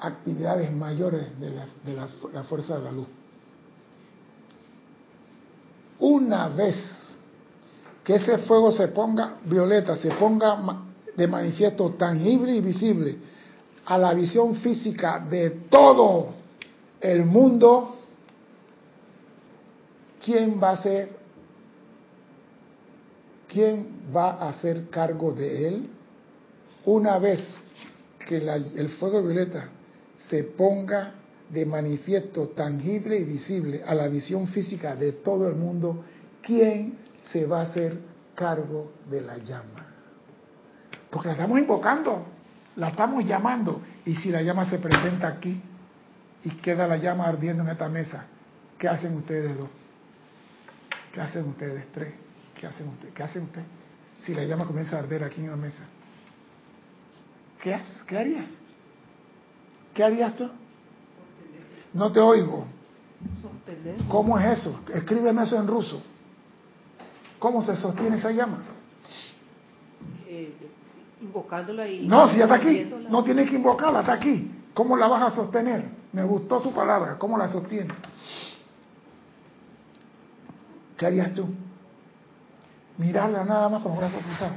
actividades 0.00 0.70
mayores 0.72 1.38
de, 1.40 1.50
la, 1.50 1.66
de 1.84 2.32
la 2.32 2.44
fuerza 2.44 2.78
de 2.78 2.84
la 2.84 2.92
luz. 2.92 3.06
Una 6.00 6.48
vez 6.48 6.76
que 8.04 8.16
ese 8.16 8.38
fuego 8.38 8.70
se 8.72 8.88
ponga 8.88 9.38
violeta, 9.44 9.96
se 9.96 10.10
ponga 10.12 10.56
de 11.16 11.26
manifiesto 11.26 11.90
tangible 11.94 12.54
y 12.54 12.60
visible 12.60 13.18
a 13.86 13.96
la 13.96 14.12
visión 14.12 14.56
física 14.56 15.18
de 15.18 15.50
todo 15.70 16.28
el 17.00 17.24
mundo, 17.24 17.96
¿quién 20.22 20.60
va 20.62 20.70
a 20.70 20.76
ser? 20.76 21.16
¿Quién 23.48 23.97
va 24.14 24.30
a 24.32 24.50
hacer 24.50 24.88
cargo 24.90 25.32
de 25.32 25.68
él? 25.68 25.90
Una 26.84 27.18
vez 27.18 27.40
que 28.26 28.36
el 28.36 28.88
fuego 28.90 29.22
violeta 29.22 29.68
se 30.28 30.44
ponga 30.44 31.14
de 31.48 31.64
manifiesto 31.64 32.48
tangible 32.48 33.18
y 33.18 33.24
visible 33.24 33.82
a 33.86 33.94
la 33.94 34.08
visión 34.08 34.48
física 34.48 34.94
de 34.96 35.12
todo 35.12 35.48
el 35.48 35.54
mundo, 35.54 36.04
¿quién 36.42 36.98
se 37.32 37.46
va 37.46 37.60
a 37.60 37.64
hacer 37.64 37.98
cargo 38.34 38.92
de 39.10 39.20
la 39.22 39.38
llama? 39.38 39.86
Porque 41.10 41.28
la 41.28 41.34
estamos 41.34 41.58
invocando 41.58 42.38
la 42.78 42.88
estamos 42.90 43.24
llamando 43.24 43.80
y 44.06 44.14
si 44.14 44.30
la 44.30 44.40
llama 44.40 44.64
se 44.64 44.78
presenta 44.78 45.26
aquí 45.26 45.60
y 46.44 46.50
queda 46.58 46.86
la 46.86 46.96
llama 46.96 47.26
ardiendo 47.26 47.64
en 47.64 47.70
esta 47.70 47.88
mesa, 47.88 48.24
¿qué 48.78 48.88
hacen 48.88 49.16
ustedes 49.16 49.58
dos? 49.58 49.68
¿Qué 51.12 51.20
hacen 51.20 51.48
ustedes 51.48 51.86
tres? 51.92 52.14
¿Qué 52.54 52.66
hacen 52.68 52.88
ustedes? 52.88 53.12
¿Qué 53.12 53.22
hacen 53.22 53.42
ustedes? 53.42 53.66
Si 54.20 54.34
la 54.34 54.44
llama 54.44 54.64
comienza 54.64 54.96
a 54.96 55.00
arder 55.00 55.22
aquí 55.22 55.40
en 55.40 55.50
la 55.50 55.56
mesa, 55.56 55.84
¿qué 57.62 57.74
haces? 57.74 58.02
¿Qué 58.04 58.18
harías? 58.18 58.50
¿Qué 59.94 60.04
harías 60.04 60.34
tú? 60.36 60.48
No 61.94 62.12
te 62.12 62.20
oigo. 62.20 62.66
¿Cómo 64.08 64.38
es 64.38 64.58
eso? 64.58 64.80
Escríbeme 64.92 65.42
eso 65.42 65.56
en 65.56 65.66
ruso. 65.66 66.00
¿Cómo 67.38 67.62
se 67.62 67.76
sostiene 67.76 68.16
esa 68.16 68.30
llama? 68.30 68.62
Eh, 70.26 70.54
invocándola 71.20 71.88
y... 71.88 72.06
No, 72.06 72.28
si 72.28 72.38
ya 72.38 72.44
está 72.44 72.56
aquí, 72.56 72.90
no 73.08 73.24
tienes 73.24 73.48
que 73.48 73.56
invocarla, 73.56 74.00
está 74.00 74.12
aquí. 74.14 74.52
¿Cómo 74.74 74.96
la 74.96 75.08
vas 75.08 75.32
a 75.32 75.36
sostener? 75.36 75.88
Me 76.12 76.22
gustó 76.24 76.62
su 76.62 76.72
palabra, 76.72 77.18
¿cómo 77.18 77.36
la 77.36 77.48
sostienes? 77.48 77.96
¿Qué 80.96 81.06
harías 81.06 81.34
tú? 81.34 81.46
Mirarla 82.98 83.44
nada 83.44 83.68
más 83.68 83.82
con 83.82 83.92
los 83.92 84.00
brazos 84.00 84.22
cruzados. 84.22 84.56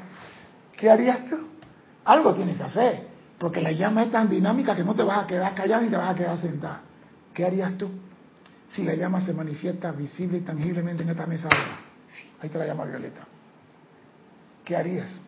¿Qué 0.76 0.90
harías 0.90 1.26
tú? 1.28 1.38
Algo 2.06 2.34
tienes 2.34 2.58
que 2.58 2.64
hacer, 2.64 3.08
porque 3.38 3.62
la 3.62 3.72
llama 3.72 4.04
es 4.04 4.12
tan 4.12 4.28
dinámica 4.28 4.76
que 4.76 4.84
no 4.84 4.96
te 4.96 5.04
vas 5.04 5.24
a 5.24 5.28
quedar 5.28 5.54
callado 5.54 5.84
ni 5.84 5.90
te 5.90 5.98
vas 5.98 6.10
a 6.10 6.16
quedar 6.16 6.38
sentada. 6.38 6.82
¿Qué 7.34 7.46
harías 7.46 7.78
tú? 7.78 7.90
Si 8.68 8.84
la 8.84 8.96
llama 8.96 9.22
se 9.22 9.34
manifiesta 9.34 9.92
visible 9.92 10.40
y 10.40 10.42
tangiblemente 10.42 11.04
en 11.04 11.10
esta 11.10 11.28
mesa 11.28 11.50
ahora. 11.52 11.80
Ahí 12.42 12.50
te 12.50 12.58
la 12.58 12.66
llama 12.66 12.86
Violeta. 12.86 13.28
¿Qué 14.66 14.76
harías? 14.76 15.20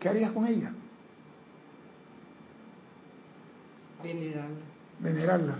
¿Qué 0.00 0.08
harías 0.08 0.32
con 0.32 0.46
ella? 0.46 0.72
Venerarla. 4.02 4.56
Venerarla. 4.98 5.54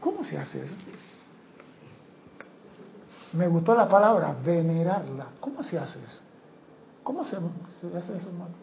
¿Cómo 0.00 0.24
se 0.24 0.38
hace 0.38 0.62
eso? 0.62 0.74
Me 3.32 3.46
gustó 3.46 3.74
la 3.74 3.88
palabra, 3.88 4.34
venerarla. 4.44 5.26
¿Cómo 5.38 5.62
se 5.62 5.78
hace 5.78 5.98
eso? 6.00 6.22
¿Cómo 7.02 7.24
se, 7.24 7.36
hace 7.36 8.16
eso, 8.16 8.28
hermano? 8.28 8.54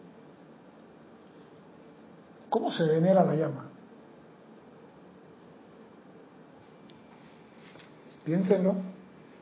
¿Cómo 2.50 2.70
se 2.70 2.84
venera 2.84 3.24
la 3.24 3.34
llama? 3.34 3.64
Piénsenlo. 8.24 8.74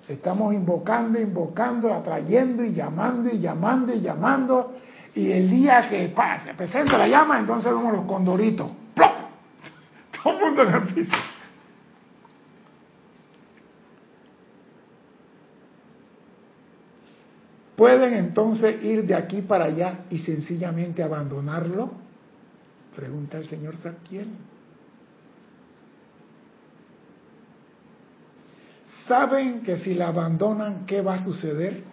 Estamos 0.08 0.54
invocando, 0.54 1.18
invocando, 1.18 1.92
atrayendo 1.92 2.62
y 2.62 2.72
llamando 2.72 3.28
y 3.28 3.40
llamando 3.40 3.92
y 3.92 4.00
llamando. 4.00 4.74
Y 5.14 5.32
el 5.32 5.50
día 5.50 5.88
que 5.88 6.08
pase, 6.10 6.54
presenta 6.54 6.96
la 6.96 7.08
llama, 7.08 7.40
entonces 7.40 7.72
vemos 7.72 7.92
los 7.92 8.04
condoritos. 8.04 8.70
¡Plop! 8.94 9.10
Todo 10.22 10.32
el 10.32 10.40
mundo 10.40 10.62
en 10.62 10.74
el 10.74 10.94
piso. 10.94 11.16
¿Pueden 17.76 18.14
entonces 18.14 18.82
ir 18.82 19.04
de 19.04 19.14
aquí 19.14 19.42
para 19.42 19.66
allá 19.66 20.06
y 20.08 20.18
sencillamente 20.18 21.02
abandonarlo? 21.02 21.90
Pregunta 22.94 23.36
el 23.36 23.46
señor 23.46 23.76
Saquiel. 23.76 24.28
¿Saben 29.06 29.62
que 29.62 29.76
si 29.76 29.94
la 29.94 30.08
abandonan, 30.08 30.86
qué 30.86 31.02
va 31.02 31.14
a 31.14 31.22
suceder? 31.22 31.84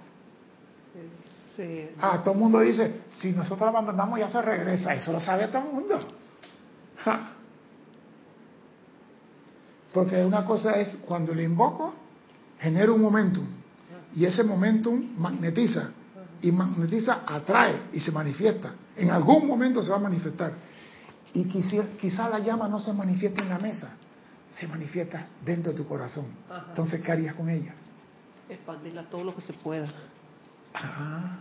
Ah, 2.01 2.21
todo 2.23 2.33
el 2.33 2.39
mundo 2.39 2.61
dice, 2.61 3.01
si 3.19 3.31
nosotros 3.31 3.61
la 3.61 3.67
abandonamos 3.67 4.17
ya 4.17 4.29
se 4.29 4.41
regresa. 4.41 4.95
Eso 4.95 5.11
lo 5.11 5.19
sabe 5.19 5.47
todo 5.49 5.63
el 5.63 5.73
mundo. 5.73 5.99
Porque 9.93 10.23
una 10.23 10.43
cosa 10.45 10.79
es, 10.79 10.95
cuando 11.05 11.35
le 11.35 11.43
invoco, 11.43 11.93
genera 12.57 12.91
un 12.91 13.01
momentum. 13.01 13.62
Y 14.15 14.25
ese 14.25 14.43
momentum 14.43 15.17
magnetiza. 15.17 15.91
Y 16.41 16.51
magnetiza, 16.51 17.21
atrae 17.25 17.83
y 17.93 17.99
se 17.99 18.11
manifiesta. 18.11 18.73
En 18.95 19.09
algún 19.09 19.47
momento 19.47 19.81
se 19.81 19.89
va 19.89 19.95
a 19.95 19.99
manifestar. 19.99 20.53
Y 21.33 21.45
quizá, 21.45 21.83
quizá 21.99 22.29
la 22.29 22.39
llama 22.39 22.67
no 22.67 22.79
se 22.79 22.93
manifiesta 22.93 23.41
en 23.41 23.49
la 23.49 23.57
mesa, 23.57 23.89
se 24.49 24.67
manifiesta 24.67 25.27
dentro 25.43 25.71
de 25.71 25.77
tu 25.77 25.87
corazón. 25.87 26.25
Ajá. 26.49 26.65
Entonces, 26.69 27.01
¿qué 27.01 27.11
harías 27.11 27.33
con 27.33 27.49
ella? 27.49 27.73
Expandirla 28.49 29.09
todo 29.09 29.23
lo 29.23 29.35
que 29.35 29.41
se 29.41 29.53
pueda. 29.53 29.87
Ah. 30.75 31.37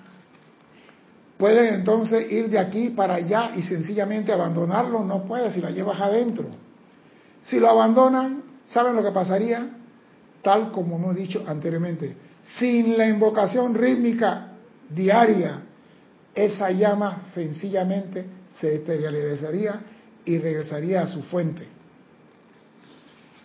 Pueden 1.37 1.75
entonces 1.75 2.31
ir 2.31 2.49
de 2.49 2.59
aquí 2.59 2.91
para 2.91 3.15
allá 3.15 3.51
y 3.55 3.63
sencillamente 3.63 4.33
abandonarlo. 4.33 5.05
No 5.05 5.25
puedes 5.25 5.53
si 5.53 5.61
la 5.61 5.71
llevas 5.71 6.01
adentro. 6.01 6.47
Si 7.43 7.59
lo 7.59 7.69
abandonan, 7.69 8.45
¿saben 8.65 8.95
lo 8.95 9.03
que 9.03 9.11
pasaría? 9.11 9.69
Tal 10.43 10.73
como 10.73 10.97
hemos 10.97 11.17
dicho 11.17 11.45
anteriormente. 11.47 12.17
Sin 12.59 12.99
la 12.99 13.09
invocación 13.09 13.75
rítmica 13.75 14.49
diaria, 14.89 15.63
esa 16.35 16.71
llama 16.71 17.29
sencillamente 17.33 18.25
se 18.59 18.77
esterilizaría 18.77 19.81
y 20.25 20.39
regresaría 20.39 21.03
a 21.03 21.07
su 21.07 21.23
fuente. 21.23 21.67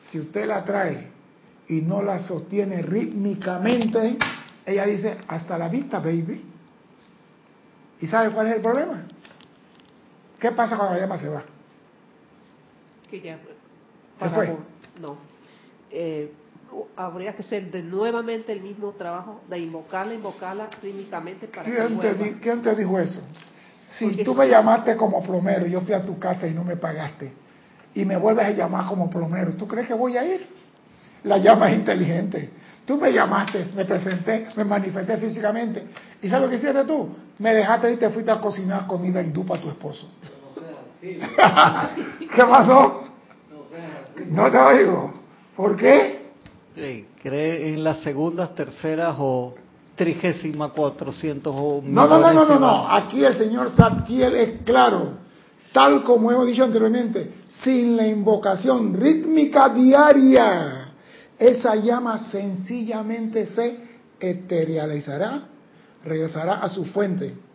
Si 0.10 0.20
usted 0.20 0.46
la 0.48 0.64
trae 0.64 1.12
y 1.68 1.82
no 1.82 2.02
la 2.02 2.20
sostiene 2.20 2.82
rítmicamente, 2.82 4.18
ella 4.66 4.86
dice, 4.86 5.18
hasta 5.28 5.58
la 5.58 5.70
vista, 5.70 6.00
baby. 6.00 6.44
¿Y 8.00 8.08
sabe 8.08 8.32
cuál 8.32 8.48
es 8.48 8.56
el 8.56 8.62
problema? 8.62 9.04
¿Qué 10.40 10.52
pasa 10.52 10.78
cuando 10.78 10.96
la 10.96 11.02
llama 11.02 11.18
se 11.18 11.30
va? 11.30 11.44
Que 13.10 13.22
ya 13.22 13.40
¿Se 14.20 14.30
fue? 14.30 14.56
No. 15.00 15.18
Eh, 15.90 16.32
habría 16.96 17.34
que 17.36 17.42
hacer 17.42 17.72
de 17.72 17.82
nuevamente 17.84 18.52
el 18.52 18.62
mismo 18.62 18.92
trabajo 18.94 19.42
de 19.50 19.60
invocarla, 19.60 20.14
invocarla 20.14 20.70
rítmicamente 20.82 21.48
para 21.48 21.64
que 21.64 21.72
¿Quién 21.72 21.88
te, 22.00 22.14
vuelva. 22.14 22.24
di- 22.26 22.34
quién 22.42 22.62
te 22.62 22.76
dijo 22.76 23.00
eso? 23.00 23.22
Si 23.98 24.06
Porque 24.06 24.24
tú 24.24 24.36
me 24.36 24.48
llamaste 24.50 24.96
como 24.98 25.22
plomero, 25.24 25.66
yo 25.66 25.82
fui 25.82 25.94
a 25.94 26.04
tu 26.06 26.20
casa 26.20 26.48
y 26.48 26.52
no 26.54 26.64
me 26.64 26.76
pagaste, 26.78 27.32
y 27.96 28.04
me 28.06 28.18
vuelves 28.18 28.46
a 28.46 28.52
llamar 28.52 28.88
como 28.88 29.10
plomero, 29.10 29.54
¿tú 29.54 29.68
crees 29.68 29.88
que 29.88 29.94
voy 29.94 30.18
a 30.18 30.26
ir? 30.26 30.48
La 31.24 31.38
llama 31.38 31.72
es 31.72 31.78
inteligente. 31.80 32.52
Tú 32.86 32.98
me 32.98 33.12
llamaste, 33.12 33.68
me 33.76 33.84
presenté, 33.86 34.48
me 34.56 34.64
manifesté 34.64 35.18
físicamente. 35.18 35.84
¿Y 36.22 36.30
sabes 36.30 36.46
lo 36.46 36.50
que 36.50 36.56
hiciste 36.56 36.84
tú? 36.86 37.10
Me 37.40 37.54
dejaste 37.54 37.92
y 37.94 37.98
te 37.98 38.10
fuiste 38.10 38.32
a 38.32 38.40
cocinar 38.40 38.88
comida 38.88 39.22
hindú 39.22 39.46
para 39.46 39.62
tu 39.62 39.70
esposo. 39.70 40.08
No 41.12 41.20
sea 41.20 41.98
así, 41.98 42.28
¿Qué 42.36 42.44
pasó? 42.44 43.04
no 43.52 43.70
sea 43.70 44.06
así. 44.16 44.24
No 44.30 44.50
te 44.52 44.58
oigo. 44.58 45.14
¿Por 45.56 45.76
qué? 45.76 46.17
¿Cree 47.24 47.74
en 47.74 47.84
las 47.84 48.02
segundas, 48.02 48.54
terceras 48.54 49.16
o 49.18 49.52
trigésima, 49.96 50.70
cuatrocientos 50.70 51.54
o 51.58 51.82
No, 51.84 52.08
no, 52.08 52.20
no, 52.20 52.32
no, 52.32 52.46
no, 52.46 52.60
no. 52.60 52.92
Aquí 52.92 53.24
el 53.26 53.36
señor 53.36 53.72
Zadkiel 53.72 54.36
es 54.36 54.62
claro. 54.64 55.18
Tal 55.72 56.04
como 56.04 56.32
hemos 56.32 56.46
dicho 56.46 56.64
anteriormente, 56.64 57.32
sin 57.64 57.98
la 57.98 58.08
invocación 58.08 58.94
rítmica 58.94 59.70
diaria, 59.70 60.92
esa 61.38 61.76
llama 61.76 62.18
sencillamente 62.30 63.48
se 63.48 63.80
eterializará, 64.20 65.42
regresará 66.04 66.56
a 66.56 66.70
su 66.70 66.86
fuente. 66.86 67.47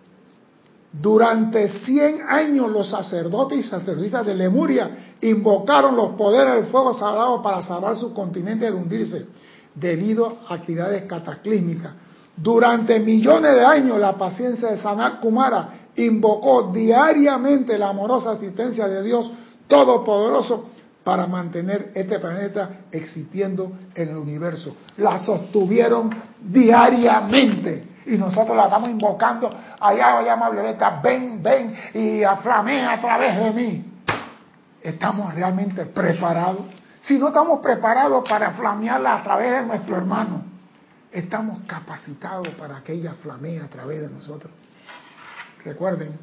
Durante 0.93 1.69
100 1.69 2.23
años 2.29 2.71
los 2.71 2.91
sacerdotes 2.91 3.59
y 3.59 3.63
sacerdotisas 3.63 4.27
de 4.27 4.35
Lemuria 4.35 4.91
invocaron 5.23 5.97
los 5.97 6.13
poderes 6.13 6.55
del 6.55 6.67
fuego 6.67 6.93
sagrado 6.93 7.41
para 7.41 7.63
salvar 7.63 7.97
su 7.97 8.13
continente 8.13 8.67
de 8.67 8.73
hundirse 8.73 9.27
debido 9.75 10.39
a 10.49 10.55
actividades 10.55 11.05
cataclísmicas. 11.05 11.93
Durante 12.37 13.01
millones 13.01 13.55
de 13.55 13.65
años 13.65 13.99
la 13.99 14.19
paciencia 14.19 14.71
de 14.71 14.79
Sanat 14.79 15.21
Kumara 15.21 15.69
invocó 15.97 16.71
diariamente 16.73 17.79
la 17.79 17.89
amorosa 17.89 18.33
asistencia 18.33 18.87
de 18.87 19.03
Dios 19.03 19.31
Todopoderoso 19.69 20.67
para 21.03 21.27
mantener 21.27 21.93
este 21.95 22.19
planeta 22.19 22.83
existiendo 22.91 23.73
en 23.95 24.11
el 24.11 24.17
universo. 24.17 24.77
La 24.99 25.19
sostuvieron 25.19 26.11
diariamente 26.43 27.92
y 28.07 28.17
nosotros 28.17 28.57
la 28.57 28.65
estamos 28.65 28.91
invocando. 28.91 29.51
Allá 29.81 30.23
llama 30.23 30.51
Violeta, 30.51 31.01
ven, 31.03 31.43
ven 31.43 31.75
y 31.95 32.23
aflamea 32.23 32.93
a 32.93 33.01
través 33.01 33.37
de 33.37 33.51
mí. 33.53 33.85
¿Estamos 34.81 35.35
realmente 35.35 35.87
preparados? 35.87 36.67
Si 37.01 37.19
no 37.19 37.29
estamos 37.29 37.61
preparados 37.61 38.29
para 38.29 38.53
flamearla 38.53 39.17
a 39.17 39.23
través 39.23 39.51
de 39.51 39.67
nuestro 39.67 39.97
hermano, 39.97 40.45
estamos 41.11 41.61
capacitados 41.67 42.49
para 42.55 42.83
que 42.83 42.93
ella 42.93 43.15
flamee 43.15 43.61
a 43.61 43.69
través 43.69 44.01
de 44.01 44.09
nosotros. 44.09 44.53
Recuerden 45.65 46.19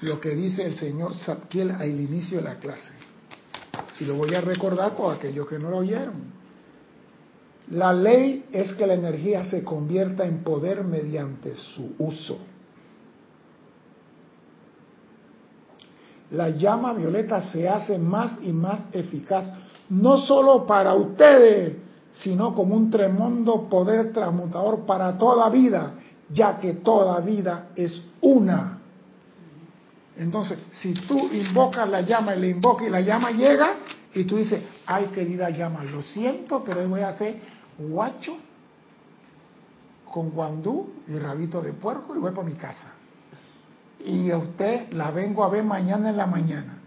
lo 0.00 0.20
que 0.20 0.30
dice 0.30 0.64
el 0.66 0.76
señor 0.76 1.14
Zadkiel 1.14 1.70
al 1.70 1.88
inicio 1.88 2.38
de 2.38 2.44
la 2.44 2.56
clase. 2.56 2.92
Y 4.00 4.04
lo 4.04 4.16
voy 4.16 4.34
a 4.34 4.40
recordar 4.40 4.94
por 4.94 5.14
aquellos 5.14 5.46
que 5.46 5.58
no 5.58 5.70
lo 5.70 5.78
oyeron. 5.78 6.41
La 7.70 7.92
ley 7.92 8.46
es 8.52 8.72
que 8.74 8.86
la 8.86 8.94
energía 8.94 9.44
se 9.44 9.62
convierta 9.62 10.24
en 10.24 10.42
poder 10.42 10.84
mediante 10.84 11.56
su 11.56 11.94
uso. 11.98 12.38
La 16.32 16.48
llama 16.48 16.94
violeta 16.94 17.40
se 17.40 17.68
hace 17.68 17.98
más 17.98 18.38
y 18.42 18.52
más 18.52 18.86
eficaz, 18.92 19.52
no 19.90 20.18
solo 20.18 20.66
para 20.66 20.94
ustedes, 20.94 21.76
sino 22.14 22.54
como 22.54 22.74
un 22.74 22.90
tremendo 22.90 23.68
poder 23.68 24.12
transmutador 24.12 24.84
para 24.86 25.16
toda 25.16 25.48
vida, 25.50 25.94
ya 26.30 26.58
que 26.58 26.74
toda 26.74 27.20
vida 27.20 27.68
es 27.76 28.02
una. 28.20 28.78
Entonces, 30.16 30.58
si 30.72 30.94
tú 30.94 31.28
invocas 31.32 31.88
la 31.88 32.00
llama 32.02 32.34
y 32.34 32.40
le 32.40 32.48
invocas 32.48 32.86
y 32.86 32.90
la 32.90 33.00
llama 33.00 33.30
llega, 33.30 33.76
y 34.14 34.24
tú 34.24 34.36
dices, 34.36 34.60
ay 34.94 35.06
querida 35.06 35.50
llama, 35.50 35.84
lo 35.84 36.02
siento, 36.02 36.62
pero 36.64 36.80
hoy 36.80 36.86
voy 36.86 37.00
a 37.00 37.08
hacer 37.08 37.40
guacho 37.78 38.36
con 40.10 40.30
guandú 40.30 40.92
y 41.08 41.18
rabito 41.18 41.62
de 41.62 41.72
puerco 41.72 42.14
y 42.14 42.18
voy 42.18 42.32
por 42.32 42.44
mi 42.44 42.54
casa. 42.54 42.92
Y 44.04 44.30
a 44.30 44.38
usted 44.38 44.92
la 44.92 45.10
vengo 45.10 45.44
a 45.44 45.48
ver 45.48 45.64
mañana 45.64 46.10
en 46.10 46.16
la 46.16 46.26
mañana. 46.26 46.78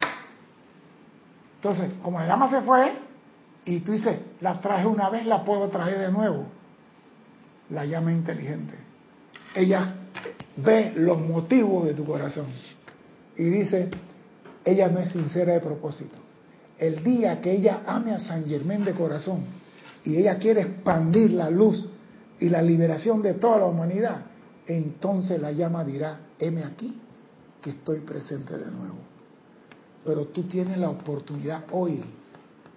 Entonces, 1.56 1.92
como 2.04 2.20
la 2.20 2.28
llama 2.28 2.50
se 2.50 2.62
fue, 2.62 2.94
y 3.66 3.80
tú 3.80 3.94
dices, 3.94 4.20
la 4.42 4.62
traje 4.62 4.86
una 4.86 5.10
vez, 5.10 5.26
la 5.26 5.44
puedo 5.44 5.68
traer 5.70 5.98
de 6.00 6.12
nuevo. 6.12 6.46
La 7.72 7.86
llama 7.86 8.12
inteligente. 8.12 8.78
Ella 9.56 9.96
ve 10.58 10.94
los 10.96 11.20
motivos 11.20 11.86
de 11.86 11.96
tu 11.96 12.06
corazón 12.06 12.46
y 13.36 13.44
dice, 13.46 13.90
ella 14.64 14.90
no 14.90 15.00
es 15.00 15.12
sincera 15.12 15.54
de 15.54 15.60
propósito. 15.60 16.18
El 16.78 17.04
día 17.04 17.40
que 17.42 17.54
ella 17.54 17.84
ame 17.86 18.12
a 18.12 18.20
San 18.20 18.46
Germán 18.48 18.84
de 18.84 18.94
corazón 18.94 19.46
y 20.04 20.18
ella 20.18 20.38
quiere 20.38 20.62
expandir 20.62 21.32
la 21.32 21.50
luz 21.50 21.88
y 22.40 22.50
la 22.50 22.62
liberación 22.62 23.22
de 23.22 23.36
toda 23.36 23.60
la 23.60 23.66
humanidad, 23.66 24.26
entonces 24.68 25.40
la 25.40 25.52
llama 25.52 25.84
dirá, 25.84 26.20
heme 26.38 26.64
aquí, 26.64 27.00
que 27.62 27.72
estoy 27.72 28.00
presente 28.02 28.58
de 28.58 28.70
nuevo. 28.72 28.98
pero 30.06 30.26
tú 30.26 30.44
tienes 30.44 30.78
la 30.78 30.90
oportunidad 30.90 31.64
hoy 31.72 32.04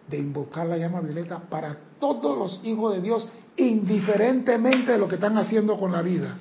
de 0.08 0.18
invocar 0.18 0.66
la 0.66 0.78
llama 0.78 1.02
violeta 1.02 1.38
para 1.38 1.76
todos 2.00 2.38
los 2.38 2.60
hijos 2.64 2.94
de 2.94 3.02
Dios, 3.02 3.28
indiferentemente 3.56 4.92
de 4.92 4.98
lo 4.98 5.06
que 5.06 5.16
están 5.16 5.36
haciendo 5.36 5.78
con 5.78 5.92
la 5.92 6.00
vida. 6.00 6.38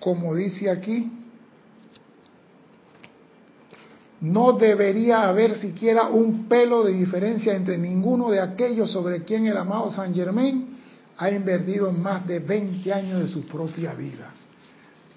Como 0.00 0.34
dice 0.34 0.70
aquí, 0.70 1.12
no 4.26 4.54
debería 4.54 5.28
haber 5.28 5.56
siquiera 5.58 6.08
un 6.08 6.48
pelo 6.48 6.82
de 6.82 6.92
diferencia 6.92 7.54
entre 7.54 7.78
ninguno 7.78 8.28
de 8.28 8.40
aquellos 8.40 8.90
sobre 8.90 9.22
quien 9.22 9.46
el 9.46 9.56
amado 9.56 9.90
San 9.90 10.12
Germain 10.12 10.76
ha 11.16 11.30
invertido 11.30 11.92
más 11.92 12.26
de 12.26 12.40
20 12.40 12.92
años 12.92 13.20
de 13.20 13.28
su 13.28 13.46
propia 13.46 13.94
vida. 13.94 14.32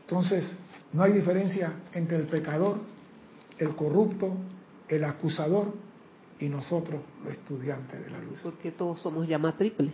Entonces, 0.02 0.56
no 0.94 1.04
hay 1.04 1.14
diferencia 1.14 1.74
entre 1.94 2.18
el 2.18 2.28
pecador, 2.28 2.78
el 3.58 3.76
corrupto, 3.76 4.32
el 4.88 5.04
acusador 5.04 5.74
y 6.40 6.48
nosotros, 6.48 7.02
los 7.24 7.34
estudiantes 7.34 8.04
de 8.06 8.12
la 8.12 8.20
luz. 8.20 8.40
Porque 8.44 8.72
todos 8.72 9.02
somos 9.02 9.28
llama 9.28 9.58
triple. 9.58 9.92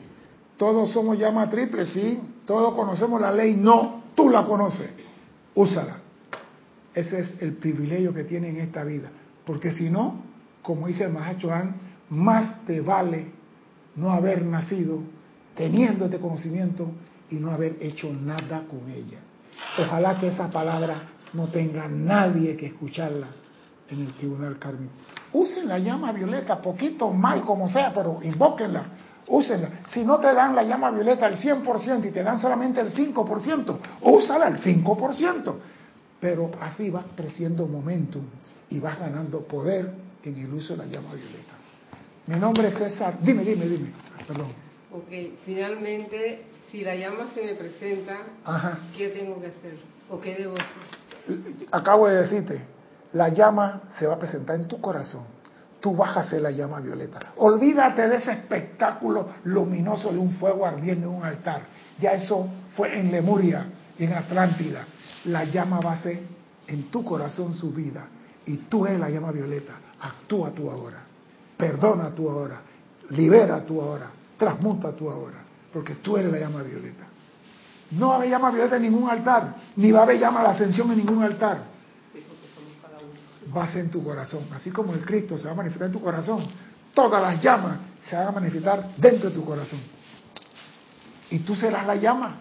Todos 0.57 0.91
somos 0.91 1.17
llama 1.17 1.49
triple, 1.49 1.85
sí. 1.85 2.19
Todos 2.45 2.73
conocemos 2.75 3.19
la 3.21 3.31
ley, 3.31 3.55
no. 3.55 4.03
Tú 4.13 4.29
la 4.29 4.45
conoces. 4.45 4.89
Úsala. 5.53 6.04
Ese 6.95 7.19
es 7.19 7.41
el 7.41 7.57
privilegio 7.57 8.13
que 8.13 8.23
tiene 8.23 8.49
en 8.49 8.57
esta 8.57 8.85
vida. 8.85 9.11
Porque 9.45 9.71
si 9.71 9.89
no, 9.89 10.23
como 10.61 10.87
dice 10.87 11.03
el 11.03 11.11
Mahacho 11.11 11.51
más 12.09 12.65
te 12.65 12.81
vale 12.81 13.27
no 13.95 14.11
haber 14.11 14.45
nacido 14.45 15.01
teniendo 15.55 16.05
este 16.05 16.19
conocimiento 16.19 16.89
y 17.29 17.35
no 17.35 17.51
haber 17.51 17.77
hecho 17.81 18.11
nada 18.11 18.63
con 18.69 18.89
ella. 18.89 19.19
Ojalá 19.77 20.17
que 20.17 20.27
esa 20.27 20.49
palabra 20.49 21.09
no 21.33 21.47
tenga 21.47 21.87
nadie 21.87 22.55
que 22.55 22.67
escucharla 22.67 23.27
en 23.89 24.01
el 24.01 24.13
tribunal 24.15 24.57
kármico. 24.57 24.93
Usen 25.33 25.67
la 25.67 25.79
llama 25.79 26.11
violeta, 26.13 26.61
poquito 26.61 27.11
mal 27.11 27.41
como 27.43 27.67
sea, 27.67 27.91
pero 27.93 28.19
invóquenla, 28.23 28.85
úsenla. 29.27 29.69
Si 29.87 30.03
no 30.05 30.17
te 30.17 30.33
dan 30.33 30.55
la 30.55 30.63
llama 30.63 30.91
violeta 30.91 31.25
al 31.25 31.35
100% 31.35 32.05
y 32.05 32.11
te 32.11 32.23
dan 32.23 32.39
solamente 32.39 32.79
el 32.79 32.93
5%, 32.93 33.77
úsala 34.01 34.47
al 34.47 34.57
5%. 34.57 35.55
Pero 36.25 36.49
así 36.59 36.89
vas 36.89 37.05
creciendo 37.15 37.67
momentum 37.67 38.23
y 38.71 38.79
vas 38.79 38.97
ganando 38.97 39.41
poder 39.41 39.93
en 40.23 40.35
el 40.35 40.51
uso 40.51 40.75
de 40.75 40.79
la 40.79 40.85
llama 40.87 41.13
violeta. 41.13 41.53
Mi 42.25 42.39
nombre 42.39 42.69
es 42.69 42.73
César. 42.73 43.19
Dime, 43.21 43.43
dime, 43.43 43.67
dime. 43.67 43.91
Perdón. 44.27 44.47
Ok, 44.91 45.37
finalmente, 45.45 46.45
si 46.71 46.83
la 46.83 46.95
llama 46.95 47.27
se 47.35 47.43
me 47.43 47.53
presenta, 47.53 48.17
¿qué 48.97 49.09
tengo 49.09 49.39
que 49.39 49.45
hacer? 49.45 49.77
¿O 50.09 50.19
qué 50.19 50.33
debo 50.33 50.55
hacer? 50.55 51.67
Acabo 51.71 52.07
de 52.07 52.15
decirte, 52.15 52.59
la 53.13 53.29
llama 53.29 53.83
se 53.99 54.07
va 54.07 54.15
a 54.15 54.19
presentar 54.19 54.55
en 54.55 54.67
tu 54.67 54.81
corazón. 54.81 55.25
Tú 55.79 55.95
vas 55.95 56.17
a 56.17 56.21
hacer 56.21 56.41
la 56.41 56.49
llama 56.49 56.79
violeta. 56.79 57.19
Olvídate 57.35 58.09
de 58.09 58.15
ese 58.15 58.31
espectáculo 58.31 59.29
luminoso 59.43 60.11
de 60.11 60.17
un 60.17 60.31
fuego 60.37 60.65
ardiendo 60.65 61.07
en 61.07 61.13
un 61.17 61.23
altar. 61.23 61.61
Ya 61.99 62.13
eso 62.13 62.47
fue 62.75 62.99
en 62.99 63.11
Lemuria 63.11 63.67
en 63.99 64.11
Atlántida. 64.11 64.87
La 65.25 65.43
llama 65.45 65.79
va 65.79 65.93
a 65.93 65.97
ser 65.97 66.19
en 66.67 66.83
tu 66.89 67.03
corazón 67.03 67.55
su 67.55 67.71
vida. 67.71 68.07
Y 68.45 68.57
tú 68.57 68.85
eres 68.85 68.99
la 68.99 69.09
llama 69.09 69.31
violeta. 69.31 69.73
Actúa 69.99 70.51
tú 70.51 70.69
ahora. 70.69 71.03
Perdona 71.57 72.11
tú 72.11 72.29
ahora. 72.29 72.61
Libera 73.09 73.65
tú 73.65 73.81
ahora. 73.81 74.11
Transmuta 74.37 74.95
tú 74.95 75.09
ahora. 75.09 75.43
Porque 75.73 75.95
tú 75.95 76.17
eres 76.17 76.31
la 76.31 76.39
llama 76.39 76.61
violeta. 76.63 77.05
No 77.91 78.09
va 78.09 78.13
a 78.13 78.17
haber 78.17 78.29
llama 78.29 78.51
violeta 78.51 78.75
en 78.77 78.83
ningún 78.83 79.09
altar. 79.09 79.55
Ni 79.75 79.91
va 79.91 79.99
a 79.99 80.03
haber 80.03 80.19
llama 80.19 80.41
de 80.41 80.47
ascensión 80.47 80.91
en 80.91 80.97
ningún 80.97 81.23
altar 81.23 81.75
va 83.55 83.63
a 83.63 83.71
ser 83.71 83.81
en 83.81 83.89
tu 83.89 84.03
corazón. 84.03 84.43
Así 84.53 84.71
como 84.71 84.93
el 84.93 85.05
Cristo 85.05 85.37
se 85.37 85.45
va 85.45 85.51
a 85.51 85.55
manifestar 85.55 85.87
en 85.87 85.93
tu 85.93 86.01
corazón, 86.01 86.45
todas 86.93 87.21
las 87.21 87.41
llamas 87.41 87.77
se 88.07 88.15
van 88.15 88.27
a 88.27 88.31
manifestar 88.31 88.95
dentro 88.97 89.29
de 89.29 89.35
tu 89.35 89.45
corazón. 89.45 89.79
Y 91.29 91.39
tú 91.39 91.55
serás 91.55 91.85
la 91.85 91.95
llama. 91.95 92.37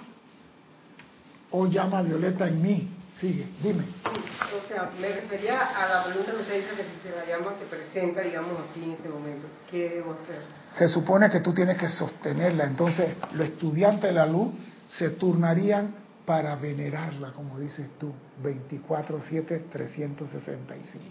O 1.57 1.69
llama 1.69 2.03
violeta 2.03 2.49
en 2.49 2.61
mí. 2.61 2.91
Sigue, 3.21 3.47
dime. 3.63 3.85
O 4.05 4.69
sea, 4.69 4.91
me 5.01 5.09
refería 5.09 5.61
a 5.61 5.87
la 5.87 6.05
pregunta 6.05 6.33
que 6.33 6.39
usted 6.39 6.57
dice 6.57 6.75
que 6.75 6.83
si 6.83 7.15
la 7.15 7.25
llama 7.25 7.53
se 7.61 7.65
presenta, 7.67 8.23
digamos, 8.23 8.59
aquí 8.59 8.83
en 8.83 8.91
este 8.91 9.09
momento, 9.09 9.47
¿qué 9.71 9.89
debo 9.89 10.15
hacer? 10.15 10.43
Se 10.77 10.89
supone 10.89 11.31
que 11.31 11.39
tú 11.39 11.55
tienes 11.55 11.79
que 11.79 11.89
sostenerla. 11.89 12.65
Entonces, 12.65 13.11
los 13.35 13.47
estudiantes 13.47 14.03
de 14.03 14.13
la 14.13 14.27
luz 14.27 14.49
se 14.89 15.11
turnarían 15.11 15.95
para 16.27 16.57
venerarla, 16.57 17.33
como 17.33 17.59
dices 17.59 17.87
tú, 17.99 18.11
24, 18.43 19.21
7, 19.29 19.67
365. 19.71 21.05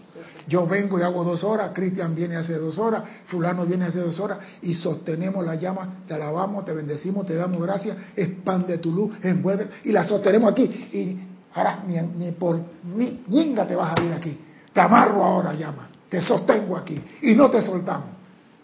Yo 0.48 0.66
vengo 0.66 0.98
y 0.98 1.02
hago 1.02 1.22
dos 1.22 1.44
horas, 1.44 1.70
Cristian 1.72 2.14
viene 2.16 2.36
hace 2.36 2.54
dos 2.54 2.78
horas, 2.78 3.04
fulano 3.26 3.64
viene 3.64 3.84
hace 3.84 4.00
dos 4.00 4.18
horas 4.18 4.38
y 4.62 4.74
sostenemos 4.74 5.44
la 5.44 5.54
llama, 5.54 6.02
te 6.08 6.14
alabamos, 6.14 6.64
te 6.64 6.72
bendecimos, 6.72 7.26
te 7.26 7.36
damos 7.36 7.62
gracias, 7.62 7.96
expande 8.16 8.78
tu 8.78 8.90
luz, 8.90 9.16
envuelve 9.22 9.68
y 9.84 9.92
la 9.92 10.04
sostenemos 10.04 10.50
aquí. 10.50 10.64
Y 10.64 11.18
ahora 11.54 11.84
ni, 11.86 12.32
por 12.32 12.60
ni 12.96 13.22
ñinga 13.28 13.68
te 13.68 13.76
vas 13.76 13.96
a 13.96 14.02
ir 14.02 14.12
aquí, 14.12 14.36
te 14.72 14.80
amarro 14.80 15.22
ahora 15.22 15.54
llama, 15.54 15.88
te 16.08 16.20
sostengo 16.20 16.76
aquí 16.76 17.00
y 17.22 17.34
no 17.34 17.48
te 17.50 17.62
soltamos. 17.62 18.08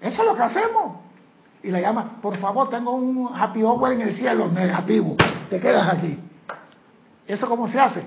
Eso 0.01 0.23
es 0.23 0.29
lo 0.29 0.35
que 0.35 0.43
hacemos. 0.43 0.97
Y 1.63 1.71
la 1.71 1.81
llama, 1.81 2.19
por 2.21 2.37
favor, 2.39 2.71
tengo 2.71 2.93
un 2.93 3.31
happy 3.33 3.63
hour 3.63 3.93
en 3.93 4.01
el 4.01 4.15
cielo, 4.15 4.49
negativo, 4.51 5.15
te 5.49 5.61
quedas 5.61 5.95
aquí. 5.95 6.19
¿Eso 7.27 7.49
cómo 7.49 7.69
se 7.69 7.79
hace? 7.79 8.03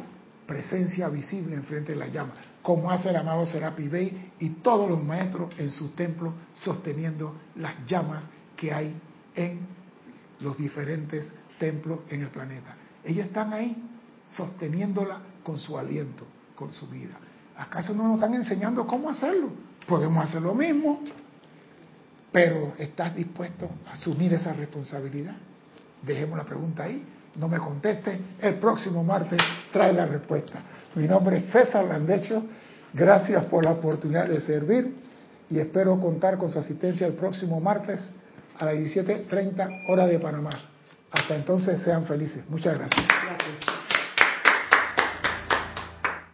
Presencia 0.45 1.07
visible 1.09 1.55
enfrente 1.55 1.93
de 1.93 1.97
la 1.97 2.07
llama, 2.07 2.33
como 2.61 2.91
hace 2.91 3.09
el 3.09 3.15
amado 3.15 3.45
Serapi 3.45 3.87
Bey 3.87 4.31
y 4.39 4.49
todos 4.49 4.89
los 4.89 5.01
maestros 5.01 5.53
en 5.57 5.71
su 5.71 5.89
templo 5.89 6.33
sosteniendo 6.53 7.35
las 7.55 7.73
llamas 7.87 8.25
que 8.57 8.73
hay 8.73 8.95
en 9.35 9.61
los 10.41 10.57
diferentes 10.57 11.31
templos 11.59 11.99
en 12.09 12.23
el 12.23 12.27
planeta. 12.27 12.75
Ellos 13.03 13.27
están 13.27 13.53
ahí 13.53 13.75
sosteniéndola 14.27 15.21
con 15.43 15.59
su 15.59 15.77
aliento, 15.77 16.25
con 16.55 16.71
su 16.73 16.87
vida. 16.87 17.17
¿Acaso 17.57 17.93
no 17.93 18.03
nos 18.03 18.15
están 18.15 18.33
enseñando 18.33 18.85
cómo 18.85 19.09
hacerlo? 19.09 19.49
Podemos 19.87 20.25
hacer 20.25 20.41
lo 20.41 20.53
mismo, 20.53 21.01
pero 22.31 22.73
¿estás 22.77 23.15
dispuesto 23.15 23.69
a 23.87 23.93
asumir 23.93 24.33
esa 24.33 24.53
responsabilidad? 24.53 25.35
Dejemos 26.01 26.37
la 26.37 26.43
pregunta 26.43 26.83
ahí 26.83 27.05
no 27.35 27.47
me 27.47 27.57
conteste, 27.57 28.19
el 28.41 28.55
próximo 28.55 29.03
martes 29.03 29.39
trae 29.71 29.93
la 29.93 30.05
respuesta. 30.05 30.59
Mi 30.95 31.07
nombre 31.07 31.37
es 31.37 31.51
César 31.51 31.85
Landecho, 31.85 32.43
gracias 32.93 33.45
por 33.45 33.65
la 33.65 33.71
oportunidad 33.71 34.27
de 34.27 34.39
servir 34.39 34.95
y 35.49 35.59
espero 35.59 35.99
contar 35.99 36.37
con 36.37 36.51
su 36.51 36.59
asistencia 36.59 37.07
el 37.07 37.13
próximo 37.13 37.59
martes 37.59 38.11
a 38.59 38.65
las 38.65 38.75
17.30 38.75 39.89
hora 39.89 40.05
de 40.05 40.19
Panamá. 40.19 40.69
Hasta 41.11 41.35
entonces 41.35 41.81
sean 41.81 42.05
felices. 42.05 42.43
Muchas 42.49 42.77
gracias. 42.77 43.72